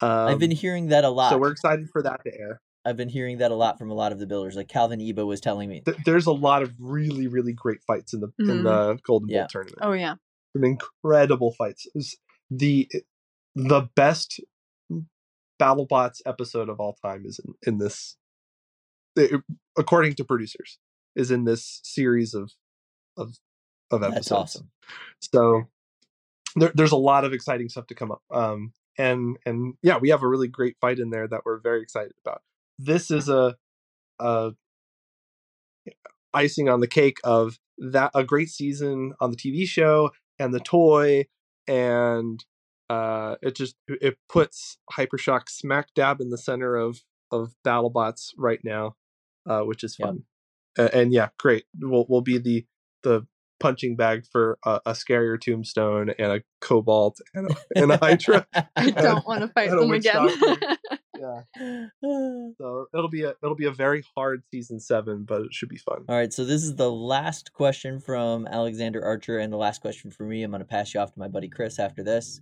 Um, 0.00 0.28
I've 0.28 0.38
been 0.38 0.52
hearing 0.52 0.88
that 0.88 1.04
a 1.04 1.10
lot. 1.10 1.30
so 1.30 1.38
we're 1.38 1.50
excited 1.50 1.88
for 1.90 2.02
that 2.02 2.22
to 2.24 2.32
air. 2.32 2.60
I've 2.84 2.96
been 2.96 3.08
hearing 3.08 3.38
that 3.38 3.50
a 3.50 3.54
lot 3.54 3.78
from 3.78 3.90
a 3.90 3.94
lot 3.94 4.12
of 4.12 4.18
the 4.18 4.26
builders. 4.26 4.56
Like 4.56 4.68
Calvin 4.68 5.00
Ebo 5.00 5.26
was 5.26 5.40
telling 5.40 5.68
me. 5.68 5.82
Th- 5.84 5.96
there's 6.04 6.26
a 6.26 6.32
lot 6.32 6.62
of 6.62 6.72
really 6.78 7.26
really 7.26 7.52
great 7.52 7.82
fights 7.86 8.14
in 8.14 8.20
the 8.20 8.28
in 8.38 8.46
Mhm. 8.46 8.62
the 8.64 8.98
Golden 9.04 9.28
Yeah. 9.28 9.40
Bolt 9.42 9.50
tournament. 9.50 9.78
Oh 9.82 9.92
yeah. 9.92 10.14
Some 10.54 10.64
incredible 10.64 11.52
fights. 11.52 11.86
The 12.50 12.88
the 13.54 13.88
best 13.94 14.40
BattleBots 15.60 16.20
episode 16.24 16.68
of 16.68 16.78
all 16.80 16.94
time 17.04 17.24
is 17.26 17.40
in, 17.44 17.54
in 17.66 17.78
this. 17.78 18.16
it- 19.16 19.42
according 19.76 20.14
to 20.14 20.24
producers, 20.24 20.78
is 21.16 21.30
in 21.30 21.44
this 21.44 21.80
series 21.82 22.34
of 22.34 22.52
of 23.16 23.36
of 23.90 24.02
episodes. 24.02 24.14
That's 24.14 24.32
awesome. 24.32 24.70
So 25.20 25.64
there, 26.56 26.70
there's 26.74 26.92
a 26.92 26.96
lot 26.96 27.24
of 27.24 27.32
exciting 27.32 27.68
stuff 27.68 27.86
to 27.88 27.94
come 27.94 28.12
up. 28.12 28.22
Um, 28.30 28.72
and 28.96 29.36
and 29.44 29.74
yeah, 29.82 29.98
we 29.98 30.10
have 30.10 30.22
a 30.22 30.28
really 30.28 30.48
great 30.48 30.76
fight 30.80 30.98
in 31.00 31.10
there 31.10 31.26
that 31.26 31.40
we're 31.44 31.58
very 31.58 31.82
excited 31.82 32.12
about. 32.24 32.42
This 32.78 33.10
is 33.10 33.28
a, 33.28 33.56
a 34.18 34.52
icing 36.32 36.68
on 36.68 36.80
the 36.80 36.86
cake 36.86 37.18
of 37.24 37.58
that 37.78 38.10
a 38.14 38.24
great 38.24 38.48
season 38.48 39.14
on 39.20 39.30
the 39.30 39.36
TV 39.36 39.66
show 39.66 40.10
and 40.38 40.52
the 40.52 40.60
toy, 40.60 41.26
and 41.66 42.44
uh, 42.90 43.36
it 43.42 43.56
just 43.56 43.76
it 43.88 44.16
puts 44.28 44.78
Hypershock 44.92 45.48
smack 45.48 45.88
dab 45.94 46.20
in 46.20 46.30
the 46.30 46.38
center 46.38 46.76
of 46.76 47.02
of 47.30 47.54
BattleBots 47.66 48.30
right 48.36 48.60
now, 48.64 48.96
uh, 49.48 49.60
which 49.60 49.84
is 49.84 49.96
fun. 49.96 50.24
A- 50.78 50.94
and 50.94 51.12
yeah, 51.12 51.28
great. 51.38 51.64
We'll 51.78 52.06
we'll 52.08 52.22
be 52.22 52.38
the 52.38 52.66
the 53.02 53.26
punching 53.60 53.96
bag 53.96 54.24
for 54.30 54.58
a, 54.64 54.80
a 54.86 54.92
scarier 54.92 55.40
tombstone 55.40 56.10
and 56.18 56.32
a 56.32 56.42
cobalt 56.60 57.18
and 57.34 57.50
a, 57.50 57.56
and 57.76 57.92
a 57.92 57.96
hydra. 57.96 58.46
I 58.76 58.90
don't 58.90 59.26
want 59.26 59.40
to 59.40 59.48
fight 59.48 59.70
them 59.70 59.90
again. 59.90 60.28
yeah. 61.18 61.86
So 62.58 62.86
it'll 62.94 63.08
be 63.08 63.22
a 63.24 63.34
it'll 63.42 63.54
be 63.54 63.66
a 63.66 63.72
very 63.72 64.02
hard 64.16 64.42
season 64.50 64.80
seven, 64.80 65.24
but 65.24 65.42
it 65.42 65.54
should 65.54 65.68
be 65.68 65.76
fun. 65.76 66.04
All 66.08 66.16
right, 66.16 66.32
so 66.32 66.44
this 66.44 66.62
is 66.62 66.76
the 66.76 66.90
last 66.90 67.52
question 67.52 68.00
from 68.00 68.46
Alexander 68.46 69.04
Archer 69.04 69.38
and 69.38 69.52
the 69.52 69.56
last 69.56 69.80
question 69.80 70.10
for 70.10 70.24
me. 70.24 70.42
I'm 70.42 70.50
going 70.50 70.60
to 70.60 70.66
pass 70.66 70.94
you 70.94 71.00
off 71.00 71.12
to 71.12 71.18
my 71.18 71.28
buddy 71.28 71.48
Chris 71.48 71.78
after 71.78 72.02
this. 72.02 72.40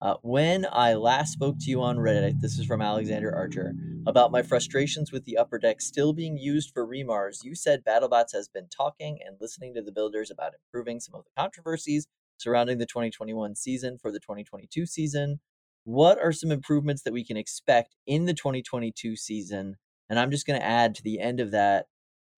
Uh, 0.00 0.14
when 0.22 0.64
I 0.70 0.94
last 0.94 1.32
spoke 1.32 1.56
to 1.58 1.70
you 1.70 1.82
on 1.82 1.96
Reddit, 1.96 2.40
this 2.40 2.56
is 2.58 2.66
from 2.66 2.80
Alexander 2.80 3.34
Archer, 3.34 3.74
about 4.06 4.30
my 4.30 4.42
frustrations 4.42 5.10
with 5.10 5.24
the 5.24 5.36
upper 5.36 5.58
deck 5.58 5.80
still 5.80 6.12
being 6.12 6.38
used 6.38 6.70
for 6.72 6.86
remars, 6.86 7.42
you 7.42 7.56
said 7.56 7.84
BattleBots 7.84 8.32
has 8.32 8.48
been 8.48 8.68
talking 8.68 9.18
and 9.26 9.36
listening 9.40 9.74
to 9.74 9.82
the 9.82 9.90
builders 9.90 10.30
about 10.30 10.52
improving 10.54 11.00
some 11.00 11.16
of 11.16 11.24
the 11.24 11.30
controversies 11.36 12.06
surrounding 12.36 12.78
the 12.78 12.86
2021 12.86 13.56
season 13.56 13.98
for 13.98 14.12
the 14.12 14.20
2022 14.20 14.86
season. 14.86 15.40
What 15.88 16.18
are 16.18 16.32
some 16.32 16.50
improvements 16.52 17.02
that 17.04 17.14
we 17.14 17.24
can 17.24 17.38
expect 17.38 17.96
in 18.06 18.26
the 18.26 18.34
2022 18.34 19.16
season? 19.16 19.76
And 20.10 20.18
I'm 20.18 20.30
just 20.30 20.46
going 20.46 20.60
to 20.60 20.66
add 20.66 20.94
to 20.96 21.02
the 21.02 21.18
end 21.18 21.40
of 21.40 21.50
that 21.52 21.86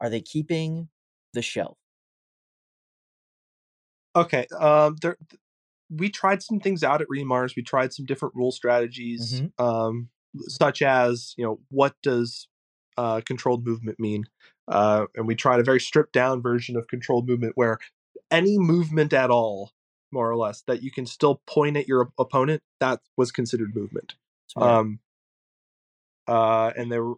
are 0.01 0.09
they 0.09 0.21
keeping 0.21 0.89
the 1.35 1.43
shelf? 1.43 1.77
Okay. 4.17 4.47
Um, 4.59 4.97
there, 5.03 5.17
th- 5.31 5.41
we 5.91 6.11
tried 6.11 6.43
some 6.43 6.61
things 6.61 6.85
out 6.85 7.03
at 7.03 7.09
Remars. 7.09 7.57
We 7.57 7.63
tried 7.63 7.93
some 7.93 8.07
different 8.07 8.35
rule 8.35 8.53
strategies, 8.53 9.43
Mhm. 9.43 9.53
um, 9.59 10.11
such 10.49 10.83
as 10.83 11.35
you 11.37 11.45
know 11.45 11.61
what 11.71 11.97
does 12.03 12.49
uh, 12.97 13.21
controlled 13.23 13.67
movement 13.67 14.01
mean, 14.01 14.25
uh, 14.69 15.07
and 15.17 15.27
we 15.27 15.35
tried 15.35 15.61
a 15.61 15.65
very 15.65 15.81
stripped 15.81 16.13
down 16.13 16.43
version 16.43 16.77
of 16.77 16.89
controlled 16.89 17.29
movement 17.29 17.53
where 17.57 17.79
any 18.31 18.59
movement 18.59 19.13
at 19.13 19.31
all, 19.31 19.73
more 20.13 20.31
or 20.31 20.37
less, 20.37 20.63
that 20.63 20.83
you 20.83 20.91
can 20.91 21.07
still 21.07 21.43
point 21.47 21.77
at 21.77 21.89
your 21.89 22.11
opponent, 22.19 22.63
that 22.81 23.01
was 23.17 23.33
considered 23.33 23.75
movement. 23.75 24.15
Um, 24.57 25.01
uh, 26.27 26.73
and 26.77 26.91
they 26.91 26.99
were 26.99 27.15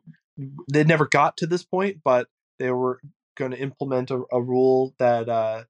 they 0.71 0.85
never 0.85 1.07
got 1.07 1.37
to 1.39 1.47
this 1.47 1.65
point, 1.65 1.99
but 2.05 2.29
they 2.59 2.71
were 2.71 3.01
going 3.37 3.51
to 3.51 3.59
implement 3.59 4.11
a, 4.11 4.23
a 4.33 4.41
rule 4.41 4.95
that 4.99 5.29
uh, 5.29 5.65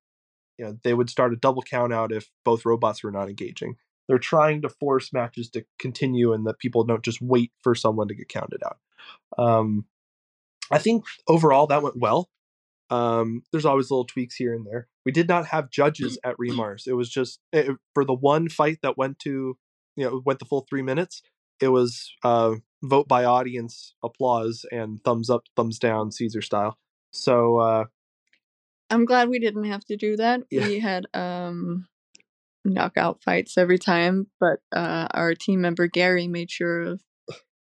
you 0.59 0.65
know 0.65 0.79
they 0.85 0.95
would 0.95 1.11
start 1.11 1.33
a 1.33 1.37
double 1.37 1.63
count 1.63 1.93
out 1.93 2.13
if 2.13 2.31
both 2.45 2.65
robots 2.65 3.03
were 3.03 3.11
not 3.11 3.29
engaging. 3.29 3.77
They're 4.09 4.19
trying 4.19 4.63
to 4.63 4.69
force 4.69 5.13
matches 5.13 5.49
to 5.51 5.65
continue 5.79 6.33
and 6.33 6.47
that 6.47 6.59
people 6.59 6.85
don't 6.85 7.05
just 7.05 7.23
wait 7.23 7.53
for 7.63 7.75
someone 7.75 8.09
to 8.09 8.15
get 8.15 8.29
counted 8.29 8.61
out. 8.65 8.79
Um, 9.39 9.87
I 10.71 10.79
think 10.79 11.05
overall 11.29 11.67
that 11.69 11.83
went 11.83 11.99
well. 11.99 12.29
Um, 12.93 13.43
there's 13.51 13.65
always 13.65 13.91
little 13.91 14.05
tweaks 14.05 14.35
here 14.35 14.53
and 14.53 14.67
there. 14.67 14.87
We 15.07 15.13
did 15.13 15.27
not 15.27 15.47
have 15.47 15.71
judges 15.71 16.19
at 16.23 16.37
Remars. 16.41 16.87
It 16.87 16.93
was 16.93 17.09
just 17.09 17.41
eh, 17.55 17.71
for 17.95 18.05
the 18.05 18.13
one 18.15 18.51
fight 18.51 18.81
that 18.83 18.99
went 18.99 19.19
to, 19.21 19.57
you 19.97 20.05
know, 20.05 20.21
went 20.27 20.41
the 20.41 20.45
full 20.45 20.67
three 20.69 20.83
minutes. 20.83 21.23
It 21.59 21.69
was 21.69 22.13
uh, 22.23 22.57
vote 22.83 23.09
by 23.09 23.25
audience, 23.25 23.95
applause, 24.05 24.67
and 24.71 25.03
thumbs 25.05 25.31
up, 25.31 25.45
thumbs 25.57 25.79
down, 25.79 26.13
Caesar 26.13 26.43
style. 26.43 26.77
So 27.13 27.59
uh, 27.59 27.85
I'm 28.91 29.07
glad 29.07 29.31
we 29.31 29.39
didn't 29.39 29.65
have 29.65 29.85
to 29.87 29.97
do 29.97 30.17
that. 30.17 30.43
Yeah. 30.51 30.67
We 30.67 30.79
had 30.79 31.07
um 31.15 31.87
knockout 32.63 33.23
fights 33.23 33.57
every 33.57 33.79
time, 33.79 34.27
but 34.39 34.61
uh 34.71 35.09
our 35.13 35.35
team 35.35 35.63
member 35.63 35.87
Gary 35.87 36.29
made 36.29 36.51
sure 36.51 36.83
of 36.83 37.03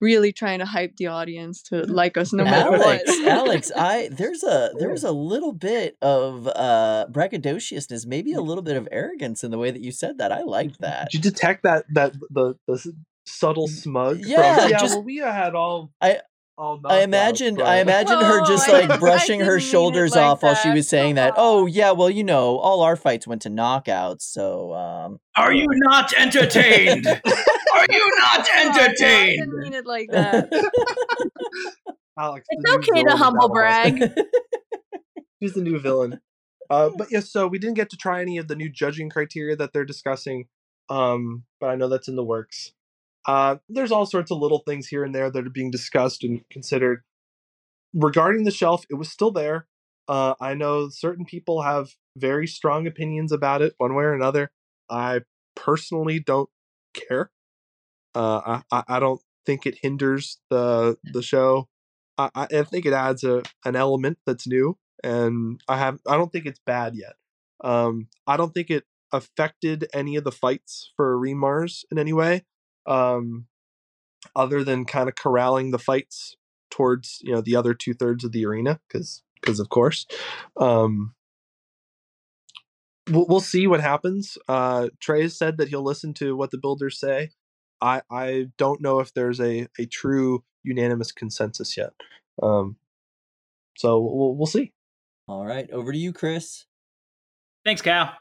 really 0.01 0.33
trying 0.33 0.59
to 0.59 0.65
hype 0.67 0.97
the 0.97 1.07
audience 1.07 1.63
to 1.63 1.83
like 1.85 2.17
us 2.17 2.33
no 2.33 2.45
matter 2.45 2.75
Alex, 2.75 3.03
what. 3.07 3.29
Alex, 3.29 3.73
I 3.77 4.09
there's 4.13 4.43
a 4.43 4.71
there 4.79 4.91
was 4.91 5.05
a 5.05 5.13
little 5.13 5.53
bit 5.53 5.97
of 6.03 6.47
uh 6.49 7.07
braggadociousness, 7.11 8.07
maybe 8.07 8.33
a 8.33 8.41
little 8.41 8.63
bit 8.63 8.77
of 8.77 8.89
arrogance 8.93 9.43
in 9.45 9.51
the 9.51 9.59
way 9.59 9.71
that 9.71 9.81
you 9.83 9.93
said 9.93 10.19
that. 10.19 10.33
I 10.33 10.43
liked 10.43 10.81
that. 10.81 11.11
did 11.11 11.25
you 11.25 11.31
detect 11.31 11.63
that 11.63 11.85
that 11.95 12.15
the 12.31 12.57
the 12.67 12.93
subtle 13.27 13.69
smug? 13.69 14.21
from- 14.21 14.29
Yeah, 14.31 14.69
yeah. 14.69 14.79
just- 14.79 14.95
well, 14.95 15.05
we 15.05 15.17
had 15.19 15.55
all. 15.55 15.93
I- 16.01 16.13
all 16.13 16.21
I 16.59 16.99
knockouts, 16.99 17.05
imagined 17.05 17.61
I 17.63 17.65
but- 17.65 17.83
imagined 17.93 18.23
her 18.23 18.47
just 18.47 18.69
like 18.69 18.99
brushing 18.99 19.41
her 19.41 19.47
didn't 19.47 19.57
mean 19.59 19.67
it 19.69 19.71
shoulders 19.71 20.13
like 20.13 20.25
off 20.25 20.43
while 20.43 20.55
she 20.55 20.71
was 20.71 20.89
saying 20.89 21.17
that. 21.17 21.35
Come 21.35 21.45
Oh 21.45 21.67
yeah, 21.67 21.91
well 21.93 22.11
you 22.11 22.25
know, 22.25 22.57
all 22.59 22.83
our 22.83 22.97
fights 22.97 23.27
went 23.27 23.43
to 23.43 23.51
knockouts, 23.51 24.23
so 24.23 24.73
um 24.75 25.21
Are 25.37 25.53
you 25.53 25.67
not 25.71 26.13
entertained? 26.15 27.07
Are 27.77 27.87
you 27.91 28.11
not 28.19 28.41
Oh, 28.41 28.55
no, 28.55 28.61
I 28.61 28.65
entertained? 28.67 29.39
didn't 29.41 29.59
mean 29.59 29.75
it 29.75 29.87
like 29.87 30.09
that. 30.11 30.49
Alex, 32.19 32.47
It's 32.49 32.75
okay 32.75 33.03
to 33.05 33.17
humble 33.17 33.49
brag. 33.51 34.13
He's 35.39 35.53
the 35.53 35.61
new 35.63 35.79
villain. 35.79 36.21
Uh, 36.71 36.91
but 36.97 37.09
yes, 37.11 37.31
so 37.31 37.47
we 37.47 37.59
didn't 37.59 37.77
get 37.77 37.91
to 37.91 37.97
try 37.97 38.21
any 38.23 38.39
of 38.39 38.49
the 38.49 38.57
new 38.57 38.71
judging 38.71 39.11
criteria 39.11 39.55
that 39.57 39.73
they're 39.73 39.85
discussing, 39.85 40.47
um, 40.89 41.45
but 41.61 41.67
I 41.69 41.77
know 41.77 41.89
that's 41.89 42.09
in 42.09 42.17
the 42.17 42.25
works. 42.25 42.73
Uh, 43.27 43.57
there's 43.69 43.93
all 43.93 44.07
sorts 44.07 44.31
of 44.31 44.39
little 44.39 44.61
things 44.67 44.87
here 44.87 45.05
and 45.05 45.15
there 45.15 45.31
that 45.31 45.47
are 45.47 45.51
being 45.51 45.71
discussed 45.71 46.23
and 46.25 46.49
considered. 46.51 47.03
Regarding 47.95 48.45
the 48.45 48.51
shelf, 48.51 48.85
it 48.91 48.95
was 48.95 49.11
still 49.11 49.31
there. 49.31 49.67
Uh, 50.09 50.35
I 50.41 50.55
know 50.55 50.89
certain 50.89 51.25
people 51.25 51.63
have 51.63 51.91
very 52.17 52.47
strong 52.47 52.87
opinions 52.87 53.33
about 53.33 53.63
it, 53.63 53.75
one 53.79 53.95
way 53.95 54.05
or 54.05 54.15
another. 54.15 54.51
I 54.91 55.23
personally 55.55 56.21
don't 56.21 56.51
care. 56.95 57.31
Uh, 58.15 58.61
I, 58.73 58.85
I 58.89 59.01
don't 59.01 59.21
think 59.45 59.67
it 59.67 59.79
hinders 59.83 60.39
the 60.51 60.99
the 61.13 61.23
show. 61.23 61.69
I, 62.19 62.31
I 62.35 62.47
I 62.51 62.63
think 62.65 62.87
it 62.87 62.93
adds 62.93 63.25
a 63.25 63.43
an 63.65 63.77
element 63.77 64.19
that's 64.27 64.47
new, 64.47 64.79
and 65.05 65.61
I 65.69 65.79
have 65.79 66.01
I 66.09 66.17
don't 66.17 66.33
think 66.33 66.47
it's 66.47 66.61
bad 66.67 66.95
yet. 66.95 67.15
Um, 67.63 68.09
I 68.27 68.37
don't 68.37 68.55
think 68.55 68.71
it 68.71 68.85
affected 69.13 69.87
any 69.93 70.17
of 70.17 70.25
the 70.25 70.33
fights 70.33 70.93
for 70.97 71.17
Remars 71.19 71.85
in 71.91 71.99
any 71.99 72.13
way, 72.13 72.45
um, 72.87 73.47
other 74.35 74.65
than 74.65 74.85
kind 74.85 75.09
of 75.09 75.15
corralling 75.15 75.71
the 75.71 75.79
fights 75.79 76.37
towards 76.71 77.19
you 77.23 77.33
know 77.33 77.41
the 77.41 77.57
other 77.57 77.75
two 77.75 77.95
thirds 77.95 78.25
of 78.25 78.33
the 78.33 78.45
arena 78.45 78.81
because 78.89 79.23
because 79.41 79.61
of 79.61 79.69
course. 79.69 80.07
Um, 80.59 81.15
we'll, 83.11 83.27
we'll 83.29 83.41
see 83.41 83.67
what 83.67 83.81
happens. 83.81 84.37
Uh, 84.49 84.89
Trey 85.01 85.23
has 85.23 85.37
said 85.37 85.59
that 85.59 85.69
he'll 85.69 85.85
listen 85.85 86.15
to 86.15 86.37
what 86.37 86.51
the 86.51 86.59
builders 86.59 86.99
say. 86.99 87.31
I 87.81 88.03
I 88.11 88.47
don't 88.57 88.81
know 88.81 89.01
if 89.01 89.13
there's 89.13 89.41
a 89.41 89.69
a 89.79 89.87
true 89.87 90.45
unanimous 90.63 91.13
consensus 91.13 91.77
yet. 91.77 91.93
Um, 92.43 92.77
so 93.77 94.01
we'll 94.01 94.35
we'll 94.35 94.47
see. 94.47 94.73
all 95.29 95.45
right, 95.45 95.71
over 95.71 95.93
to 95.93 95.99
you, 95.99 96.13
Chris. 96.13 96.65
Thanks, 97.65 97.83
Cal. 97.83 98.13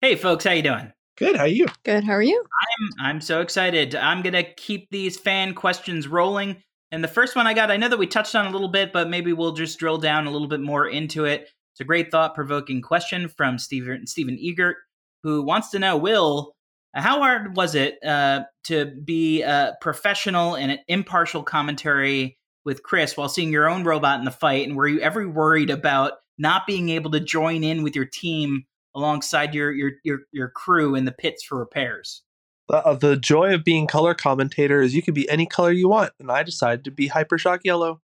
Hey, 0.00 0.16
folks, 0.16 0.44
how 0.44 0.52
you 0.52 0.62
doing? 0.62 0.92
Good. 1.20 1.36
How 1.36 1.42
are 1.42 1.48
you? 1.48 1.66
Good, 1.84 2.02
how 2.02 2.14
are 2.14 2.22
you? 2.22 2.42
I'm, 2.42 3.06
I'm 3.06 3.20
so 3.20 3.42
excited. 3.42 3.94
I'm 3.94 4.22
gonna 4.22 4.42
keep 4.42 4.88
these 4.90 5.18
fan 5.18 5.52
questions 5.54 6.08
rolling. 6.08 6.62
And 6.92 7.04
the 7.04 7.08
first 7.08 7.36
one 7.36 7.46
I 7.46 7.52
got, 7.52 7.70
I 7.70 7.76
know 7.76 7.90
that 7.90 7.98
we 7.98 8.06
touched 8.06 8.34
on 8.34 8.46
a 8.46 8.50
little 8.50 8.70
bit, 8.70 8.90
but 8.90 9.10
maybe 9.10 9.34
we'll 9.34 9.52
just 9.52 9.78
drill 9.78 9.98
down 9.98 10.26
a 10.26 10.30
little 10.30 10.48
bit 10.48 10.62
more 10.62 10.88
into 10.88 11.26
it. 11.26 11.46
It's 11.74 11.80
a 11.80 11.84
great 11.84 12.10
thought-provoking 12.10 12.80
question 12.80 13.28
from 13.28 13.58
Stephen 13.58 14.06
Stephen 14.06 14.38
Egert, 14.40 14.76
who 15.22 15.42
wants 15.42 15.68
to 15.72 15.78
know, 15.78 15.98
Will, 15.98 16.54
how 16.94 17.18
hard 17.18 17.54
was 17.54 17.74
it 17.74 18.02
uh, 18.02 18.44
to 18.64 18.86
be 18.86 19.42
a 19.42 19.76
professional 19.82 20.54
and 20.54 20.72
an 20.72 20.78
impartial 20.88 21.42
commentary 21.42 22.38
with 22.64 22.82
Chris 22.82 23.14
while 23.14 23.28
seeing 23.28 23.52
your 23.52 23.68
own 23.68 23.84
robot 23.84 24.18
in 24.18 24.24
the 24.24 24.30
fight? 24.30 24.66
And 24.66 24.74
were 24.74 24.88
you 24.88 25.00
ever 25.00 25.28
worried 25.28 25.68
about 25.68 26.14
not 26.38 26.66
being 26.66 26.88
able 26.88 27.10
to 27.10 27.20
join 27.20 27.62
in 27.62 27.82
with 27.82 27.94
your 27.94 28.06
team 28.06 28.64
alongside 28.94 29.54
your 29.54 29.72
your 29.72 29.92
your, 30.04 30.18
your 30.32 30.48
crew 30.48 30.94
in 30.94 31.04
the 31.04 31.12
pits 31.12 31.44
for 31.44 31.58
repairs? 31.58 32.22
The, 32.68 32.84
uh, 32.84 32.94
the 32.94 33.16
joy 33.16 33.54
of 33.54 33.64
being 33.64 33.86
color 33.86 34.14
commentator 34.14 34.80
is 34.80 34.94
you 34.94 35.02
can 35.02 35.14
be 35.14 35.28
any 35.28 35.46
color 35.46 35.72
you 35.72 35.88
want, 35.88 36.12
and 36.20 36.30
I 36.30 36.42
decided 36.42 36.84
to 36.84 36.90
be 36.90 37.08
Hypershock 37.08 37.60
Yellow. 37.64 38.00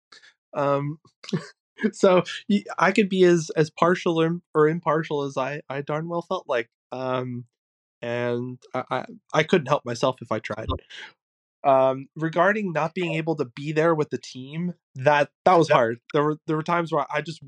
Um, 0.54 0.98
so 1.92 2.22
I 2.78 2.92
could 2.92 3.08
be 3.08 3.24
as 3.24 3.50
as 3.56 3.70
partial 3.70 4.20
or, 4.20 4.40
or 4.54 4.68
impartial 4.68 5.22
as 5.22 5.36
I 5.36 5.62
I 5.68 5.82
darn 5.82 6.08
well 6.08 6.22
felt 6.22 6.44
like. 6.48 6.68
Um, 6.92 7.46
and 8.00 8.58
I, 8.74 8.84
I 8.90 9.04
I 9.32 9.42
couldn't 9.42 9.68
help 9.68 9.84
myself 9.84 10.16
if 10.20 10.30
I 10.30 10.38
tried. 10.38 10.68
Um, 11.64 12.08
regarding 12.16 12.72
not 12.72 12.94
being 12.94 13.14
able 13.14 13.36
to 13.36 13.44
be 13.44 13.72
there 13.72 13.94
with 13.94 14.10
the 14.10 14.18
team, 14.18 14.74
that 14.96 15.30
that 15.44 15.56
was 15.56 15.70
hard. 15.70 16.00
There 16.12 16.22
were 16.24 16.38
there 16.46 16.56
were 16.56 16.62
times 16.62 16.92
where 16.92 17.06
I 17.12 17.20
just 17.20 17.42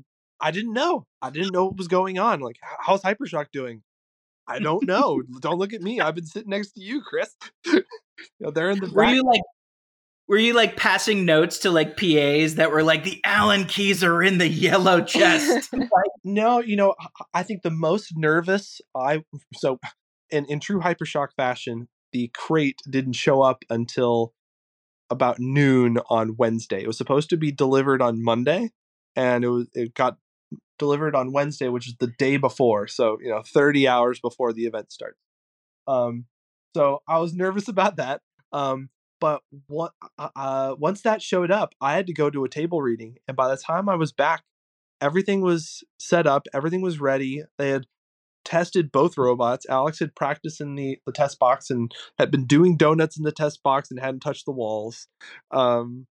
I 0.45 0.51
didn't 0.51 0.73
know. 0.73 1.05
I 1.21 1.29
didn't 1.31 1.51
know 1.53 1.65
what 1.65 1.77
was 1.77 1.87
going 1.87 2.19
on. 2.19 2.39
Like, 2.39 2.57
"H- 2.63 2.77
how's 2.85 3.01
Hypershock 3.01 3.47
doing? 3.51 3.81
I 4.47 4.59
don't 4.59 4.85
know. 4.85 5.21
don't 5.41 5.57
look 5.57 5.73
at 5.73 5.81
me. 5.81 5.99
I've 5.99 6.15
been 6.15 6.25
sitting 6.27 6.51
next 6.51 6.73
to 6.73 6.81
you, 6.81 7.01
Chris. 7.01 7.35
you 7.65 7.81
know, 8.39 8.51
they're 8.51 8.69
in 8.69 8.79
the 8.79 8.91
Were 8.91 9.03
back. 9.03 9.15
you 9.15 9.23
like 9.23 9.41
were 10.27 10.37
you 10.37 10.53
like 10.53 10.75
passing 10.75 11.25
notes 11.25 11.59
to 11.59 11.71
like 11.71 11.97
PAs 11.97 12.55
that 12.55 12.71
were 12.71 12.81
like 12.83 13.03
the 13.03 13.21
Allen 13.25 13.65
keys 13.65 14.03
are 14.03 14.23
in 14.23 14.37
the 14.39 14.47
yellow 14.47 15.01
chest? 15.01 15.73
No, 16.27 16.59
you 16.59 16.75
know, 16.75 16.95
I- 16.99 17.25
I 17.35 17.43
think 17.43 17.61
the 17.61 17.69
most 17.69 18.13
nervous 18.15 18.81
I 18.95 19.23
so 19.55 19.79
in 20.31 20.45
in 20.45 20.59
true 20.59 20.79
hypershock 20.79 21.29
fashion, 21.37 21.87
the 22.11 22.31
crate 22.35 22.81
didn't 22.89 23.13
show 23.13 23.41
up 23.43 23.63
until 23.69 24.33
about 25.11 25.37
noon 25.39 25.99
on 26.09 26.35
Wednesday. 26.37 26.81
It 26.81 26.87
was 26.87 26.97
supposed 26.97 27.29
to 27.29 27.37
be 27.37 27.51
delivered 27.51 28.01
on 28.01 28.23
Monday, 28.23 28.71
and 29.15 29.43
it 29.43 29.49
was 29.49 29.67
it 29.73 29.93
got 29.93 30.17
delivered 30.77 31.15
on 31.15 31.31
Wednesday, 31.31 31.67
which 31.69 31.87
is 31.87 31.95
the 31.99 32.07
day 32.07 32.37
before. 32.37 32.87
So 32.87 33.17
you 33.21 33.29
know, 33.29 33.41
thirty 33.45 33.87
hours 33.87 34.19
before 34.19 34.53
the 34.53 34.65
event 34.65 34.91
starts. 34.91 35.19
Um, 35.87 36.25
so 36.75 37.01
I 37.07 37.19
was 37.19 37.33
nervous 37.33 37.67
about 37.67 37.97
that. 37.97 38.21
Um, 38.51 38.89
but 39.19 39.41
what 39.67 39.93
uh, 40.17 40.29
uh, 40.35 40.75
once 40.77 41.01
that 41.01 41.21
showed 41.21 41.51
up, 41.51 41.73
I 41.81 41.93
had 41.93 42.07
to 42.07 42.13
go 42.13 42.29
to 42.29 42.43
a 42.43 42.49
table 42.49 42.81
reading, 42.81 43.17
and 43.27 43.37
by 43.37 43.49
the 43.49 43.57
time 43.57 43.89
I 43.89 43.95
was 43.95 44.11
back, 44.11 44.43
everything 45.01 45.41
was 45.41 45.83
set 45.99 46.27
up, 46.27 46.47
everything 46.53 46.81
was 46.81 46.99
ready. 46.99 47.43
They 47.57 47.69
had 47.69 47.85
tested 48.43 48.91
both 48.91 49.17
robots. 49.17 49.65
Alex 49.67 49.99
had 49.99 50.15
practiced 50.15 50.61
in 50.61 50.75
the, 50.75 50.99
the 51.05 51.11
test 51.11 51.39
box 51.39 51.69
and 51.69 51.93
had 52.19 52.31
been 52.31 52.45
doing 52.45 52.77
donuts 52.77 53.17
in 53.17 53.23
the 53.23 53.31
test 53.31 53.63
box 53.63 53.89
and 53.89 53.99
hadn't 53.99 54.21
touched 54.21 54.45
the 54.45 54.51
walls. 54.51 55.07
Um, 55.51 56.07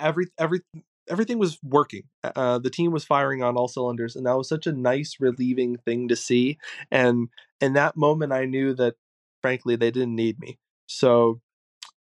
every 0.00 0.26
every 0.38 0.60
everything 1.08 1.38
was 1.38 1.58
working. 1.62 2.04
Uh, 2.22 2.58
the 2.58 2.70
team 2.70 2.92
was 2.92 3.04
firing 3.04 3.42
on 3.42 3.56
all 3.56 3.68
cylinders, 3.68 4.16
and 4.16 4.26
that 4.26 4.36
was 4.36 4.48
such 4.48 4.66
a 4.66 4.72
nice, 4.72 5.16
relieving 5.20 5.76
thing 5.76 6.08
to 6.08 6.16
see. 6.16 6.58
And 6.90 7.28
in 7.60 7.72
that 7.74 7.96
moment, 7.96 8.32
I 8.32 8.44
knew 8.44 8.74
that, 8.74 8.94
frankly, 9.42 9.76
they 9.76 9.90
didn't 9.90 10.14
need 10.14 10.38
me. 10.38 10.58
So 10.86 11.40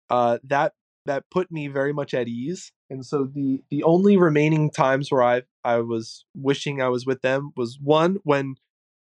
uh, 0.10 0.40
that 0.44 0.74
that 1.06 1.24
put 1.30 1.52
me 1.52 1.68
very 1.68 1.94
much 1.94 2.14
at 2.14 2.28
ease. 2.28 2.72
And 2.90 3.06
so 3.06 3.26
the 3.26 3.62
the 3.70 3.84
only 3.84 4.18
remaining 4.18 4.72
times 4.72 5.12
where 5.12 5.24
I 5.24 5.44
I 5.64 5.78
was 5.78 6.26
wishing 6.36 6.82
I 6.82 6.90
was 6.90 7.06
with 7.06 7.22
them 7.22 7.52
was 7.56 7.80
one 7.82 8.18
when 8.24 8.56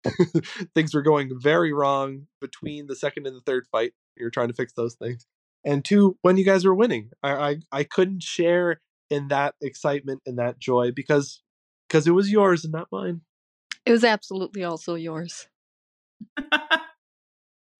things 0.75 0.93
were 0.93 1.01
going 1.01 1.31
very 1.39 1.73
wrong 1.73 2.27
between 2.39 2.87
the 2.87 2.95
second 2.95 3.27
and 3.27 3.35
the 3.35 3.41
third 3.41 3.65
fight. 3.71 3.93
You're 4.15 4.29
trying 4.29 4.49
to 4.49 4.53
fix 4.53 4.73
those 4.73 4.95
things. 4.95 5.25
And 5.65 5.83
two, 5.83 6.17
when 6.21 6.37
you 6.37 6.45
guys 6.45 6.63
were 6.63 6.75
winning, 6.75 7.11
I 7.23 7.31
I, 7.31 7.55
I 7.71 7.83
couldn't 7.83 8.23
share 8.23 8.81
in 9.09 9.27
that 9.29 9.55
excitement 9.61 10.21
and 10.25 10.39
that 10.39 10.59
joy 10.59 10.91
because 10.91 11.41
because 11.87 12.07
it 12.07 12.11
was 12.11 12.31
yours 12.31 12.63
and 12.63 12.73
not 12.73 12.87
mine. 12.91 13.21
It 13.85 13.91
was 13.91 14.03
absolutely 14.03 14.63
also 14.63 14.95
yours. 14.95 15.47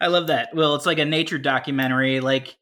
I 0.02 0.08
love 0.08 0.28
that. 0.28 0.50
Well, 0.54 0.76
it's 0.76 0.86
like 0.86 1.00
a 1.00 1.06
nature 1.06 1.38
documentary. 1.38 2.20
Like 2.20 2.58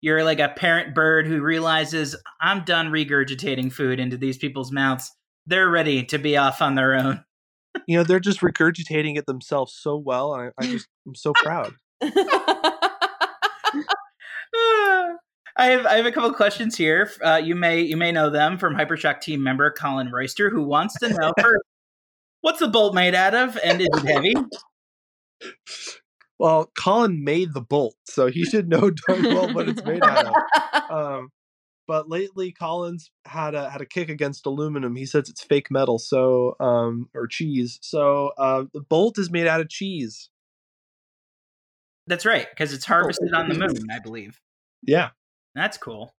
you're 0.00 0.24
like 0.24 0.40
a 0.40 0.48
parent 0.48 0.94
bird 0.94 1.26
who 1.26 1.40
realizes 1.40 2.16
I'm 2.40 2.64
done 2.64 2.90
regurgitating 2.90 3.72
food 3.72 4.00
into 4.00 4.16
these 4.16 4.38
people's 4.38 4.72
mouths. 4.72 5.12
They're 5.46 5.68
ready 5.68 6.04
to 6.04 6.18
be 6.18 6.36
off 6.36 6.62
on 6.62 6.74
their 6.74 6.94
own. 6.94 7.24
You 7.86 7.98
know, 7.98 8.04
they're 8.04 8.20
just 8.20 8.40
regurgitating 8.40 9.18
it 9.18 9.26
themselves 9.26 9.74
so 9.74 9.96
well. 9.96 10.32
I, 10.32 10.50
I 10.58 10.66
just 10.66 10.88
I'm 11.06 11.14
so 11.14 11.32
proud. 11.34 11.74
Ah. 14.54 15.16
I 15.56 15.66
have 15.66 15.86
I 15.86 15.94
have 15.94 16.06
a 16.06 16.12
couple 16.12 16.32
questions 16.32 16.76
here. 16.76 17.10
Uh, 17.24 17.40
you 17.42 17.54
may 17.54 17.80
you 17.80 17.96
may 17.96 18.12
know 18.12 18.30
them 18.30 18.58
from 18.58 18.74
Hypershock 18.74 19.20
team 19.20 19.42
member 19.42 19.70
Colin 19.70 20.10
Royster, 20.10 20.50
who 20.50 20.62
wants 20.62 20.98
to 21.00 21.08
know 21.08 21.32
first, 21.40 21.62
what's 22.42 22.58
the 22.58 22.68
bolt 22.68 22.94
made 22.94 23.14
out 23.14 23.34
of, 23.34 23.58
and 23.64 23.80
is 23.80 23.88
it 23.92 24.06
heavy? 24.06 24.34
Well, 26.38 26.70
Colin 26.78 27.24
made 27.24 27.54
the 27.54 27.62
bolt, 27.62 27.96
so 28.04 28.26
he 28.26 28.44
should 28.44 28.68
know 28.68 28.90
darn 28.90 29.22
well 29.22 29.54
what 29.54 29.70
it's 29.70 29.82
made 29.82 30.02
out 30.04 30.26
of. 30.26 30.34
Um, 30.88 31.30
but 31.88 32.08
lately, 32.08 32.52
Colin's 32.52 33.10
had 33.24 33.54
a 33.54 33.70
had 33.70 33.80
a 33.80 33.86
kick 33.86 34.08
against 34.08 34.46
aluminum. 34.46 34.94
He 34.94 35.06
says 35.06 35.28
it's 35.28 35.42
fake 35.42 35.68
metal, 35.70 35.98
so 35.98 36.54
um, 36.60 37.08
or 37.12 37.26
cheese. 37.26 37.78
So 37.82 38.32
uh, 38.38 38.64
the 38.72 38.82
bolt 38.82 39.18
is 39.18 39.30
made 39.30 39.46
out 39.46 39.60
of 39.60 39.68
cheese. 39.68 40.28
That's 42.06 42.24
right, 42.24 42.46
because 42.48 42.72
it's 42.72 42.84
harvested 42.84 43.32
on 43.32 43.48
the 43.48 43.54
moon, 43.54 43.90
I 43.90 43.98
believe. 43.98 44.40
Yeah. 44.82 45.10
That's 45.56 45.78
cool. 45.78 46.14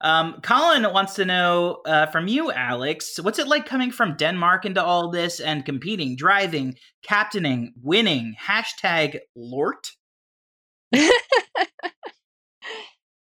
Um, 0.00 0.40
Colin 0.42 0.82
wants 0.92 1.14
to 1.14 1.24
know 1.24 1.82
uh, 1.86 2.06
from 2.06 2.26
you, 2.26 2.50
Alex, 2.50 3.20
what's 3.22 3.38
it 3.38 3.46
like 3.46 3.66
coming 3.66 3.92
from 3.92 4.16
Denmark 4.16 4.64
into 4.64 4.82
all 4.82 5.10
this 5.10 5.38
and 5.38 5.64
competing, 5.64 6.16
driving, 6.16 6.74
captaining, 7.04 7.72
winning? 7.80 8.34
Hashtag 8.42 9.20
Lort. 9.36 9.92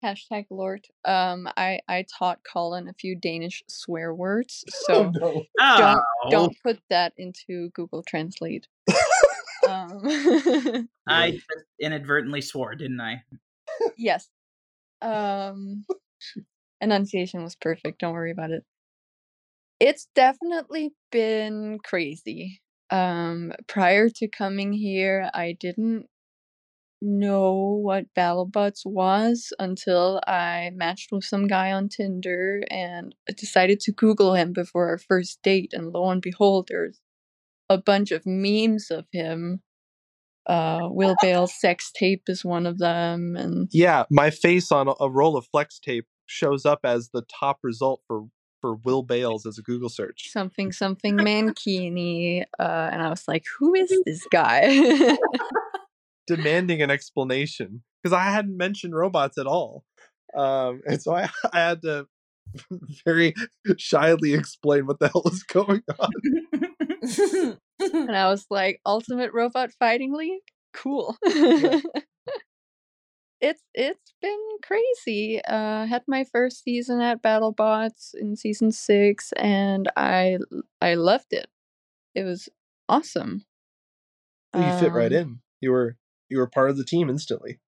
Hashtag 0.03 0.45
Lort. 0.49 0.87
Um, 1.03 1.49
I 1.57 1.81
I 1.89 2.05
taught 2.17 2.39
Colin 2.49 2.87
a 2.87 2.93
few 2.93 3.15
Danish 3.15 3.61
swear 3.67 4.15
words, 4.15 4.63
so 4.87 5.11
no. 5.11 5.11
don't 5.11 5.47
Oh, 5.59 6.29
don't 6.29 6.55
put 6.63 6.79
that 6.89 7.13
into 7.17 7.69
Google 7.71 8.01
Translate. 8.03 8.67
um, 9.69 10.87
I 11.07 11.39
inadvertently 11.79 12.41
swore, 12.41 12.75
didn't 12.75 13.01
I? 13.01 13.23
yes. 13.97 14.29
Um, 15.01 15.85
enunciation 16.81 17.43
was 17.43 17.55
perfect. 17.55 17.99
Don't 17.99 18.13
worry 18.13 18.31
about 18.31 18.51
it. 18.51 18.63
It's 19.79 20.07
definitely 20.13 20.93
been 21.11 21.79
crazy. 21.83 22.61
Um, 22.91 23.53
prior 23.67 24.09
to 24.09 24.27
coming 24.27 24.73
here, 24.73 25.29
I 25.33 25.57
didn't 25.59 26.07
know 27.01 27.79
what 27.81 28.13
BattleBots 28.15 28.85
was 28.85 29.51
until 29.57 30.21
I 30.27 30.71
matched 30.75 31.11
with 31.11 31.23
some 31.23 31.47
guy 31.47 31.71
on 31.71 31.89
Tinder 31.89 32.61
and 32.69 33.15
decided 33.35 33.79
to 33.81 33.91
Google 33.91 34.35
him 34.35 34.53
before 34.53 34.87
our 34.89 34.99
first 34.99 35.41
date. 35.41 35.73
And 35.73 35.91
lo 35.91 36.09
and 36.11 36.21
behold, 36.21 36.67
there's 36.69 36.99
a 37.69 37.77
bunch 37.77 38.11
of 38.11 38.25
memes 38.25 38.91
of 38.91 39.05
him. 39.11 39.61
Uh, 40.47 40.87
Will 40.89 41.15
Bale's 41.21 41.53
sex 41.59 41.91
tape 41.93 42.23
is 42.27 42.43
one 42.43 42.65
of 42.65 42.77
them, 42.79 43.35
and 43.35 43.69
Yeah, 43.71 44.05
my 44.09 44.29
face 44.31 44.71
on 44.71 44.87
a- 44.99 45.09
roll 45.09 45.37
of 45.37 45.45
flex 45.47 45.79
tape 45.79 46.07
shows 46.25 46.65
up 46.65 46.79
as 46.83 47.09
the 47.13 47.21
top 47.23 47.59
result 47.63 48.01
for 48.07 48.25
for 48.61 48.75
Will 48.75 49.01
Bales 49.03 49.45
as 49.47 49.57
a 49.57 49.61
Google 49.63 49.89
search. 49.89 50.29
something 50.29 50.71
something 50.83 51.17
mankini. 51.17 52.43
Uh, 52.59 52.89
and 52.91 53.01
I 53.01 53.09
was 53.09 53.23
like, 53.27 53.43
who 53.59 53.73
is 53.75 53.91
this 54.05 54.25
guy? 54.31 55.17
demanding 56.27 56.81
an 56.81 56.91
explanation 56.91 57.83
because 58.01 58.13
I 58.13 58.23
hadn't 58.25 58.55
mentioned 58.55 58.95
robots 58.95 59.37
at 59.37 59.47
all. 59.47 59.83
Um, 60.37 60.81
and 60.87 61.01
so 61.01 61.13
I, 61.15 61.29
I 61.51 61.59
had 61.59 61.81
to 61.81 62.07
very 63.05 63.33
shyly 63.77 64.33
explain 64.33 64.85
what 64.85 64.99
the 64.99 65.07
hell 65.09 65.23
was 65.25 65.43
going 65.43 65.81
on. 65.99 67.57
And 67.81 68.15
I 68.15 68.29
was 68.29 68.45
like, 68.49 68.79
Ultimate 68.85 69.31
Robot 69.33 69.71
Fighting 69.79 70.13
League? 70.13 70.41
Cool. 70.73 71.17
it's 73.41 73.63
it's 73.73 74.13
been 74.21 74.39
crazy. 74.63 75.41
Uh 75.47 75.85
had 75.85 76.03
my 76.07 76.23
first 76.31 76.63
season 76.63 77.01
at 77.01 77.21
BattleBots 77.23 78.13
in 78.13 78.35
season 78.35 78.71
6 78.71 79.31
and 79.33 79.91
I 79.97 80.37
I 80.81 80.93
loved 80.95 81.31
it. 81.33 81.47
It 82.15 82.23
was 82.23 82.49
awesome. 82.87 83.45
you 84.55 84.61
fit 84.79 84.91
right 84.91 85.11
Um, 85.13 85.17
in. 85.17 85.39
You 85.59 85.71
were 85.71 85.97
you 86.29 86.37
were 86.37 86.47
part 86.47 86.69
of 86.69 86.77
the 86.77 86.85
team 86.85 87.09
instantly. 87.09 87.59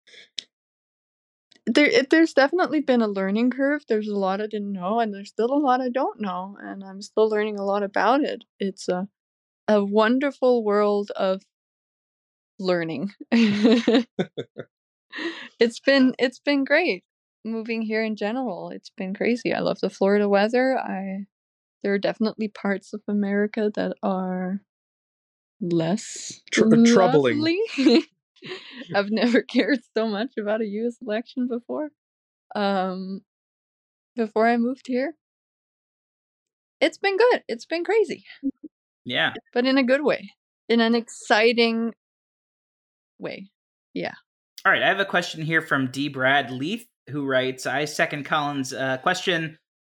there 1.66 1.86
it, 1.88 2.10
there's 2.10 2.34
definitely 2.34 2.82
been 2.82 3.02
a 3.02 3.08
learning 3.08 3.50
curve. 3.52 3.84
There's 3.88 4.08
a 4.08 4.16
lot 4.16 4.42
I 4.42 4.48
didn't 4.48 4.74
know, 4.74 5.00
and 5.00 5.14
there's 5.14 5.30
still 5.30 5.52
a 5.52 5.58
lot 5.60 5.82
I 5.82 5.90
don't 5.90 6.20
know, 6.22 6.58
and 6.62 6.84
I'm 6.84 7.02
still 7.02 7.30
learning 7.30 7.58
a 7.58 7.64
lot 7.66 7.84
about 7.84 8.22
it. 8.22 8.44
It's 8.60 8.88
a 8.90 9.08
a 9.68 9.84
wonderful 9.84 10.64
world 10.64 11.12
of 11.16 11.42
learning. 12.60 13.12
it's 13.32 14.08
been 15.86 16.16
it's 16.20 16.40
been 16.40 16.64
great 16.64 17.04
moving 17.46 17.82
here 17.82 18.04
in 18.04 18.16
general. 18.16 18.70
It's 18.70 18.90
been 18.90 19.14
crazy. 19.14 19.54
I 19.54 19.60
love 19.60 19.80
the 19.80 19.90
Florida 19.90 20.28
weather. 20.30 20.78
I 20.78 21.26
there 21.84 21.94
are 21.94 22.00
definitely 22.00 22.48
parts 22.48 22.94
of 22.94 23.02
America 23.08 23.72
that 23.76 23.94
are 24.02 24.62
less 25.62 26.42
Tr- 26.52 26.76
troubling. 26.86 27.64
I've 28.96 29.12
never 29.12 29.42
cared 29.42 29.80
so 29.96 30.08
much 30.08 30.34
about 30.40 30.62
a 30.62 30.66
US 30.66 30.98
election 31.02 31.48
before. 31.48 31.90
Um 32.56 33.22
before 34.16 34.48
I 34.48 34.58
moved 34.58 34.88
here. 34.88 35.16
It's 36.80 36.98
been 36.98 37.18
good. 37.18 37.44
It's 37.48 37.66
been 37.66 37.86
crazy, 37.86 38.26
Yeah. 39.06 39.34
but 39.54 39.66
in 39.66 39.78
a 39.78 39.84
good 39.84 40.04
way. 40.04 40.32
In 40.70 40.80
an 40.80 40.96
exciting 40.96 41.94
way. 43.20 43.52
Yeah. 43.94 44.14
All 44.66 44.72
right, 44.72 44.82
I 44.82 44.88
have 44.88 45.00
a 45.00 45.06
question 45.06 45.42
here 45.42 45.62
from 45.62 45.92
D. 45.92 46.08
Brad 46.08 46.50
Leith, 46.50 46.88
who 47.10 47.26
writes, 47.26 47.66
"I 47.66 47.84
second 47.86 48.26
Colin's 48.26 48.72
uh, 48.74 48.98
question. 49.00 49.58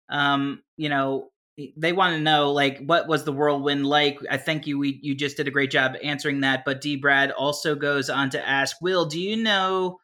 Um, 0.09 0.63
you 0.79 0.89
know, 0.89 1.29
they 1.77 1.93
want 1.93 2.17
to 2.17 2.21
know 2.21 2.51
like 2.53 2.79
what 2.85 3.07
was 3.07 3.25
the 3.25 3.33
whirlwind 3.33 3.87
like? 3.87 4.19
I 4.31 4.39
think 4.39 4.67
you 4.67 4.79
we, 4.79 4.99
you 5.03 5.15
just 5.15 5.37
did 5.37 5.49
a 5.49 5.53
great 5.53 5.71
job 5.71 5.97
answering 6.03 6.41
that. 6.41 6.65
But 6.65 6.81
D. 6.81 6.97
Brad 6.97 7.31
also 7.31 7.75
goes 7.75 8.11
on 8.11 8.31
to 8.31 8.49
ask, 8.49 8.77
Will, 8.81 9.05
do 9.05 9.21
you 9.21 9.37
know, 9.37 9.99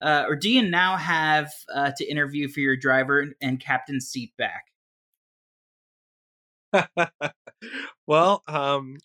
uh, 0.00 0.24
or 0.28 0.36
do 0.36 0.50
you 0.50 0.62
now 0.62 0.96
have 0.96 1.50
uh, 1.74 1.92
to 1.96 2.04
interview 2.04 2.48
for 2.48 2.60
your 2.60 2.76
driver 2.76 3.26
and 3.40 3.58
captain 3.58 4.00
seat 4.00 4.32
back? 4.36 4.64
well, 8.06 8.42
um, 8.46 8.96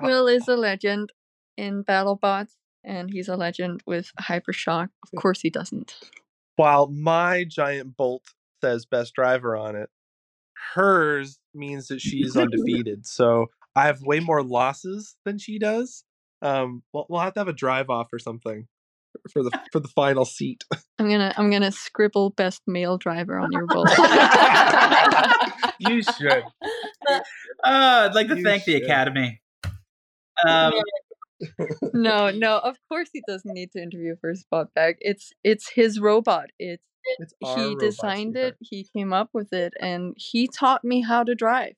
Will 0.00 0.26
is 0.26 0.48
a 0.48 0.56
legend 0.56 1.12
in 1.56 1.84
BattleBots, 1.84 2.52
and 2.84 3.10
he's 3.10 3.28
a 3.28 3.36
legend 3.36 3.82
with 3.86 4.12
Hypershock. 4.20 4.88
Of 5.04 5.20
course, 5.20 5.40
he 5.40 5.50
doesn't. 5.50 5.98
while 6.56 6.88
my 6.88 7.44
giant 7.44 7.96
bolt 7.96 8.22
says 8.62 8.86
best 8.86 9.14
driver 9.14 9.56
on 9.56 9.76
it, 9.76 9.90
hers 10.74 11.38
means 11.54 11.88
that 11.88 12.00
she's 12.00 12.36
undefeated. 12.36 13.06
So 13.06 13.46
I 13.76 13.86
have 13.86 14.02
way 14.02 14.20
more 14.20 14.42
losses 14.42 15.16
than 15.24 15.38
she 15.38 15.58
does. 15.58 16.04
Um, 16.42 16.82
we'll, 16.92 17.06
we'll 17.08 17.20
have 17.20 17.34
to 17.34 17.40
have 17.40 17.48
a 17.48 17.52
drive 17.52 17.90
off 17.90 18.08
or 18.12 18.18
something 18.18 18.66
for 19.32 19.42
the 19.42 19.50
for 19.72 19.80
the 19.80 19.88
final 19.88 20.24
seat. 20.24 20.64
I'm 20.98 21.08
gonna 21.08 21.32
I'm 21.36 21.50
gonna 21.50 21.72
scribble 21.72 22.30
best 22.30 22.62
male 22.66 22.98
driver 22.98 23.38
on 23.38 23.50
your 23.52 23.66
bolt. 23.66 23.88
you 25.78 26.02
should. 26.02 26.44
Uh, 27.64 28.06
I'd 28.08 28.14
like 28.14 28.28
to 28.28 28.36
You 28.36 28.44
thank 28.44 28.64
the. 28.64 28.74
Academy. 28.76 29.40
Um, 30.46 30.74
no, 31.94 32.30
no, 32.30 32.58
of 32.58 32.76
course 32.88 33.08
he 33.12 33.22
doesn't 33.26 33.52
need 33.52 33.72
to 33.72 33.82
interview 33.82 34.14
for 34.20 34.30
his 34.30 34.40
spot 34.42 34.72
back. 34.74 34.96
It's 35.00 35.32
it's 35.42 35.68
his 35.70 35.98
robot. 35.98 36.50
It's 36.58 36.82
It's 37.18 37.32
he 37.40 37.74
designed 37.76 38.34
sweetheart. 38.34 38.56
it, 38.60 38.66
he 38.68 38.86
came 38.96 39.12
up 39.12 39.30
with 39.32 39.52
it, 39.52 39.72
and 39.80 40.14
he 40.16 40.46
taught 40.48 40.84
me 40.84 41.00
how 41.00 41.24
to 41.24 41.34
drive. 41.34 41.74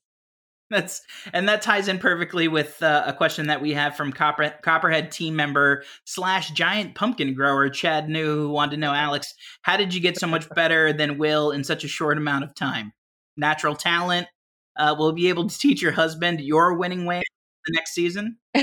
That's 0.71 1.03
and 1.33 1.49
that 1.49 1.63
ties 1.63 1.89
in 1.89 1.99
perfectly 1.99 2.47
with 2.47 2.81
uh, 2.81 3.03
a 3.05 3.13
question 3.13 3.49
that 3.49 3.61
we 3.61 3.75
have 3.75 3.97
from 3.97 4.13
Copper, 4.13 4.55
Copperhead 4.63 5.11
team 5.11 5.35
member 5.35 5.83
slash 6.05 6.53
giant 6.53 6.95
pumpkin 6.95 7.35
grower 7.35 7.69
Chad 7.69 8.09
New, 8.09 8.37
who 8.37 8.51
wanted 8.51 8.73
to 8.73 8.77
know, 8.77 8.95
Alex, 8.95 9.35
how 9.63 9.77
did 9.77 9.93
you 9.93 10.01
get 10.01 10.17
so 10.17 10.29
much 10.29 10.49
better 10.51 10.93
than 10.93 11.19
Will 11.19 11.51
in 11.51 11.65
such 11.65 11.83
a 11.83 11.89
short 11.89 12.19
amount 12.19 12.45
of 12.45 12.55
time? 12.55 12.93
Natural 13.37 13.75
talent. 13.75 14.29
Uh, 14.77 14.95
will 14.97 15.13
be 15.13 15.29
able 15.29 15.49
to 15.49 15.59
teach 15.59 15.83
your 15.83 15.93
husband 15.93 16.41
your 16.41 16.75
winning 16.75 17.05
way 17.05 17.23
the 17.67 17.75
next 17.75 17.93
season? 17.93 18.39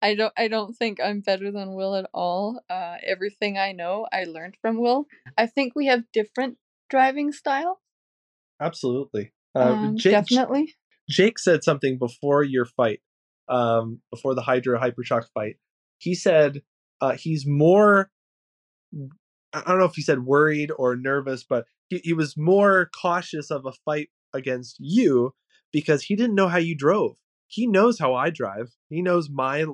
I 0.00 0.14
don't 0.14 0.32
I 0.36 0.48
don't 0.48 0.74
think 0.76 1.00
I'm 1.00 1.20
better 1.20 1.50
than 1.52 1.74
Will 1.74 1.94
at 1.94 2.10
all. 2.12 2.60
Uh, 2.68 2.96
everything 3.06 3.56
I 3.56 3.72
know 3.72 4.06
I 4.12 4.24
learned 4.24 4.56
from 4.60 4.80
Will. 4.80 5.06
I 5.36 5.46
think 5.46 5.74
we 5.74 5.86
have 5.86 6.10
different 6.12 6.58
driving 6.90 7.32
style. 7.32 7.80
Absolutely. 8.60 9.32
Uh, 9.54 9.72
Um, 9.72 9.96
J- 9.96 10.10
definitely. 10.10 10.74
Jake 11.08 11.38
said 11.38 11.64
something 11.64 11.98
before 11.98 12.42
your 12.42 12.64
fight, 12.66 13.00
um, 13.48 14.00
before 14.10 14.34
the 14.34 14.42
Hydra 14.42 14.78
Hypershock 14.78 15.24
fight. 15.34 15.56
He 15.98 16.14
said 16.14 16.62
uh, 17.00 17.12
he's 17.12 17.46
more. 17.46 18.10
I 19.52 19.62
don't 19.66 19.78
know 19.78 19.84
if 19.86 19.94
he 19.94 20.02
said 20.02 20.24
worried 20.24 20.70
or 20.76 20.96
nervous, 20.96 21.44
but 21.44 21.64
he, 21.88 22.00
he 22.04 22.12
was 22.12 22.36
more 22.36 22.90
cautious 23.00 23.50
of 23.50 23.64
a 23.66 23.72
fight 23.84 24.10
against 24.34 24.76
you 24.78 25.34
because 25.72 26.02
he 26.02 26.16
didn't 26.16 26.34
know 26.34 26.48
how 26.48 26.58
you 26.58 26.76
drove. 26.76 27.16
He 27.46 27.66
knows 27.66 27.98
how 27.98 28.14
I 28.14 28.30
drive. 28.30 28.74
He 28.90 29.00
knows 29.00 29.30
my 29.30 29.64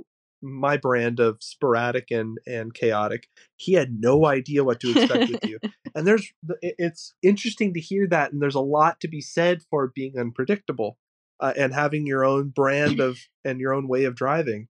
my 0.45 0.77
brand 0.77 1.21
of 1.21 1.39
sporadic 1.41 2.11
and 2.11 2.39
and 2.47 2.75
chaotic. 2.75 3.29
He 3.57 3.73
had 3.73 3.99
no 3.99 4.27
idea 4.27 4.65
what 4.65 4.81
to 4.81 4.91
expect 4.91 5.31
with 5.31 5.45
you. 5.45 5.59
And 5.97 6.09
there's 6.09 6.33
it's 6.61 7.15
interesting 7.23 7.73
to 7.75 7.81
hear 7.81 8.09
that 8.09 8.33
and 8.33 8.43
there's 8.43 8.57
a 8.57 8.61
lot 8.61 8.99
to 8.99 9.07
be 9.07 9.21
said 9.21 9.63
for 9.71 9.93
being 9.95 10.19
unpredictable 10.19 10.99
uh, 11.39 11.53
and 11.57 11.73
having 11.73 12.05
your 12.05 12.25
own 12.25 12.49
brand 12.49 12.99
of 12.99 13.17
and 13.45 13.61
your 13.61 13.73
own 13.73 13.87
way 13.87 14.03
of 14.03 14.17
driving. 14.17 14.67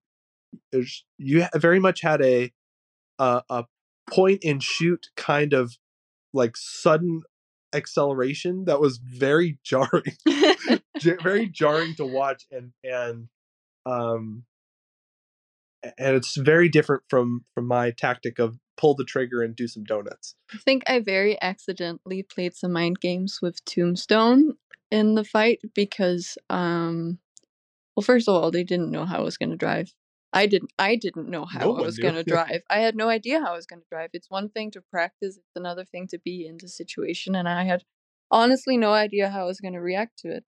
There's, 0.70 1.06
you 1.16 1.46
very 1.54 1.80
much 1.80 2.02
had 2.02 2.20
a 2.20 2.52
a, 3.18 3.42
a 3.48 3.64
point 4.10 4.44
and 4.44 4.62
shoot 4.62 5.06
kind 5.16 5.54
of 5.54 5.78
like 6.32 6.56
sudden 6.56 7.22
acceleration 7.74 8.64
that 8.66 8.80
was 8.80 8.98
very 8.98 9.58
jarring 9.64 10.16
very 11.22 11.48
jarring 11.48 11.94
to 11.96 12.04
watch 12.04 12.44
and 12.50 12.72
and 12.84 13.28
um 13.86 14.44
and 15.98 16.16
it's 16.16 16.36
very 16.36 16.68
different 16.68 17.02
from 17.08 17.44
from 17.54 17.66
my 17.66 17.90
tactic 17.90 18.38
of 18.38 18.58
pull 18.76 18.94
the 18.94 19.04
trigger 19.04 19.42
and 19.42 19.54
do 19.54 19.68
some 19.68 19.84
donuts 19.84 20.34
I 20.52 20.58
think 20.58 20.82
I 20.86 21.00
very 21.00 21.40
accidentally 21.40 22.22
played 22.22 22.54
some 22.54 22.72
mind 22.72 23.00
games 23.00 23.38
with 23.40 23.64
Tombstone 23.64 24.54
in 24.94 25.16
the 25.16 25.24
fight 25.24 25.60
because, 25.74 26.38
um, 26.50 27.18
well, 27.96 28.04
first 28.04 28.28
of 28.28 28.34
all, 28.34 28.50
they 28.52 28.62
didn't 28.62 28.92
know 28.92 29.04
how 29.04 29.18
I 29.18 29.22
was 29.22 29.36
going 29.36 29.50
to 29.50 29.56
drive. 29.56 29.92
I 30.32 30.46
didn't. 30.46 30.72
I 30.78 30.96
didn't 30.96 31.28
know 31.28 31.44
how 31.44 31.60
No 31.60 31.76
I 31.76 31.82
was 31.82 31.98
going 31.98 32.14
to 32.14 32.24
drive. 32.24 32.62
I 32.68 32.78
had 32.78 32.96
no 32.96 33.08
idea 33.08 33.40
how 33.40 33.52
I 33.52 33.56
was 33.56 33.66
going 33.66 33.82
to 33.82 33.88
drive. 33.90 34.10
It's 34.12 34.30
one 34.30 34.48
thing 34.48 34.70
to 34.72 34.80
practice. 34.80 35.36
It's 35.36 35.56
another 35.56 35.84
thing 35.84 36.08
to 36.08 36.18
be 36.18 36.46
in 36.46 36.58
the 36.60 36.68
situation, 36.68 37.34
and 37.34 37.48
I 37.48 37.64
had 37.64 37.84
honestly 38.30 38.76
no 38.76 38.92
idea 38.92 39.30
how 39.30 39.42
I 39.42 39.46
was 39.46 39.60
going 39.60 39.74
to 39.74 39.80
react 39.80 40.18
to 40.20 40.28
it. 40.28 40.44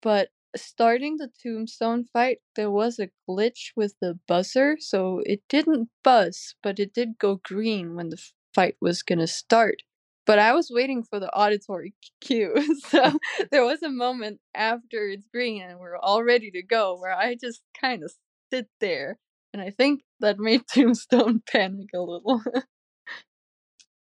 But 0.00 0.28
starting 0.56 1.16
the 1.16 1.30
Tombstone 1.42 2.04
fight, 2.04 2.38
there 2.54 2.70
was 2.70 2.98
a 2.98 3.10
glitch 3.28 3.72
with 3.76 3.94
the 4.00 4.18
buzzer, 4.26 4.76
so 4.78 5.22
it 5.24 5.42
didn't 5.48 5.88
buzz, 6.02 6.54
but 6.62 6.78
it 6.78 6.92
did 6.92 7.18
go 7.18 7.40
green 7.42 7.94
when 7.94 8.10
the 8.10 8.22
fight 8.54 8.76
was 8.80 9.02
going 9.02 9.18
to 9.18 9.26
start. 9.26 9.82
But 10.26 10.38
I 10.38 10.52
was 10.52 10.70
waiting 10.70 11.04
for 11.04 11.20
the 11.20 11.32
auditory 11.32 11.94
cue, 12.20 12.54
so 12.88 13.18
there 13.50 13.64
was 13.64 13.82
a 13.82 13.88
moment 13.88 14.40
after 14.54 15.08
it's 15.08 15.28
green 15.32 15.62
and 15.62 15.78
we're 15.78 15.96
all 15.96 16.24
ready 16.24 16.50
to 16.50 16.62
go 16.62 16.98
where 16.98 17.16
I 17.16 17.36
just 17.36 17.62
kind 17.80 18.02
of 18.02 18.12
sit 18.52 18.68
there, 18.80 19.18
and 19.52 19.62
I 19.62 19.70
think 19.70 20.02
that 20.20 20.38
made 20.38 20.62
Tombstone 20.72 21.42
panic 21.50 21.88
a 21.94 22.00
little. 22.00 22.42
it 22.54 22.64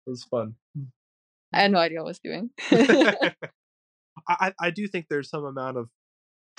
was 0.05 0.23
fun 0.23 0.55
hmm. 0.75 0.85
I 1.53 1.61
had 1.61 1.71
no 1.71 1.79
idea 1.79 1.99
what 1.99 2.05
I 2.05 2.09
was 2.09 2.19
doing. 2.19 2.49
I, 2.71 3.33
I 4.29 4.53
I 4.59 4.69
do 4.69 4.87
think 4.87 5.07
there's 5.09 5.29
some 5.29 5.45
amount 5.45 5.77
of 5.77 5.89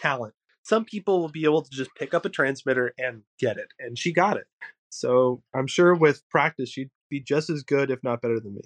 talent 0.01 0.35
some 0.63 0.85
people 0.85 1.21
will 1.21 1.29
be 1.29 1.45
able 1.45 1.63
to 1.63 1.71
just 1.71 1.91
pick 1.99 2.15
up 2.15 2.25
a 2.25 2.29
transmitter 2.29 2.93
and 2.99 3.23
get 3.39 3.57
it 3.57 3.69
and 3.79 3.99
she 3.99 4.13
got 4.13 4.37
it 4.37 4.47
so 4.89 5.43
i'm 5.55 5.67
sure 5.67 5.95
with 5.95 6.29
practice 6.29 6.69
she'd 6.69 6.91
be 7.09 7.21
just 7.21 7.51
as 7.51 7.63
good 7.63 7.91
if 7.91 7.99
not 8.03 8.21
better 8.23 8.41
than 8.41 8.55
me 8.55 8.63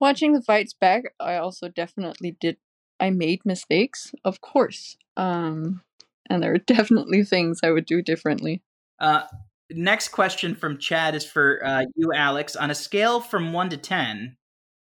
Watching 0.00 0.32
the 0.32 0.40
fights 0.40 0.72
back, 0.72 1.04
I 1.20 1.36
also 1.36 1.68
definitely 1.68 2.36
did. 2.40 2.56
I 2.98 3.10
made 3.10 3.44
mistakes, 3.44 4.12
of 4.24 4.40
course. 4.40 4.96
Um, 5.16 5.82
and 6.28 6.42
there 6.42 6.54
are 6.54 6.58
definitely 6.66 7.22
things 7.22 7.60
I 7.62 7.70
would 7.70 7.86
do 7.86 8.02
differently. 8.02 8.62
Uh, 8.98 9.22
next 9.70 10.08
question 10.08 10.54
from 10.54 10.78
Chad 10.78 11.14
is 11.14 11.24
for 11.24 11.64
uh, 11.64 11.84
you, 11.96 12.12
Alex. 12.14 12.56
On 12.56 12.70
a 12.70 12.74
scale 12.74 13.20
from 13.20 13.52
one 13.52 13.68
to 13.70 13.76
ten, 13.76 14.36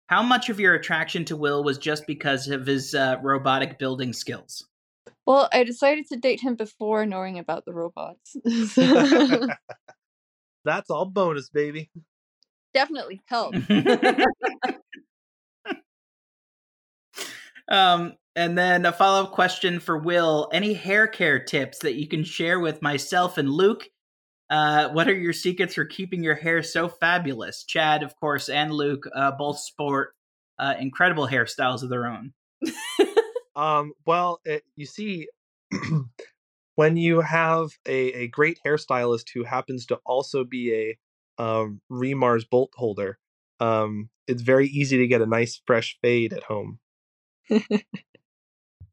how 0.09 0.23
much 0.23 0.51
of 0.51 0.61
your 0.61 0.75
attraction 0.75 1.25
to 1.27 1.37
Will 1.37 1.65
was 1.65 1.79
just 1.79 2.07
because 2.07 2.49
of 2.49 2.67
his 2.67 2.95
uh, 2.95 3.17
robotic 3.23 3.79
building 3.79 4.13
skills? 4.13 4.67
Well, 5.31 5.49
I 5.53 5.65
decided 5.65 6.07
to 6.09 6.17
date 6.17 6.41
him 6.41 6.57
before 6.57 7.07
knowing 7.07 7.39
about 7.39 7.65
the 7.65 7.73
robots. 7.73 8.37
That's 10.65 10.91
all 10.91 11.07
bonus 11.07 11.49
baby 11.49 11.91
definitely 12.73 13.21
helped. 13.27 13.59
um, 17.69 18.15
and 18.37 18.57
then 18.57 18.87
a 18.87 18.93
follow 18.93 19.25
up 19.25 19.33
question 19.33 19.81
for 19.81 19.99
Will: 19.99 20.49
Any 20.53 20.75
hair 20.75 21.09
care 21.09 21.43
tips 21.43 21.81
that 21.81 21.95
you 21.95 22.07
can 22.09 22.25
share 22.25 22.61
with 22.61 22.83
myself 22.83 23.39
and 23.39 23.51
Luke? 23.51 23.89
Uh, 24.49 24.89
what 24.91 25.09
are 25.09 25.15
your 25.15 25.33
secrets 25.33 25.75
for 25.75 25.85
keeping 25.85 26.23
your 26.25 26.35
hair 26.35 26.63
so 26.63 26.89
fabulous? 26.89 27.65
Chad, 27.65 28.03
of 28.03 28.17
course, 28.17 28.49
and 28.49 28.73
Luke 28.73 29.05
uh, 29.15 29.31
both 29.33 29.61
sport 29.61 30.15
uh, 30.59 30.75
incredible 30.79 31.29
hairstyles 31.29 31.83
of 31.83 31.91
their 31.91 32.07
own. 32.07 32.33
Um, 33.57 33.93
well, 34.07 34.41
it, 34.45 34.63
you 34.77 34.87
see, 34.87 35.29
when 36.75 36.97
you 36.97 37.21
have 37.21 37.69
a, 37.87 38.13
a 38.13 38.29
great 38.29 38.59
hairstylist 38.65 39.27
who 39.35 39.45
happens 39.45 39.87
to 39.87 39.99
also 40.07 40.45
be 40.45 40.97
a 41.39 41.43
um, 41.43 41.81
Remars 41.91 42.45
bolt 42.49 42.71
holder, 42.75 43.19
um, 43.59 44.09
it's 44.27 44.43
very 44.43 44.69
easy 44.69 44.99
to 44.99 45.07
get 45.07 45.23
a 45.23 45.27
nice 45.27 45.61
fresh 45.67 45.99
fade 46.03 46.33
at 46.33 46.45
home. 46.45 46.79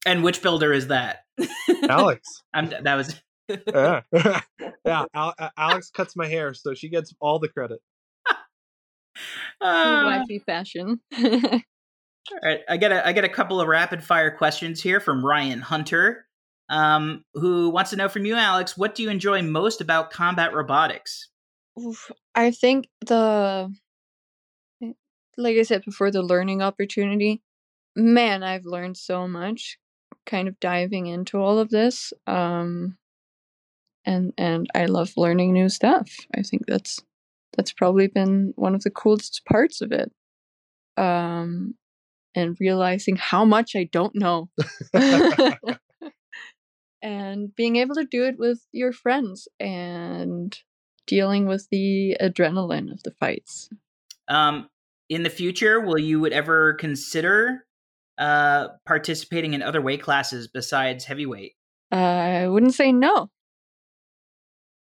And 0.05 0.23
which 0.23 0.41
builder 0.41 0.73
is 0.73 0.87
that? 0.87 1.25
Alex, 1.89 2.43
I'm, 2.53 2.69
that 2.69 2.95
was 2.95 3.21
yeah, 3.49 4.01
yeah. 4.85 5.05
Al- 5.13 5.35
Alex 5.57 5.89
cuts 5.89 6.15
my 6.15 6.27
hair, 6.27 6.53
so 6.53 6.73
she 6.73 6.89
gets 6.89 7.13
all 7.19 7.39
the 7.39 7.47
credit. 7.47 7.79
Uh, 9.59 10.03
Wacky 10.03 10.43
fashion. 10.45 10.99
All 12.31 12.39
right, 12.43 12.61
I 12.67 12.77
get 12.77 12.91
a 12.91 13.07
I 13.07 13.13
get 13.13 13.23
a 13.23 13.29
couple 13.29 13.61
of 13.61 13.67
rapid 13.67 14.03
fire 14.03 14.31
questions 14.31 14.81
here 14.81 14.99
from 14.99 15.25
Ryan 15.25 15.61
Hunter, 15.61 16.27
um, 16.69 17.23
who 17.33 17.69
wants 17.69 17.91
to 17.91 17.95
know 17.95 18.09
from 18.09 18.25
you, 18.25 18.35
Alex, 18.35 18.77
what 18.77 18.95
do 18.95 19.03
you 19.03 19.09
enjoy 19.09 19.41
most 19.41 19.81
about 19.81 20.11
combat 20.11 20.53
robotics? 20.53 21.29
I 22.35 22.51
think 22.51 22.89
the 23.05 23.73
like 25.37 25.57
I 25.57 25.63
said 25.63 25.85
before, 25.85 26.11
the 26.11 26.23
learning 26.23 26.61
opportunity. 26.61 27.41
Man, 27.95 28.43
I've 28.43 28.65
learned 28.65 28.97
so 28.97 29.27
much 29.27 29.77
kind 30.25 30.47
of 30.47 30.59
diving 30.59 31.07
into 31.07 31.37
all 31.37 31.59
of 31.59 31.69
this. 31.69 32.11
Um 32.25 32.97
and 34.05 34.33
and 34.37 34.67
I 34.75 34.85
love 34.85 35.13
learning 35.15 35.53
new 35.53 35.69
stuff. 35.69 36.09
I 36.35 36.41
think 36.41 36.65
that's 36.67 36.99
that's 37.55 37.71
probably 37.71 38.07
been 38.07 38.53
one 38.55 38.75
of 38.75 38.83
the 38.83 38.91
coolest 38.91 39.43
parts 39.45 39.81
of 39.81 39.91
it. 39.91 40.11
Um 40.97 41.75
and 42.35 42.55
realizing 42.59 43.15
how 43.15 43.45
much 43.45 43.75
I 43.75 43.85
don't 43.91 44.15
know. 44.15 44.49
and 47.01 47.55
being 47.55 47.75
able 47.77 47.95
to 47.95 48.05
do 48.05 48.25
it 48.25 48.37
with 48.37 48.65
your 48.71 48.91
friends 48.91 49.47
and 49.59 50.57
dealing 51.05 51.45
with 51.45 51.67
the 51.71 52.17
adrenaline 52.21 52.91
of 52.91 53.03
the 53.03 53.11
fights. 53.11 53.69
Um, 54.27 54.69
in 55.09 55.23
the 55.23 55.29
future, 55.29 55.79
will 55.79 55.99
you 55.99 56.19
would 56.19 56.33
ever 56.33 56.73
consider 56.73 57.65
uh, 58.17 58.69
participating 58.85 59.53
in 59.53 59.61
other 59.61 59.81
weight 59.81 60.01
classes 60.01 60.47
besides 60.47 61.05
heavyweight? 61.05 61.53
I 61.91 62.47
wouldn't 62.47 62.73
say 62.73 62.91
no. 62.91 63.29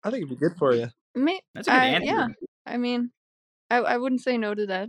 I 0.03 0.11
think 0.11 0.25
it'd 0.25 0.31
be 0.31 0.37
good 0.37 0.57
for 0.57 0.75
you. 0.75 0.89
May- 1.15 1.41
That's 1.55 1.69
a 1.69 1.73
good 1.73 1.77
I- 1.77 1.87
answer. 1.87 2.07
Yeah, 2.07 2.27
I 2.65 2.77
mean, 2.79 3.11
I 3.69 3.79
I 3.79 3.97
wouldn't 3.99 4.23
say 4.23 4.39
no 4.39 4.55
to 4.55 4.67
that. 4.67 4.89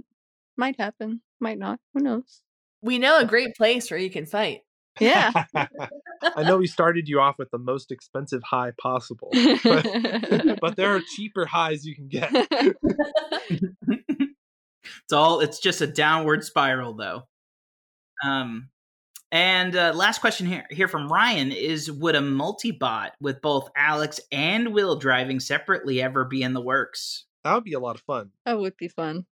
Might 0.58 0.80
happen, 0.80 1.22
might 1.40 1.60
not. 1.60 1.80
Who 1.94 2.02
knows? 2.02 2.42
We 2.82 2.98
know 3.00 3.20
a 3.20 3.26
great 3.26 3.56
place 3.56 3.90
where 3.90 4.00
you 4.00 4.10
can 4.10 4.26
fight. 4.26 4.62
Yeah. 5.00 5.32
I 5.56 6.44
know 6.44 6.58
we 6.58 6.68
started 6.68 7.08
you 7.08 7.20
off 7.20 7.38
with 7.38 7.52
the 7.52 7.60
most 7.60 7.92
expensive 7.92 8.42
high 8.44 8.72
possible, 8.82 9.30
but, 9.64 10.60
but 10.62 10.76
there 10.76 10.96
are 10.96 11.02
cheaper 11.16 11.46
highs 11.46 11.86
you 11.86 11.96
can 11.96 12.08
get. 12.08 12.32
It's 15.04 15.14
all 15.14 15.42
it's 15.42 15.60
just 15.60 15.82
a 15.82 15.88
downward 15.88 16.44
spiral 16.44 16.94
though. 16.94 17.24
Um 18.26 18.70
and 19.32 19.76
uh, 19.76 19.92
last 19.94 20.22
question 20.22 20.48
here 20.48 20.66
here 20.72 20.88
from 20.88 21.12
Ryan 21.12 21.52
is 21.52 21.92
would 21.92 22.16
a 22.16 22.22
multi-bot 22.22 23.14
with 23.20 23.42
both 23.42 23.70
Alex 23.76 24.20
and 24.32 24.74
Will 24.74 24.96
driving 24.96 25.40
separately 25.40 26.02
ever 26.02 26.26
be 26.26 26.42
in 26.42 26.54
the 26.54 26.62
works? 26.62 27.26
That 27.44 27.54
would 27.54 27.66
be 27.66 27.74
a 27.74 27.80
lot 27.80 27.96
of 27.96 28.02
fun. 28.02 28.32
that 28.46 28.58
would 28.58 28.78
be 28.78 28.88
fun. 28.88 29.26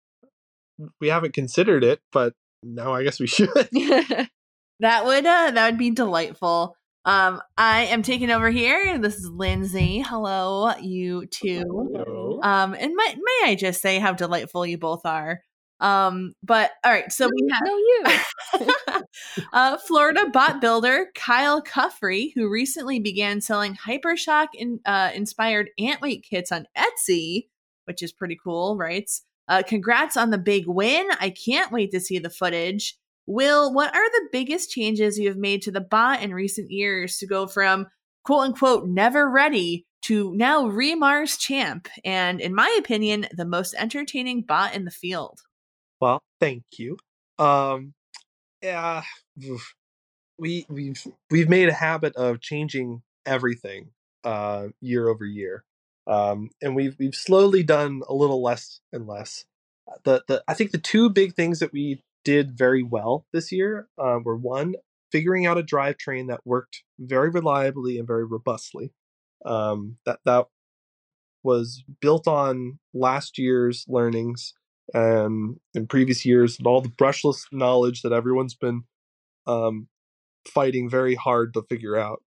We 0.99 1.09
haven't 1.09 1.33
considered 1.33 1.83
it, 1.83 2.01
but 2.11 2.33
now 2.63 2.93
I 2.93 3.03
guess 3.03 3.19
we 3.19 3.27
should. 3.27 3.49
That 4.81 5.05
would 5.05 5.25
uh 5.25 5.51
that 5.51 5.71
would 5.71 5.77
be 5.77 5.91
delightful. 5.91 6.75
Um 7.05 7.41
I 7.57 7.85
am 7.85 8.03
taking 8.03 8.29
over 8.29 8.49
here. 8.49 8.97
This 8.97 9.15
is 9.15 9.29
Lindsay. 9.29 9.99
Hello, 10.05 10.75
you 10.81 11.27
two. 11.27 11.63
Hello. 11.95 12.41
Um 12.43 12.73
and 12.73 12.93
may, 12.93 13.15
may 13.15 13.51
I 13.51 13.55
just 13.55 13.81
say 13.81 13.99
how 13.99 14.11
delightful 14.11 14.65
you 14.65 14.77
both 14.77 15.05
are. 15.05 15.39
Um, 15.79 16.33
but 16.41 16.71
all 16.83 16.91
right, 16.91 17.11
so 17.11 17.27
we 17.27 17.49
have 17.51 17.61
No, 17.65 17.77
you. 17.77 19.03
uh, 19.53 19.77
Florida 19.77 20.29
bot 20.31 20.61
builder 20.61 21.07
Kyle 21.15 21.61
Cuffrey, 21.61 22.31
who 22.33 22.49
recently 22.49 22.99
began 22.99 23.41
selling 23.41 23.75
Hypershock 23.75 24.47
in, 24.53 24.79
uh, 24.85 25.11
inspired 25.13 25.69
ant 25.77 26.01
weight 26.01 26.25
kits 26.29 26.51
on 26.51 26.67
Etsy, 26.77 27.47
which 27.85 28.01
is 28.01 28.13
pretty 28.13 28.37
cool, 28.41 28.77
writes, 28.77 29.23
uh, 29.47 29.63
Congrats 29.63 30.17
on 30.17 30.29
the 30.29 30.37
big 30.37 30.65
win. 30.67 31.07
I 31.19 31.29
can't 31.29 31.71
wait 31.71 31.91
to 31.91 31.99
see 31.99 32.19
the 32.19 32.29
footage. 32.29 32.97
Will, 33.27 33.73
what 33.73 33.95
are 33.95 34.09
the 34.09 34.29
biggest 34.31 34.69
changes 34.69 35.17
you 35.17 35.27
have 35.29 35.37
made 35.37 35.61
to 35.63 35.71
the 35.71 35.81
bot 35.81 36.21
in 36.21 36.33
recent 36.33 36.69
years 36.69 37.17
to 37.17 37.27
go 37.27 37.47
from 37.47 37.87
quote 38.23 38.45
unquote 38.45 38.87
never 38.87 39.29
ready 39.29 39.85
to 40.03 40.33
now 40.35 40.65
Remars 40.65 41.39
champ? 41.39 41.87
And 42.03 42.39
in 42.39 42.53
my 42.53 42.73
opinion, 42.77 43.27
the 43.31 43.45
most 43.45 43.73
entertaining 43.77 44.43
bot 44.43 44.75
in 44.75 44.85
the 44.85 44.91
field. 44.91 45.39
Well, 45.99 46.21
thank 46.39 46.63
you. 46.77 46.97
Um, 47.39 47.93
yeah, 48.61 49.03
we 50.37 50.65
we've 50.69 51.03
we've 51.31 51.49
made 51.49 51.69
a 51.69 51.73
habit 51.73 52.15
of 52.15 52.41
changing 52.41 53.01
everything 53.25 53.89
uh, 54.23 54.67
year 54.81 55.07
over 55.07 55.25
year, 55.25 55.63
um, 56.07 56.49
and 56.61 56.75
we've 56.75 56.95
we've 56.99 57.15
slowly 57.15 57.63
done 57.63 58.01
a 58.07 58.13
little 58.13 58.41
less 58.41 58.79
and 58.91 59.07
less. 59.07 59.45
The 60.03 60.23
the 60.27 60.43
I 60.47 60.53
think 60.53 60.71
the 60.71 60.77
two 60.77 61.09
big 61.09 61.35
things 61.35 61.59
that 61.59 61.73
we 61.73 62.03
did 62.23 62.57
very 62.57 62.83
well 62.83 63.25
this 63.33 63.51
year 63.51 63.87
uh, 63.97 64.19
were 64.23 64.35
one 64.35 64.75
figuring 65.11 65.45
out 65.45 65.57
a 65.57 65.63
drivetrain 65.63 66.27
that 66.27 66.41
worked 66.45 66.83
very 66.99 67.29
reliably 67.29 67.97
and 67.97 68.07
very 68.07 68.25
robustly. 68.25 68.91
Um, 69.45 69.97
that 70.05 70.19
that 70.25 70.47
was 71.43 71.83
built 72.01 72.27
on 72.27 72.79
last 72.93 73.37
year's 73.37 73.85
learnings 73.87 74.53
um, 74.93 75.59
in 75.73 75.87
previous 75.87 76.25
years 76.25 76.57
and 76.57 76.67
all 76.67 76.81
the 76.81 76.89
brushless 76.89 77.45
knowledge 77.51 78.01
that 78.01 78.11
everyone's 78.11 78.55
been 78.55 78.83
um, 79.45 79.87
fighting 80.47 80.89
very 80.89 81.15
hard 81.15 81.53
to 81.53 81.63
figure 81.69 81.95
out. 81.95 82.21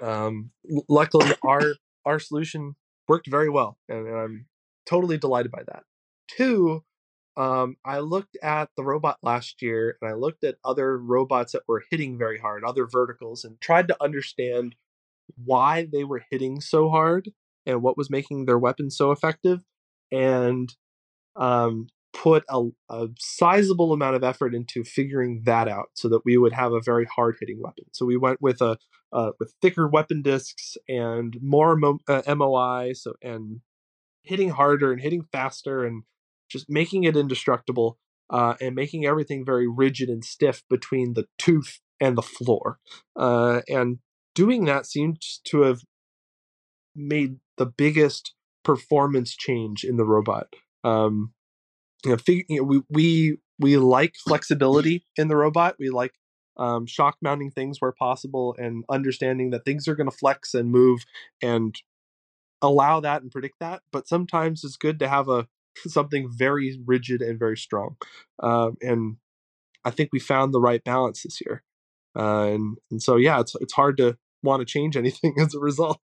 Um, 0.00 0.50
luckily, 0.88 1.32
our 1.42 1.74
our 2.04 2.18
solution 2.18 2.74
worked 3.12 3.28
very 3.28 3.50
well, 3.50 3.76
and, 3.90 4.06
and 4.06 4.16
I'm 4.16 4.46
totally 4.86 5.18
delighted 5.18 5.52
by 5.52 5.64
that. 5.66 5.82
Two, 6.28 6.82
um, 7.36 7.76
I 7.84 7.98
looked 7.98 8.38
at 8.42 8.70
the 8.74 8.82
robot 8.82 9.18
last 9.22 9.60
year, 9.60 9.98
and 10.00 10.10
I 10.10 10.14
looked 10.14 10.44
at 10.44 10.56
other 10.64 10.96
robots 10.96 11.52
that 11.52 11.64
were 11.68 11.84
hitting 11.90 12.16
very 12.16 12.38
hard, 12.38 12.64
other 12.64 12.86
verticals, 12.86 13.44
and 13.44 13.60
tried 13.60 13.88
to 13.88 14.02
understand 14.02 14.76
why 15.44 15.86
they 15.92 16.04
were 16.04 16.22
hitting 16.30 16.62
so 16.62 16.88
hard 16.88 17.30
and 17.66 17.82
what 17.82 17.98
was 17.98 18.08
making 18.08 18.46
their 18.46 18.58
weapons 18.58 18.96
so 18.96 19.12
effective. 19.12 19.62
And 20.10 20.74
um, 21.36 21.88
put 22.12 22.44
a, 22.48 22.62
a 22.90 23.08
sizable 23.18 23.92
amount 23.92 24.16
of 24.16 24.24
effort 24.24 24.54
into 24.54 24.84
figuring 24.84 25.42
that 25.44 25.68
out 25.68 25.90
so 25.94 26.08
that 26.08 26.24
we 26.24 26.36
would 26.36 26.52
have 26.52 26.72
a 26.72 26.80
very 26.80 27.06
hard 27.06 27.36
hitting 27.40 27.60
weapon. 27.60 27.84
So 27.92 28.04
we 28.06 28.16
went 28.16 28.40
with 28.40 28.60
a 28.60 28.78
uh, 29.12 29.32
with 29.38 29.54
thicker 29.60 29.86
weapon 29.86 30.22
discs 30.22 30.76
and 30.88 31.36
more 31.42 31.76
mo- 31.76 32.00
uh, 32.08 32.22
MOI, 32.34 32.92
so 32.94 33.14
and 33.22 33.60
hitting 34.22 34.50
harder 34.50 34.92
and 34.92 35.00
hitting 35.00 35.24
faster 35.32 35.84
and 35.84 36.04
just 36.48 36.66
making 36.68 37.04
it 37.04 37.16
indestructible 37.16 37.98
uh, 38.30 38.54
and 38.60 38.74
making 38.74 39.04
everything 39.04 39.44
very 39.44 39.68
rigid 39.68 40.08
and 40.08 40.24
stiff 40.24 40.62
between 40.70 41.14
the 41.14 41.26
tooth 41.38 41.80
and 42.00 42.16
the 42.16 42.22
floor. 42.22 42.78
Uh, 43.16 43.60
and 43.68 43.98
doing 44.34 44.64
that 44.64 44.86
seems 44.86 45.40
to 45.44 45.62
have 45.62 45.82
made 46.94 47.36
the 47.58 47.66
biggest 47.66 48.34
performance 48.64 49.34
change 49.36 49.84
in 49.84 49.96
the 49.96 50.04
robot. 50.04 50.54
Um, 50.84 51.32
you 52.04 52.10
know, 52.12 52.16
fig- 52.16 52.46
you 52.48 52.58
know, 52.58 52.64
we 52.64 52.82
we 52.90 53.38
we 53.58 53.76
like 53.76 54.14
flexibility 54.16 55.04
in 55.16 55.28
the 55.28 55.36
robot. 55.36 55.76
We 55.78 55.90
like 55.90 56.14
um, 56.56 56.86
shock 56.86 57.16
mounting 57.22 57.50
things 57.50 57.80
where 57.80 57.92
possible 57.92 58.54
and 58.58 58.84
understanding 58.90 59.50
that 59.50 59.64
things 59.64 59.88
are 59.88 59.94
going 59.94 60.10
to 60.10 60.16
flex 60.16 60.54
and 60.54 60.70
move 60.70 61.04
and 61.42 61.74
allow 62.60 63.00
that 63.00 63.22
and 63.22 63.30
predict 63.30 63.56
that. 63.60 63.82
But 63.92 64.08
sometimes 64.08 64.64
it's 64.64 64.76
good 64.76 64.98
to 65.00 65.08
have 65.08 65.28
a 65.28 65.46
something 65.86 66.28
very 66.30 66.78
rigid 66.84 67.22
and 67.22 67.38
very 67.38 67.56
strong. 67.56 67.96
Um, 68.42 68.76
and 68.82 69.16
I 69.84 69.90
think 69.90 70.10
we 70.12 70.20
found 70.20 70.52
the 70.52 70.60
right 70.60 70.82
balance 70.84 71.22
this 71.22 71.40
year. 71.44 71.62
Uh, 72.16 72.48
and 72.48 72.78
and 72.90 73.02
so 73.02 73.16
yeah, 73.16 73.40
it's 73.40 73.54
it's 73.60 73.72
hard 73.72 73.96
to 73.98 74.16
want 74.42 74.60
to 74.60 74.66
change 74.66 74.96
anything 74.96 75.34
as 75.40 75.54
a 75.54 75.60
result. 75.60 76.00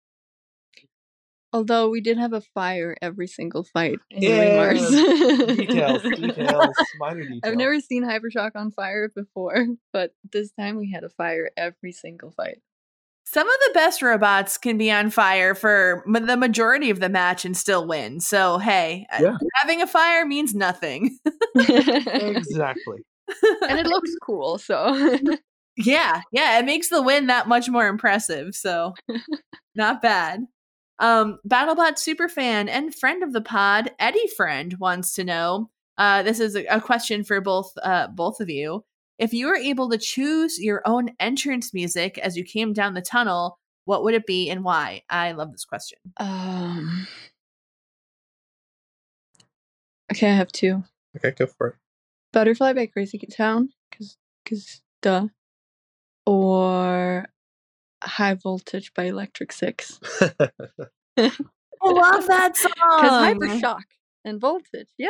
Although 1.57 1.89
we 1.89 2.01
did 2.01 2.19
have 2.19 2.33
a 2.33 2.41
fire 2.41 2.95
every 3.01 3.25
single 3.25 3.63
fight 3.63 3.97
in 4.11 4.21
Yeah, 4.21 4.37
Remars. 4.69 5.55
details, 5.57 6.03
details, 6.15 6.77
minor 6.99 7.21
details. 7.23 7.39
I've 7.43 7.55
never 7.55 7.79
seen 7.79 8.03
Hypershock 8.03 8.51
on 8.53 8.69
fire 8.69 9.09
before, 9.09 9.65
but 9.91 10.13
this 10.31 10.51
time 10.51 10.75
we 10.77 10.91
had 10.91 11.03
a 11.03 11.09
fire 11.09 11.49
every 11.57 11.91
single 11.93 12.29
fight. 12.29 12.61
Some 13.25 13.47
of 13.49 13.55
the 13.65 13.71
best 13.73 14.03
robots 14.03 14.59
can 14.59 14.77
be 14.77 14.91
on 14.91 15.09
fire 15.09 15.55
for 15.55 16.03
the 16.05 16.37
majority 16.37 16.91
of 16.91 16.99
the 16.99 17.09
match 17.09 17.43
and 17.43 17.57
still 17.57 17.87
win. 17.87 18.19
So, 18.19 18.59
hey, 18.59 19.07
Yeah. 19.19 19.35
having 19.55 19.81
a 19.81 19.87
fire 19.87 20.27
means 20.27 20.53
nothing. 20.53 21.17
Exactly. 21.55 22.99
And 23.67 23.79
it 23.79 23.87
looks 23.87 24.11
cool, 24.21 24.59
so 24.59 25.17
yeah, 25.75 26.21
yeah, 26.31 26.59
it 26.59 26.65
makes 26.65 26.89
the 26.89 27.01
win 27.01 27.25
that 27.27 27.47
much 27.47 27.67
more 27.67 27.87
impressive. 27.87 28.53
So, 28.53 28.93
not 29.75 30.03
bad. 30.03 30.41
Um, 30.99 31.39
BattleBot 31.47 31.93
superfan 31.93 32.69
and 32.69 32.93
friend 32.93 33.23
of 33.23 33.33
the 33.33 33.41
pod, 33.41 33.91
Eddie 33.99 34.27
Friend, 34.35 34.73
wants 34.79 35.13
to 35.13 35.23
know. 35.23 35.69
Uh, 35.97 36.23
this 36.23 36.39
is 36.39 36.55
a, 36.55 36.65
a 36.65 36.81
question 36.81 37.23
for 37.23 37.41
both 37.41 37.71
uh, 37.83 38.07
both 38.07 38.39
of 38.39 38.49
you. 38.49 38.83
If 39.17 39.33
you 39.33 39.47
were 39.47 39.55
able 39.55 39.89
to 39.89 39.97
choose 39.97 40.59
your 40.59 40.81
own 40.85 41.11
entrance 41.19 41.73
music 41.73 42.17
as 42.19 42.37
you 42.37 42.43
came 42.43 42.73
down 42.73 42.93
the 42.93 43.01
tunnel, 43.01 43.57
what 43.85 44.03
would 44.03 44.13
it 44.13 44.25
be 44.25 44.49
and 44.49 44.63
why? 44.63 45.01
I 45.09 45.31
love 45.31 45.51
this 45.51 45.65
question. 45.65 45.99
um 46.17 47.07
Okay, 50.11 50.29
I 50.29 50.35
have 50.35 50.51
two. 50.51 50.83
Okay, 51.17 51.31
go 51.31 51.47
for 51.47 51.67
it. 51.67 51.75
Butterfly 52.31 52.73
by 52.73 52.85
Crazy 52.85 53.17
Town, 53.17 53.69
cause, 53.91 54.17
cause, 54.47 54.81
duh. 55.01 55.27
Or 56.25 57.27
High 58.03 58.35
Voltage 58.35 58.93
by 58.93 59.03
Electric 59.05 59.51
Six. 59.51 59.99
I 61.17 61.31
love 61.83 62.27
that 62.27 62.57
song. 62.57 62.71
cause 62.99 63.11
Hypershock 63.11 63.83
and 64.25 64.39
Voltage, 64.39 64.89
yeah. 64.97 65.09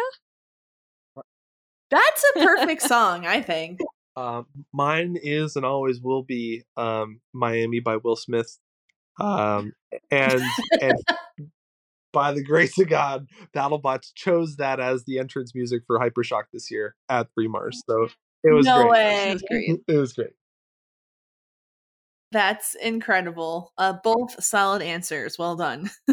That's 1.90 2.24
a 2.36 2.40
perfect 2.40 2.82
song, 2.84 3.26
I 3.26 3.42
think. 3.42 3.80
Um, 4.16 4.48
mine 4.74 5.18
is 5.22 5.56
and 5.56 5.66
always 5.66 6.02
will 6.02 6.24
be 6.24 6.64
um, 6.76 7.22
Miami 7.34 7.80
by 7.80 7.98
Will 7.98 8.16
Smith. 8.16 8.58
Um, 9.20 9.74
and 10.12 10.42
and 10.82 10.98
by 12.14 12.34
the 12.34 12.44
grace 12.44 12.78
of 12.80 12.88
God, 12.90 13.28
BattleBots 13.56 14.14
chose 14.16 14.56
that 14.58 14.80
as 14.80 15.06
the 15.06 15.20
entrance 15.20 15.54
music 15.54 15.84
for 15.86 16.00
Hypershock 16.00 16.44
this 16.52 16.72
year 16.72 16.96
at 17.10 17.28
Remars. 17.40 17.76
So 17.88 18.08
it 18.44 18.54
was 18.54 18.66
no 18.66 18.78
great. 18.78 18.92
way. 18.92 19.30
It 19.30 19.34
was 19.34 19.44
great. 19.44 19.80
It 19.88 19.98
was 19.98 20.14
great. 20.14 20.34
That's 22.32 22.76
incredible. 22.76 23.72
Uh, 23.78 23.94
both 24.04 24.44
solid 24.44 24.82
answers. 24.82 25.38
Well 25.40 25.56
done. 25.56 25.90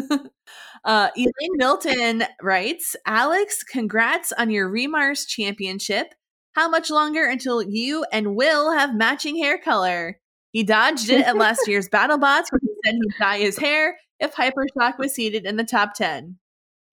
uh, 0.85 1.09
Elaine 1.15 1.57
Milton 1.57 2.23
writes 2.41 2.95
Alex, 3.05 3.63
congrats 3.63 4.31
on 4.31 4.49
your 4.49 4.69
Remars 4.69 5.27
championship. 5.27 6.13
How 6.53 6.69
much 6.69 6.89
longer 6.89 7.25
until 7.25 7.61
you 7.61 8.05
and 8.13 8.35
Will 8.35 8.71
have 8.71 8.95
matching 8.95 9.35
hair 9.35 9.57
color? 9.57 10.19
He 10.53 10.63
dodged 10.63 11.09
it 11.09 11.25
at 11.25 11.35
last 11.35 11.67
year's 11.67 11.89
BattleBots 11.89 12.45
when 12.49 12.61
he 12.61 12.69
said 12.85 12.93
he'd 12.93 13.19
dye 13.19 13.39
his 13.39 13.57
hair 13.57 13.97
if 14.21 14.33
Hypershock 14.33 14.97
was 14.97 15.13
seated 15.13 15.45
in 15.45 15.57
the 15.57 15.65
top 15.65 15.95
10. 15.95 16.37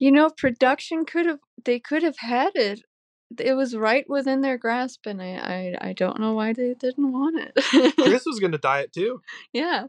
You 0.01 0.11
know, 0.11 0.31
production 0.37 1.05
could 1.05 1.27
have 1.27 1.39
they 1.64 1.79
could 1.79 2.03
have 2.03 2.16
had 2.18 2.57
it. 2.57 2.83
It 3.39 3.55
was 3.55 3.76
right 3.76 4.09
within 4.09 4.41
their 4.41 4.59
grasp, 4.59 5.07
and 5.07 5.20
I 5.22 5.74
I, 5.80 5.89
I 5.89 5.93
don't 5.93 6.20
know 6.20 6.33
why 6.35 6.53
they 6.53 6.74
didn't 6.74 7.12
want 7.12 7.39
it. 7.39 7.95
Chris 7.97 8.24
was 8.26 8.41
going 8.41 8.53
to 8.53 8.59
dye 8.59 8.80
it 8.80 8.93
too. 8.93 9.20
yeah. 9.53 9.87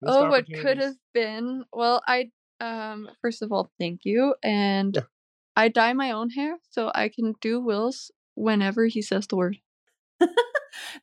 Missed 0.00 0.16
oh, 0.16 0.28
what 0.28 0.46
could 0.52 0.78
have 0.78 0.94
been? 1.12 1.64
Well, 1.72 2.02
I 2.06 2.30
um 2.60 3.08
first 3.20 3.42
of 3.42 3.52
all, 3.52 3.70
thank 3.78 4.04
you, 4.04 4.34
and 4.42 4.94
Yeah. 4.94 5.02
I 5.56 5.68
dye 5.68 5.92
my 5.92 6.12
own 6.12 6.30
hair 6.30 6.58
so 6.70 6.92
I 6.94 7.08
can 7.08 7.34
do 7.40 7.60
Will's 7.60 8.12
whenever 8.34 8.86
he 8.86 9.02
says 9.02 9.26
the 9.26 9.36
word. 9.36 9.58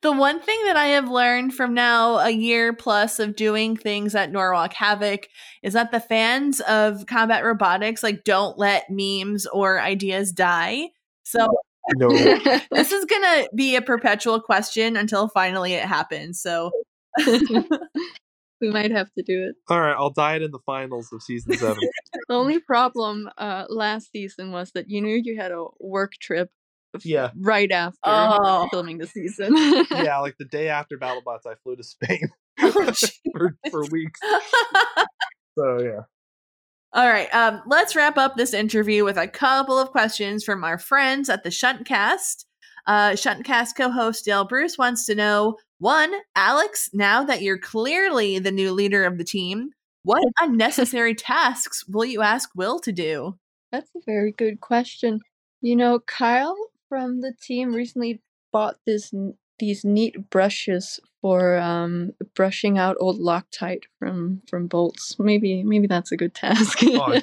The 0.02 0.12
one 0.12 0.40
thing 0.40 0.58
that 0.66 0.76
I 0.76 0.86
have 0.88 1.10
learned 1.10 1.54
from 1.54 1.74
now 1.74 2.16
a 2.18 2.30
year 2.30 2.72
plus 2.72 3.18
of 3.18 3.36
doing 3.36 3.76
things 3.76 4.14
at 4.14 4.32
Norwalk 4.32 4.72
Havoc 4.72 5.28
is 5.62 5.74
that 5.74 5.90
the 5.90 6.00
fans 6.00 6.60
of 6.60 7.06
combat 7.06 7.44
robotics 7.44 8.02
like 8.02 8.24
don't 8.24 8.58
let 8.58 8.90
memes 8.90 9.46
or 9.46 9.80
ideas 9.80 10.32
die. 10.32 10.90
So 11.26 11.46
No. 11.96 12.08
this 12.08 12.90
is 12.90 13.04
gonna 13.04 13.46
be 13.54 13.76
a 13.76 13.82
perpetual 13.82 14.40
question 14.40 14.96
until 14.96 15.28
finally 15.28 15.74
it 15.74 15.84
happens. 15.84 16.40
So 16.40 16.70
we 18.60 18.70
might 18.70 18.90
have 18.90 19.08
to 19.16 19.22
do 19.22 19.44
it. 19.44 19.54
All 19.68 19.80
right, 19.80 19.94
I'll 19.96 20.10
dye 20.10 20.36
it 20.36 20.42
in 20.42 20.50
the 20.50 20.58
finals 20.66 21.08
of 21.12 21.22
season 21.22 21.52
seven. 21.54 21.78
The 22.28 22.34
only 22.34 22.58
problem 22.58 23.28
uh 23.38 23.66
last 23.68 24.10
season 24.12 24.50
was 24.50 24.72
that 24.72 24.88
you 24.90 25.00
knew 25.00 25.20
you 25.22 25.36
had 25.40 25.52
a 25.52 25.64
work 25.78 26.12
trip 26.20 26.50
Yeah, 27.04 27.30
right 27.38 27.70
after 27.70 27.98
Oh. 28.04 28.66
filming 28.72 28.98
the 28.98 29.06
season. 29.06 29.54
yeah. 29.90 30.18
Like 30.18 30.36
the 30.38 30.44
day 30.44 30.68
after 30.68 30.96
BattleBots, 30.98 31.46
I 31.46 31.54
flew 31.62 31.76
to 31.76 31.84
Spain 31.84 32.28
Oh, 32.58 32.72
for, 33.32 33.56
for 33.70 33.84
weeks. 33.92 34.18
So 35.58 35.78
yeah. 35.82 36.00
All 36.96 37.06
right, 37.06 37.28
um, 37.34 37.60
let's 37.66 37.94
wrap 37.94 38.16
up 38.16 38.36
this 38.36 38.54
interview 38.54 39.04
with 39.04 39.18
a 39.18 39.28
couple 39.28 39.78
of 39.78 39.90
questions 39.90 40.42
from 40.44 40.64
our 40.64 40.78
friends 40.78 41.28
at 41.28 41.42
the 41.42 41.50
Shuntcast. 41.50 42.46
Uh, 42.86 43.10
Shuntcast 43.10 43.76
co-host 43.76 44.24
Dale 44.24 44.46
Bruce 44.46 44.78
wants 44.78 45.04
to 45.04 45.14
know: 45.14 45.58
one, 45.78 46.10
Alex, 46.36 46.88
now 46.94 47.22
that 47.22 47.42
you're 47.42 47.58
clearly 47.58 48.38
the 48.38 48.50
new 48.50 48.72
leader 48.72 49.04
of 49.04 49.18
the 49.18 49.24
team, 49.24 49.72
what 50.04 50.24
unnecessary 50.40 51.14
tasks 51.14 51.86
will 51.86 52.06
you 52.06 52.22
ask 52.22 52.48
Will 52.56 52.78
to 52.80 52.92
do? 52.92 53.36
That's 53.72 53.90
a 53.94 54.00
very 54.06 54.32
good 54.32 54.62
question. 54.62 55.20
You 55.60 55.76
know, 55.76 56.00
Kyle 56.00 56.56
from 56.88 57.20
the 57.20 57.34
team 57.42 57.74
recently 57.74 58.22
bought 58.52 58.76
this 58.86 59.12
these 59.58 59.84
neat 59.84 60.30
brushes 60.30 60.98
for 61.26 61.58
um 61.58 62.12
brushing 62.36 62.78
out 62.78 62.96
old 63.00 63.18
Loctite 63.18 63.82
from 63.98 64.42
from 64.48 64.68
bolts. 64.68 65.16
Maybe 65.18 65.64
maybe 65.64 65.88
that's 65.88 66.12
a 66.12 66.16
good 66.16 66.36
task. 66.36 66.78
Oh. 66.84 67.20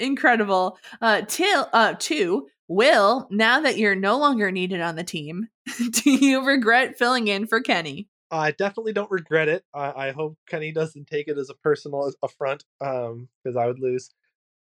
Incredible. 0.00 0.78
Uh, 1.00 1.22
till 1.28 1.68
uh, 1.72 1.94
two, 1.96 2.48
Will, 2.66 3.28
now 3.30 3.60
that 3.60 3.78
you're 3.78 3.94
no 3.94 4.18
longer 4.18 4.50
needed 4.50 4.80
on 4.80 4.96
the 4.96 5.04
team, 5.04 5.48
do 5.90 6.10
you 6.10 6.44
regret 6.44 6.98
filling 6.98 7.28
in 7.28 7.46
for 7.46 7.60
Kenny? 7.60 8.08
I 8.28 8.50
definitely 8.50 8.94
don't 8.94 9.10
regret 9.12 9.48
it. 9.48 9.64
I, 9.72 10.08
I 10.08 10.10
hope 10.10 10.36
Kenny 10.48 10.72
doesn't 10.72 11.06
take 11.06 11.28
it 11.28 11.38
as 11.38 11.50
a 11.50 11.54
personal 11.54 12.12
affront, 12.20 12.64
um, 12.80 13.28
because 13.44 13.56
I 13.56 13.66
would 13.66 13.78
lose. 13.78 14.10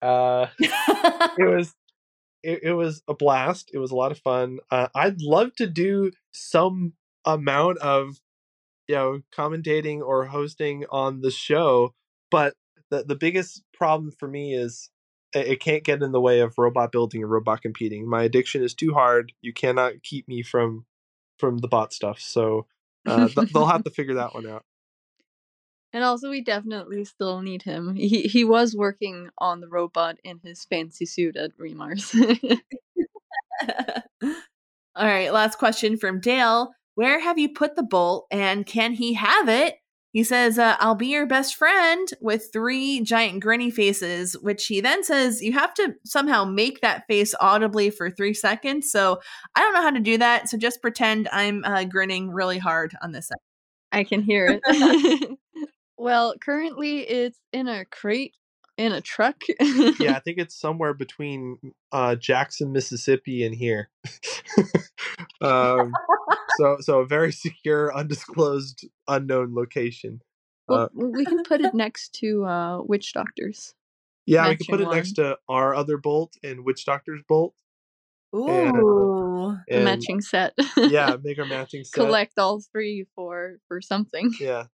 Uh, 0.01 0.47
it 0.59 1.49
was 1.49 1.75
it, 2.43 2.63
it 2.63 2.73
was 2.73 3.01
a 3.07 3.13
blast. 3.13 3.71
It 3.73 3.79
was 3.79 3.91
a 3.91 3.95
lot 3.95 4.11
of 4.11 4.19
fun. 4.19 4.59
Uh, 4.71 4.87
I'd 4.95 5.21
love 5.21 5.55
to 5.57 5.67
do 5.67 6.11
some 6.31 6.93
amount 7.25 7.79
of 7.79 8.21
you 8.87 8.95
know 8.95 9.21
commentating 9.35 10.01
or 10.01 10.25
hosting 10.25 10.85
on 10.89 11.21
the 11.21 11.31
show, 11.31 11.93
but 12.31 12.55
the 12.89 13.03
the 13.03 13.15
biggest 13.15 13.63
problem 13.73 14.11
for 14.11 14.27
me 14.27 14.53
is 14.53 14.89
it, 15.33 15.47
it 15.47 15.59
can't 15.59 15.83
get 15.83 16.01
in 16.01 16.11
the 16.11 16.21
way 16.21 16.39
of 16.39 16.57
robot 16.57 16.91
building 16.91 17.21
and 17.21 17.31
robot 17.31 17.61
competing. 17.61 18.09
My 18.09 18.23
addiction 18.23 18.63
is 18.63 18.73
too 18.73 18.93
hard. 18.93 19.33
You 19.41 19.53
cannot 19.53 20.03
keep 20.03 20.27
me 20.27 20.41
from 20.41 20.85
from 21.37 21.59
the 21.59 21.67
bot 21.67 21.93
stuff. 21.93 22.19
So 22.19 22.67
uh, 23.05 23.29
th- 23.29 23.49
they'll 23.53 23.65
have 23.65 23.83
to 23.85 23.91
figure 23.91 24.15
that 24.15 24.33
one 24.33 24.47
out. 24.47 24.65
And 25.91 26.03
also, 26.03 26.29
we 26.29 26.41
definitely 26.41 27.03
still 27.05 27.41
need 27.41 27.63
him. 27.63 27.95
He 27.95 28.21
he 28.23 28.43
was 28.43 28.75
working 28.75 29.29
on 29.39 29.59
the 29.59 29.67
robot 29.67 30.17
in 30.23 30.39
his 30.43 30.65
fancy 30.65 31.05
suit 31.05 31.35
at 31.35 31.57
Remars. 31.57 32.13
All 34.95 35.05
right, 35.07 35.33
last 35.33 35.57
question 35.57 35.97
from 35.97 36.19
Dale. 36.19 36.71
Where 36.95 37.19
have 37.19 37.39
you 37.39 37.49
put 37.49 37.75
the 37.75 37.83
bolt 37.83 38.27
and 38.29 38.65
can 38.65 38.93
he 38.93 39.13
have 39.13 39.47
it? 39.49 39.77
He 40.11 40.23
says, 40.23 40.57
uh, 40.57 40.75
I'll 40.79 40.95
be 40.95 41.07
your 41.07 41.27
best 41.27 41.55
friend 41.55 42.07
with 42.19 42.49
three 42.51 43.01
giant 43.01 43.43
grinny 43.43 43.71
faces, 43.71 44.33
which 44.41 44.65
he 44.65 44.81
then 44.81 45.03
says 45.03 45.41
you 45.41 45.53
have 45.53 45.73
to 45.75 45.93
somehow 46.03 46.45
make 46.45 46.81
that 46.81 47.05
face 47.07 47.35
audibly 47.39 47.91
for 47.91 48.09
three 48.09 48.33
seconds. 48.33 48.91
So 48.91 49.19
I 49.55 49.61
don't 49.61 49.73
know 49.73 49.83
how 49.83 49.91
to 49.91 49.99
do 49.99 50.17
that. 50.17 50.49
So 50.49 50.57
just 50.57 50.81
pretend 50.81 51.29
I'm 51.31 51.63
uh, 51.63 51.83
grinning 51.85 52.31
really 52.31 52.57
hard 52.57 52.95
on 53.03 53.11
this. 53.11 53.29
I 53.91 54.03
can 54.03 54.21
hear 54.23 54.59
it. 54.63 55.37
well, 55.99 56.33
currently 56.43 56.99
it's 57.01 57.39
in 57.51 57.67
a 57.67 57.85
crate 57.85 58.33
in 58.77 58.93
a 58.93 59.01
truck. 59.01 59.35
yeah, 59.59 60.15
I 60.15 60.21
think 60.21 60.37
it's 60.37 60.55
somewhere 60.55 60.93
between 60.93 61.57
uh, 61.91 62.15
Jackson, 62.15 62.71
Mississippi, 62.71 63.43
and 63.43 63.53
here. 63.53 63.89
um, 65.41 65.91
so, 66.57 66.77
so 66.79 66.99
a 67.01 67.05
very 67.05 67.31
secure, 67.45 67.93
undisclosed, 67.93 68.87
unknown 69.07 69.53
location. 69.53 70.21
Well, 70.67 70.83
Uh, 70.83 70.87
we 70.93 71.25
can 71.25 71.43
put 71.43 71.61
it 71.61 71.73
next 71.73 72.13
to 72.21 72.45
uh, 72.45 72.81
Witch 72.83 73.11
Doctors. 73.13 73.73
yeah, 74.25 74.47
we 74.47 74.55
can 74.55 74.67
put 74.67 74.81
it 74.81 74.89
next 74.89 75.13
to 75.13 75.37
our 75.49 75.75
other 75.75 75.97
bolt 75.97 76.37
and 76.41 76.63
Witch 76.63 76.85
Doctor's 76.85 77.21
bolt. 77.27 77.55
Ooh. 78.33 79.57
The 79.67 79.75
and, 79.75 79.83
matching 79.83 80.21
set. 80.21 80.53
yeah, 80.77 81.17
make 81.21 81.39
our 81.39 81.45
matching 81.45 81.83
set. 81.83 81.93
Collect 81.99 82.37
all 82.37 82.61
three 82.71 83.07
for 83.15 83.57
for 83.67 83.81
something. 83.81 84.31
Yeah, 84.39 84.65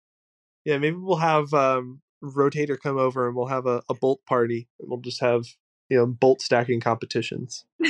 yeah. 0.65 0.77
Maybe 0.77 0.97
we'll 0.97 1.17
have 1.17 1.53
um, 1.53 2.01
Rotator 2.23 2.77
come 2.79 2.97
over 2.97 3.27
and 3.27 3.35
we'll 3.35 3.47
have 3.47 3.65
a, 3.65 3.81
a 3.89 3.93
bolt 3.93 4.21
party. 4.25 4.67
And 4.79 4.89
we'll 4.89 4.99
just 4.99 5.21
have 5.21 5.45
you 5.89 5.97
know 5.97 6.05
bolt 6.05 6.41
stacking 6.41 6.79
competitions. 6.81 7.65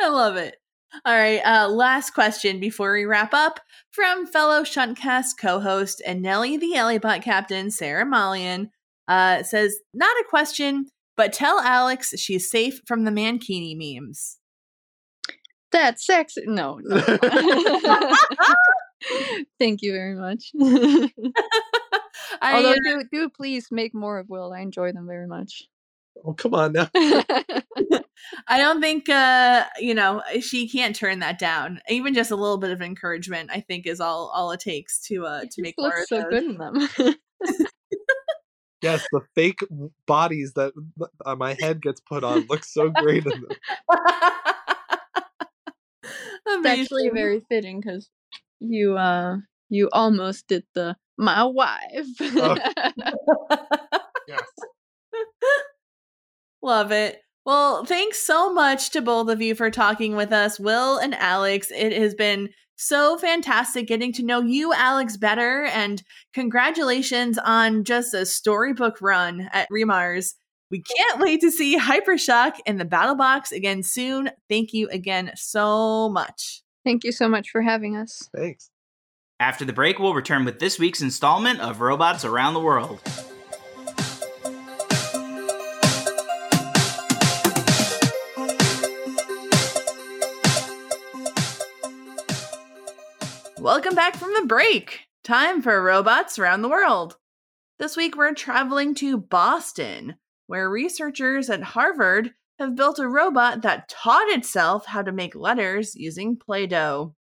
I 0.00 0.08
love 0.08 0.36
it. 0.36 0.56
All 1.04 1.14
right, 1.14 1.40
uh, 1.44 1.68
last 1.68 2.10
question 2.10 2.60
before 2.60 2.92
we 2.94 3.04
wrap 3.04 3.34
up 3.34 3.60
from 3.90 4.26
fellow 4.26 4.62
Shuntcast 4.62 5.32
co-host 5.40 6.02
and 6.04 6.22
Nellie 6.22 6.56
the 6.56 6.72
Ellibot 6.74 7.22
captain, 7.22 7.70
Sarah 7.70 8.06
Malian, 8.06 8.70
uh, 9.06 9.42
says, 9.42 9.76
not 9.92 10.16
a 10.18 10.24
question, 10.28 10.86
but 11.16 11.32
tell 11.32 11.60
Alex 11.60 12.14
she's 12.16 12.50
safe 12.50 12.80
from 12.86 13.04
the 13.04 13.10
Mankini 13.10 13.76
memes. 13.76 14.38
That's 15.70 16.06
sexy. 16.06 16.44
No. 16.46 16.80
no. 16.82 16.96
Thank 19.58 19.82
you 19.82 19.92
very 19.92 20.14
much. 20.14 20.52
I, 22.40 22.54
Although 22.54 22.72
uh, 22.72 22.74
do 22.84 23.04
do 23.10 23.28
please 23.30 23.68
make 23.70 23.94
more 23.94 24.18
of 24.18 24.28
Will. 24.28 24.52
I 24.52 24.60
enjoy 24.60 24.92
them 24.92 25.06
very 25.06 25.26
much. 25.26 25.64
Oh 26.24 26.32
come 26.34 26.54
on 26.54 26.72
now. 26.72 26.88
I 28.48 28.58
don't 28.58 28.80
think 28.80 29.08
uh, 29.08 29.64
you 29.78 29.94
know 29.94 30.22
she 30.40 30.68
can't 30.68 30.94
turn 30.94 31.20
that 31.20 31.38
down. 31.38 31.80
Even 31.88 32.14
just 32.14 32.30
a 32.30 32.36
little 32.36 32.58
bit 32.58 32.70
of 32.70 32.82
encouragement, 32.82 33.50
I 33.52 33.60
think, 33.60 33.86
is 33.86 34.00
all 34.00 34.30
all 34.34 34.50
it 34.52 34.60
takes 34.60 35.00
to 35.06 35.26
uh 35.26 35.42
to 35.50 35.62
make 35.62 35.74
more. 35.78 36.04
so 36.06 36.24
good 36.28 36.44
in 36.44 36.58
them. 36.58 36.88
Yes, 38.80 39.04
the 39.10 39.22
fake 39.34 39.60
bodies 40.06 40.52
that 40.54 40.72
uh, 41.26 41.34
my 41.34 41.56
head 41.58 41.82
gets 41.82 42.00
put 42.00 42.22
on 42.22 42.46
look 42.48 42.62
so 42.62 42.90
great 42.90 43.26
in 43.26 43.40
them. 43.40 43.50
it's 46.46 46.66
actually 46.66 47.08
very 47.08 47.40
fitting 47.48 47.80
because 47.80 48.08
you 48.60 48.96
uh 48.96 49.36
you 49.68 49.88
almost 49.92 50.48
did 50.48 50.64
the 50.74 50.96
my 51.16 51.44
wife. 51.44 52.06
Oh. 52.20 52.56
Yes. 54.28 54.42
Love 56.62 56.92
it. 56.92 57.22
Well, 57.46 57.86
thanks 57.86 58.18
so 58.18 58.52
much 58.52 58.90
to 58.90 59.00
both 59.00 59.30
of 59.30 59.40
you 59.40 59.54
for 59.54 59.70
talking 59.70 60.16
with 60.16 60.32
us, 60.32 60.60
Will 60.60 60.98
and 60.98 61.14
Alex. 61.14 61.70
It 61.74 61.94
has 61.94 62.14
been 62.14 62.50
so 62.76 63.16
fantastic 63.16 63.86
getting 63.86 64.12
to 64.12 64.22
know 64.22 64.42
you, 64.42 64.74
Alex, 64.74 65.16
better. 65.16 65.64
And 65.64 66.02
congratulations 66.34 67.38
on 67.38 67.84
just 67.84 68.12
a 68.12 68.26
storybook 68.26 69.00
run 69.00 69.48
at 69.54 69.68
Remars. 69.70 70.34
We 70.70 70.82
can't 70.82 71.20
wait 71.20 71.40
to 71.40 71.50
see 71.50 71.78
Hypershock 71.78 72.56
in 72.66 72.76
the 72.76 72.84
battle 72.84 73.14
box 73.14 73.50
again 73.50 73.82
soon. 73.82 74.30
Thank 74.50 74.74
you 74.74 74.88
again 74.90 75.32
so 75.34 76.10
much. 76.10 76.62
Thank 76.88 77.04
you 77.04 77.12
so 77.12 77.28
much 77.28 77.50
for 77.50 77.60
having 77.60 77.98
us. 77.98 78.30
Thanks. 78.34 78.70
After 79.38 79.66
the 79.66 79.74
break, 79.74 79.98
we'll 79.98 80.14
return 80.14 80.46
with 80.46 80.58
this 80.58 80.78
week's 80.78 81.02
installment 81.02 81.60
of 81.60 81.82
Robots 81.82 82.24
Around 82.24 82.54
the 82.54 82.60
World. 82.60 83.02
Welcome 93.58 93.94
back 93.94 94.16
from 94.16 94.32
the 94.32 94.46
break. 94.46 95.00
Time 95.22 95.60
for 95.60 95.82
robots 95.82 96.38
around 96.38 96.62
the 96.62 96.70
world. 96.70 97.18
This 97.78 97.98
week 97.98 98.16
we're 98.16 98.32
traveling 98.32 98.94
to 98.94 99.18
Boston, 99.18 100.14
where 100.46 100.70
researchers 100.70 101.50
at 101.50 101.62
Harvard 101.62 102.32
have 102.58 102.74
built 102.74 102.98
a 102.98 103.08
robot 103.08 103.62
that 103.62 103.88
taught 103.88 104.28
itself 104.28 104.86
how 104.86 105.02
to 105.02 105.12
make 105.12 105.34
letters 105.34 105.94
using 105.94 106.36
Play 106.36 106.66
Doh. 106.66 107.14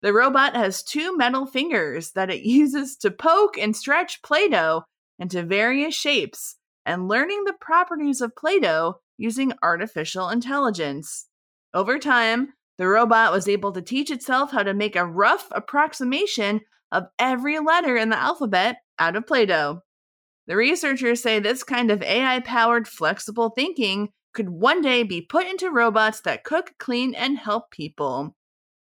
The 0.00 0.12
robot 0.12 0.54
has 0.56 0.82
two 0.82 1.16
metal 1.16 1.46
fingers 1.46 2.12
that 2.12 2.30
it 2.30 2.42
uses 2.44 2.96
to 2.98 3.10
poke 3.10 3.58
and 3.58 3.76
stretch 3.76 4.22
Play 4.22 4.48
Doh 4.48 4.84
into 5.18 5.42
various 5.42 5.94
shapes, 5.94 6.56
and 6.86 7.08
learning 7.08 7.44
the 7.44 7.56
properties 7.60 8.20
of 8.20 8.36
Play 8.36 8.60
Doh 8.60 9.00
using 9.18 9.52
artificial 9.62 10.28
intelligence. 10.28 11.26
Over 11.74 11.98
time, 11.98 12.54
the 12.78 12.86
robot 12.86 13.32
was 13.32 13.48
able 13.48 13.72
to 13.72 13.82
teach 13.82 14.10
itself 14.10 14.52
how 14.52 14.62
to 14.62 14.72
make 14.72 14.94
a 14.94 15.04
rough 15.04 15.48
approximation 15.50 16.60
of 16.92 17.08
every 17.18 17.58
letter 17.58 17.96
in 17.96 18.08
the 18.08 18.18
alphabet 18.18 18.76
out 18.98 19.16
of 19.16 19.26
Play 19.26 19.44
Doh. 19.44 19.82
The 20.46 20.56
researchers 20.56 21.20
say 21.20 21.40
this 21.40 21.62
kind 21.62 21.90
of 21.90 22.02
AI 22.02 22.40
powered 22.40 22.88
flexible 22.88 23.50
thinking 23.50 24.10
could 24.38 24.48
one 24.50 24.80
day 24.80 25.02
be 25.02 25.20
put 25.20 25.48
into 25.48 25.68
robots 25.68 26.20
that 26.20 26.44
cook, 26.44 26.72
clean, 26.78 27.12
and 27.12 27.36
help 27.36 27.72
people. 27.72 28.36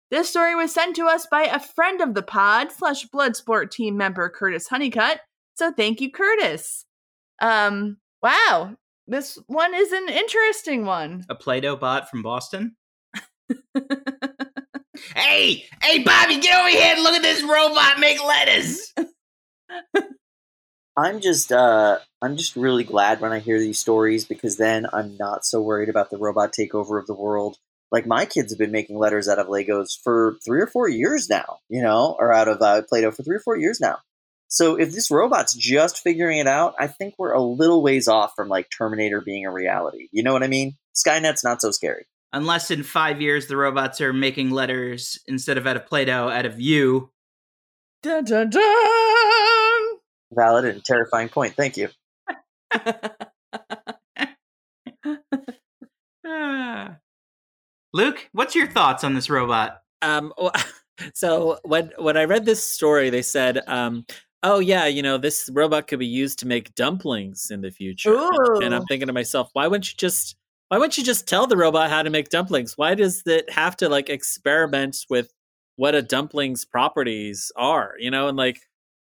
This 0.10 0.28
story 0.28 0.56
was 0.56 0.74
sent 0.74 0.96
to 0.96 1.06
us 1.06 1.28
by 1.30 1.44
a 1.44 1.60
friend 1.60 2.02
of 2.02 2.16
the 2.16 2.24
pod 2.24 2.72
slash 2.72 3.06
Bloodsport 3.14 3.70
team 3.70 3.96
member 3.96 4.28
Curtis 4.30 4.68
Honeycutt. 4.68 5.20
So 5.54 5.72
thank 5.72 6.02
you, 6.02 6.10
Curtis. 6.10 6.86
Um, 7.40 7.98
wow. 8.24 8.76
this 9.06 9.38
one 9.46 9.76
is 9.76 9.92
an 9.92 10.10
interesting 10.10 10.86
one. 10.86 11.24
A 11.30 11.36
Play-Doh 11.36 11.76
bot 11.76 12.10
from 12.10 12.24
Boston. 12.24 12.76
hey, 15.16 15.66
hey, 15.84 16.04
Bobby, 16.04 16.40
get 16.40 16.60
over 16.60 16.70
here 16.70 16.96
and 16.96 17.04
look 17.04 17.14
at 17.14 17.22
this 17.22 17.44
robot 17.44 18.00
make 18.00 18.24
lettuce. 18.26 18.92
I'm 20.96 21.22
just 21.22 21.52
uh 21.52 22.00
I'm 22.22 22.38
just 22.38 22.56
really 22.56 22.84
glad 22.84 23.20
when 23.20 23.32
I 23.32 23.40
hear 23.40 23.60
these 23.60 23.80
stories 23.80 24.26
because 24.26 24.58
then 24.58 24.86
I'm 24.94 25.18
not 25.18 25.46
so 25.46 25.62
worried 25.62 25.90
about 25.90 26.10
the 26.10 26.18
robot 26.18 26.54
takeover 26.54 27.00
of 27.00 27.08
the 27.08 27.16
world. 27.16 27.58
Like 27.92 28.06
my 28.08 28.26
kids 28.26 28.52
have 28.52 28.60
been 28.60 28.72
making 28.72 28.98
letters 28.98 29.28
out 29.28 29.40
of 29.40 29.48
Legos 29.48 30.00
for 30.04 30.38
three 30.46 30.62
or 30.62 30.68
four 30.68 30.88
years 30.88 31.30
now, 31.30 31.60
you 31.70 31.82
know, 31.82 32.16
or 32.18 32.34
out 32.34 32.48
of 32.48 32.62
uh, 32.62 32.82
Play-Doh 32.90 33.12
for 33.12 33.22
three 33.22 33.36
or 33.36 33.42
four 33.42 33.56
years 33.56 33.80
now. 33.80 34.00
So 34.48 34.80
if 34.80 34.92
this 34.92 35.12
robot's 35.12 35.54
just 35.54 36.00
figuring 36.00 36.40
it 36.40 36.48
out, 36.48 36.76
I 36.80 36.88
think 36.88 37.16
we're 37.18 37.34
a 37.34 37.42
little 37.42 37.84
ways 37.84 38.08
off 38.08 38.34
from 38.36 38.50
like 38.50 38.68
Terminator 38.76 39.22
being 39.22 39.46
a 39.46 39.52
reality. 39.52 40.10
You 40.12 40.24
know 40.24 40.34
what 40.34 40.44
I 40.44 40.48
mean? 40.48 40.76
Skynet's 40.96 41.44
not 41.44 41.62
so 41.62 41.72
scary. 41.72 42.06
Unless 42.32 42.72
in 42.72 42.82
five 42.82 43.22
years 43.22 43.48
the 43.48 43.58
robots 43.58 44.02
are 44.02 44.14
making 44.14 44.50
letters 44.50 45.20
instead 45.28 45.58
of 45.58 45.68
out 45.68 45.76
of 45.76 45.86
Play-Doh, 45.86 46.30
out 46.30 46.46
of 46.48 46.60
you. 46.60 47.10
Dun 48.02 48.26
dun 48.26 48.50
dun! 48.50 49.53
Valid 50.36 50.66
and 50.66 50.84
terrifying 50.84 51.30
point. 51.30 51.56
Thank 51.56 51.78
you. 51.78 51.90
Ah. 56.26 56.98
Luke, 57.94 58.30
what's 58.32 58.56
your 58.56 58.68
thoughts 58.68 59.04
on 59.04 59.14
this 59.14 59.30
robot? 59.30 59.82
Um, 60.02 60.34
so 61.14 61.60
when 61.64 61.92
when 61.98 62.18
I 62.18 62.24
read 62.24 62.46
this 62.46 62.68
story, 62.68 63.10
they 63.10 63.22
said, 63.22 63.62
um, 63.68 64.06
"Oh 64.42 64.60
yeah, 64.60 64.86
you 64.86 65.02
know, 65.02 65.18
this 65.18 65.50
robot 65.54 65.88
could 65.88 66.00
be 66.00 66.08
used 66.08 66.40
to 66.40 66.48
make 66.48 66.74
dumplings 66.76 67.52
in 67.52 67.62
the 67.62 67.72
future." 67.72 68.16
And 68.62 68.74
I'm 68.74 68.86
thinking 68.86 69.08
to 69.08 69.14
myself, 69.14 69.50
why 69.54 69.68
wouldn't 69.68 69.90
you 69.92 69.96
just 69.98 70.36
why 70.70 70.78
wouldn't 70.78 70.98
you 70.98 71.04
just 71.04 71.28
tell 71.28 71.46
the 71.46 71.58
robot 71.58 71.92
how 71.92 72.02
to 72.02 72.10
make 72.10 72.30
dumplings? 72.30 72.78
Why 72.78 72.96
does 72.96 73.22
it 73.28 73.48
have 73.52 73.78
to 73.78 73.90
like 73.90 74.10
experiment 74.10 75.06
with 75.10 75.32
what 75.76 75.94
a 75.94 76.02
dumpling's 76.02 76.66
properties 76.66 77.52
are? 77.56 77.94
You 78.00 78.10
know, 78.10 78.28
and 78.28 78.38
like 78.38 78.62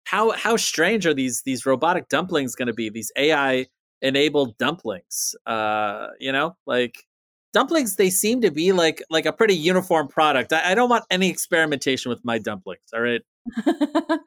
how 0.09 0.30
how 0.30 0.56
strange 0.56 1.05
are 1.06 1.12
these 1.12 1.43
these 1.43 1.66
robotic 1.66 2.09
dumplings 2.09 2.55
going 2.55 2.68
to 2.68 2.72
be? 2.72 2.89
These 2.89 3.12
AI 3.14 3.66
enabled 4.01 4.56
dumplings. 4.56 5.36
Uh, 5.44 6.06
you 6.18 6.32
know, 6.32 6.56
like 6.66 7.05
dumplings 7.52 7.97
they 7.97 8.09
seem 8.09 8.40
to 8.40 8.51
be 8.51 8.72
like 8.72 9.02
like 9.10 9.26
a 9.26 9.35
pretty 9.35 9.55
uniform 9.55 10.09
product. 10.09 10.51
I, 10.55 10.72
I 10.72 10.74
don't 10.74 10.89
want 10.89 11.05
any 11.10 11.28
experimentation 11.28 12.09
with 12.09 12.24
my 12.24 12.39
dumplings. 12.39 12.80
All 12.94 13.02
right. 13.02 13.20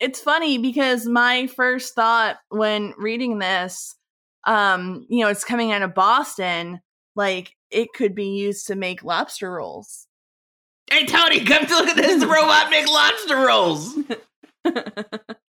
it's 0.00 0.20
funny 0.20 0.58
because 0.58 1.04
my 1.04 1.48
first 1.48 1.96
thought 1.96 2.36
when 2.50 2.94
reading 2.96 3.40
this, 3.40 3.96
um, 4.46 5.04
you 5.08 5.24
know, 5.24 5.30
it's 5.30 5.44
coming 5.44 5.72
out 5.72 5.82
of 5.82 5.96
Boston, 5.96 6.80
like 7.16 7.56
it 7.72 7.88
could 7.92 8.14
be 8.14 8.36
used 8.36 8.68
to 8.68 8.76
make 8.76 9.02
lobster 9.02 9.50
rolls. 9.50 10.06
Hey, 10.88 11.06
Tony, 11.06 11.44
come 11.44 11.66
to 11.66 11.74
look 11.74 11.88
at 11.88 11.96
this 11.96 12.24
robot 12.24 12.70
make 12.70 12.86
lobster 12.86 13.36
rolls. 13.36 13.98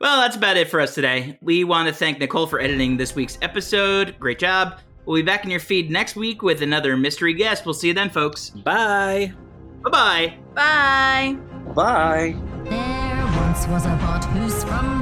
Well, 0.00 0.20
that's 0.20 0.36
about 0.36 0.56
it 0.56 0.68
for 0.68 0.80
us 0.80 0.94
today. 0.94 1.38
We 1.40 1.64
want 1.64 1.88
to 1.88 1.94
thank 1.94 2.18
Nicole 2.18 2.46
for 2.46 2.60
editing 2.60 2.96
this 2.96 3.14
week's 3.14 3.38
episode. 3.40 4.16
Great 4.18 4.38
job. 4.38 4.80
We'll 5.06 5.16
be 5.16 5.22
back 5.22 5.44
in 5.44 5.50
your 5.50 5.60
feed 5.60 5.90
next 5.90 6.16
week 6.16 6.42
with 6.42 6.62
another 6.62 6.96
mystery 6.96 7.32
guest. 7.32 7.64
We'll 7.64 7.74
see 7.74 7.88
you 7.88 7.94
then, 7.94 8.10
folks. 8.10 8.50
Bye. 8.50 9.32
Bye 9.84 9.90
bye. 9.90 10.38
Bye. 10.54 11.38
Bye. 11.74 12.36
There 12.64 13.26
once 13.38 13.66
was 13.68 13.86
a 13.86 13.96
bot 13.96 14.24
who's 14.26 14.64
from 14.64 14.95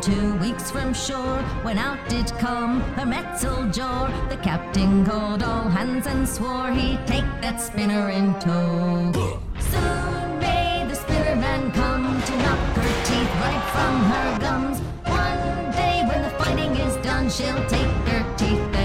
two 0.00 0.34
weeks 0.36 0.70
from 0.70 0.92
shore 0.92 1.42
when 1.62 1.78
out 1.78 1.98
did 2.08 2.26
come 2.38 2.80
her 2.96 3.06
Metzel 3.06 3.72
jaw. 3.72 4.06
The 4.28 4.36
captain 4.36 5.04
called 5.04 5.42
all 5.42 5.68
hands 5.68 6.06
and 6.06 6.28
swore 6.28 6.70
he'd 6.70 7.06
take 7.06 7.24
that 7.40 7.60
spinner 7.60 8.10
in 8.10 8.34
tow. 8.40 9.12
Soon 9.58 10.38
may 10.38 10.86
the 10.88 10.94
spinner 10.94 11.36
man 11.36 11.72
come 11.72 12.22
to 12.22 12.36
knock 12.38 12.58
her 12.76 13.04
teeth 13.04 13.32
right 13.44 13.64
from 13.74 13.94
her 14.12 14.38
gums. 14.38 14.78
One 15.04 15.72
day 15.72 16.04
when 16.06 16.22
the 16.22 16.30
fighting 16.30 16.76
is 16.76 16.96
done, 17.04 17.30
she'll 17.30 17.66
take 17.66 17.94
her 18.08 18.36
teeth 18.36 18.75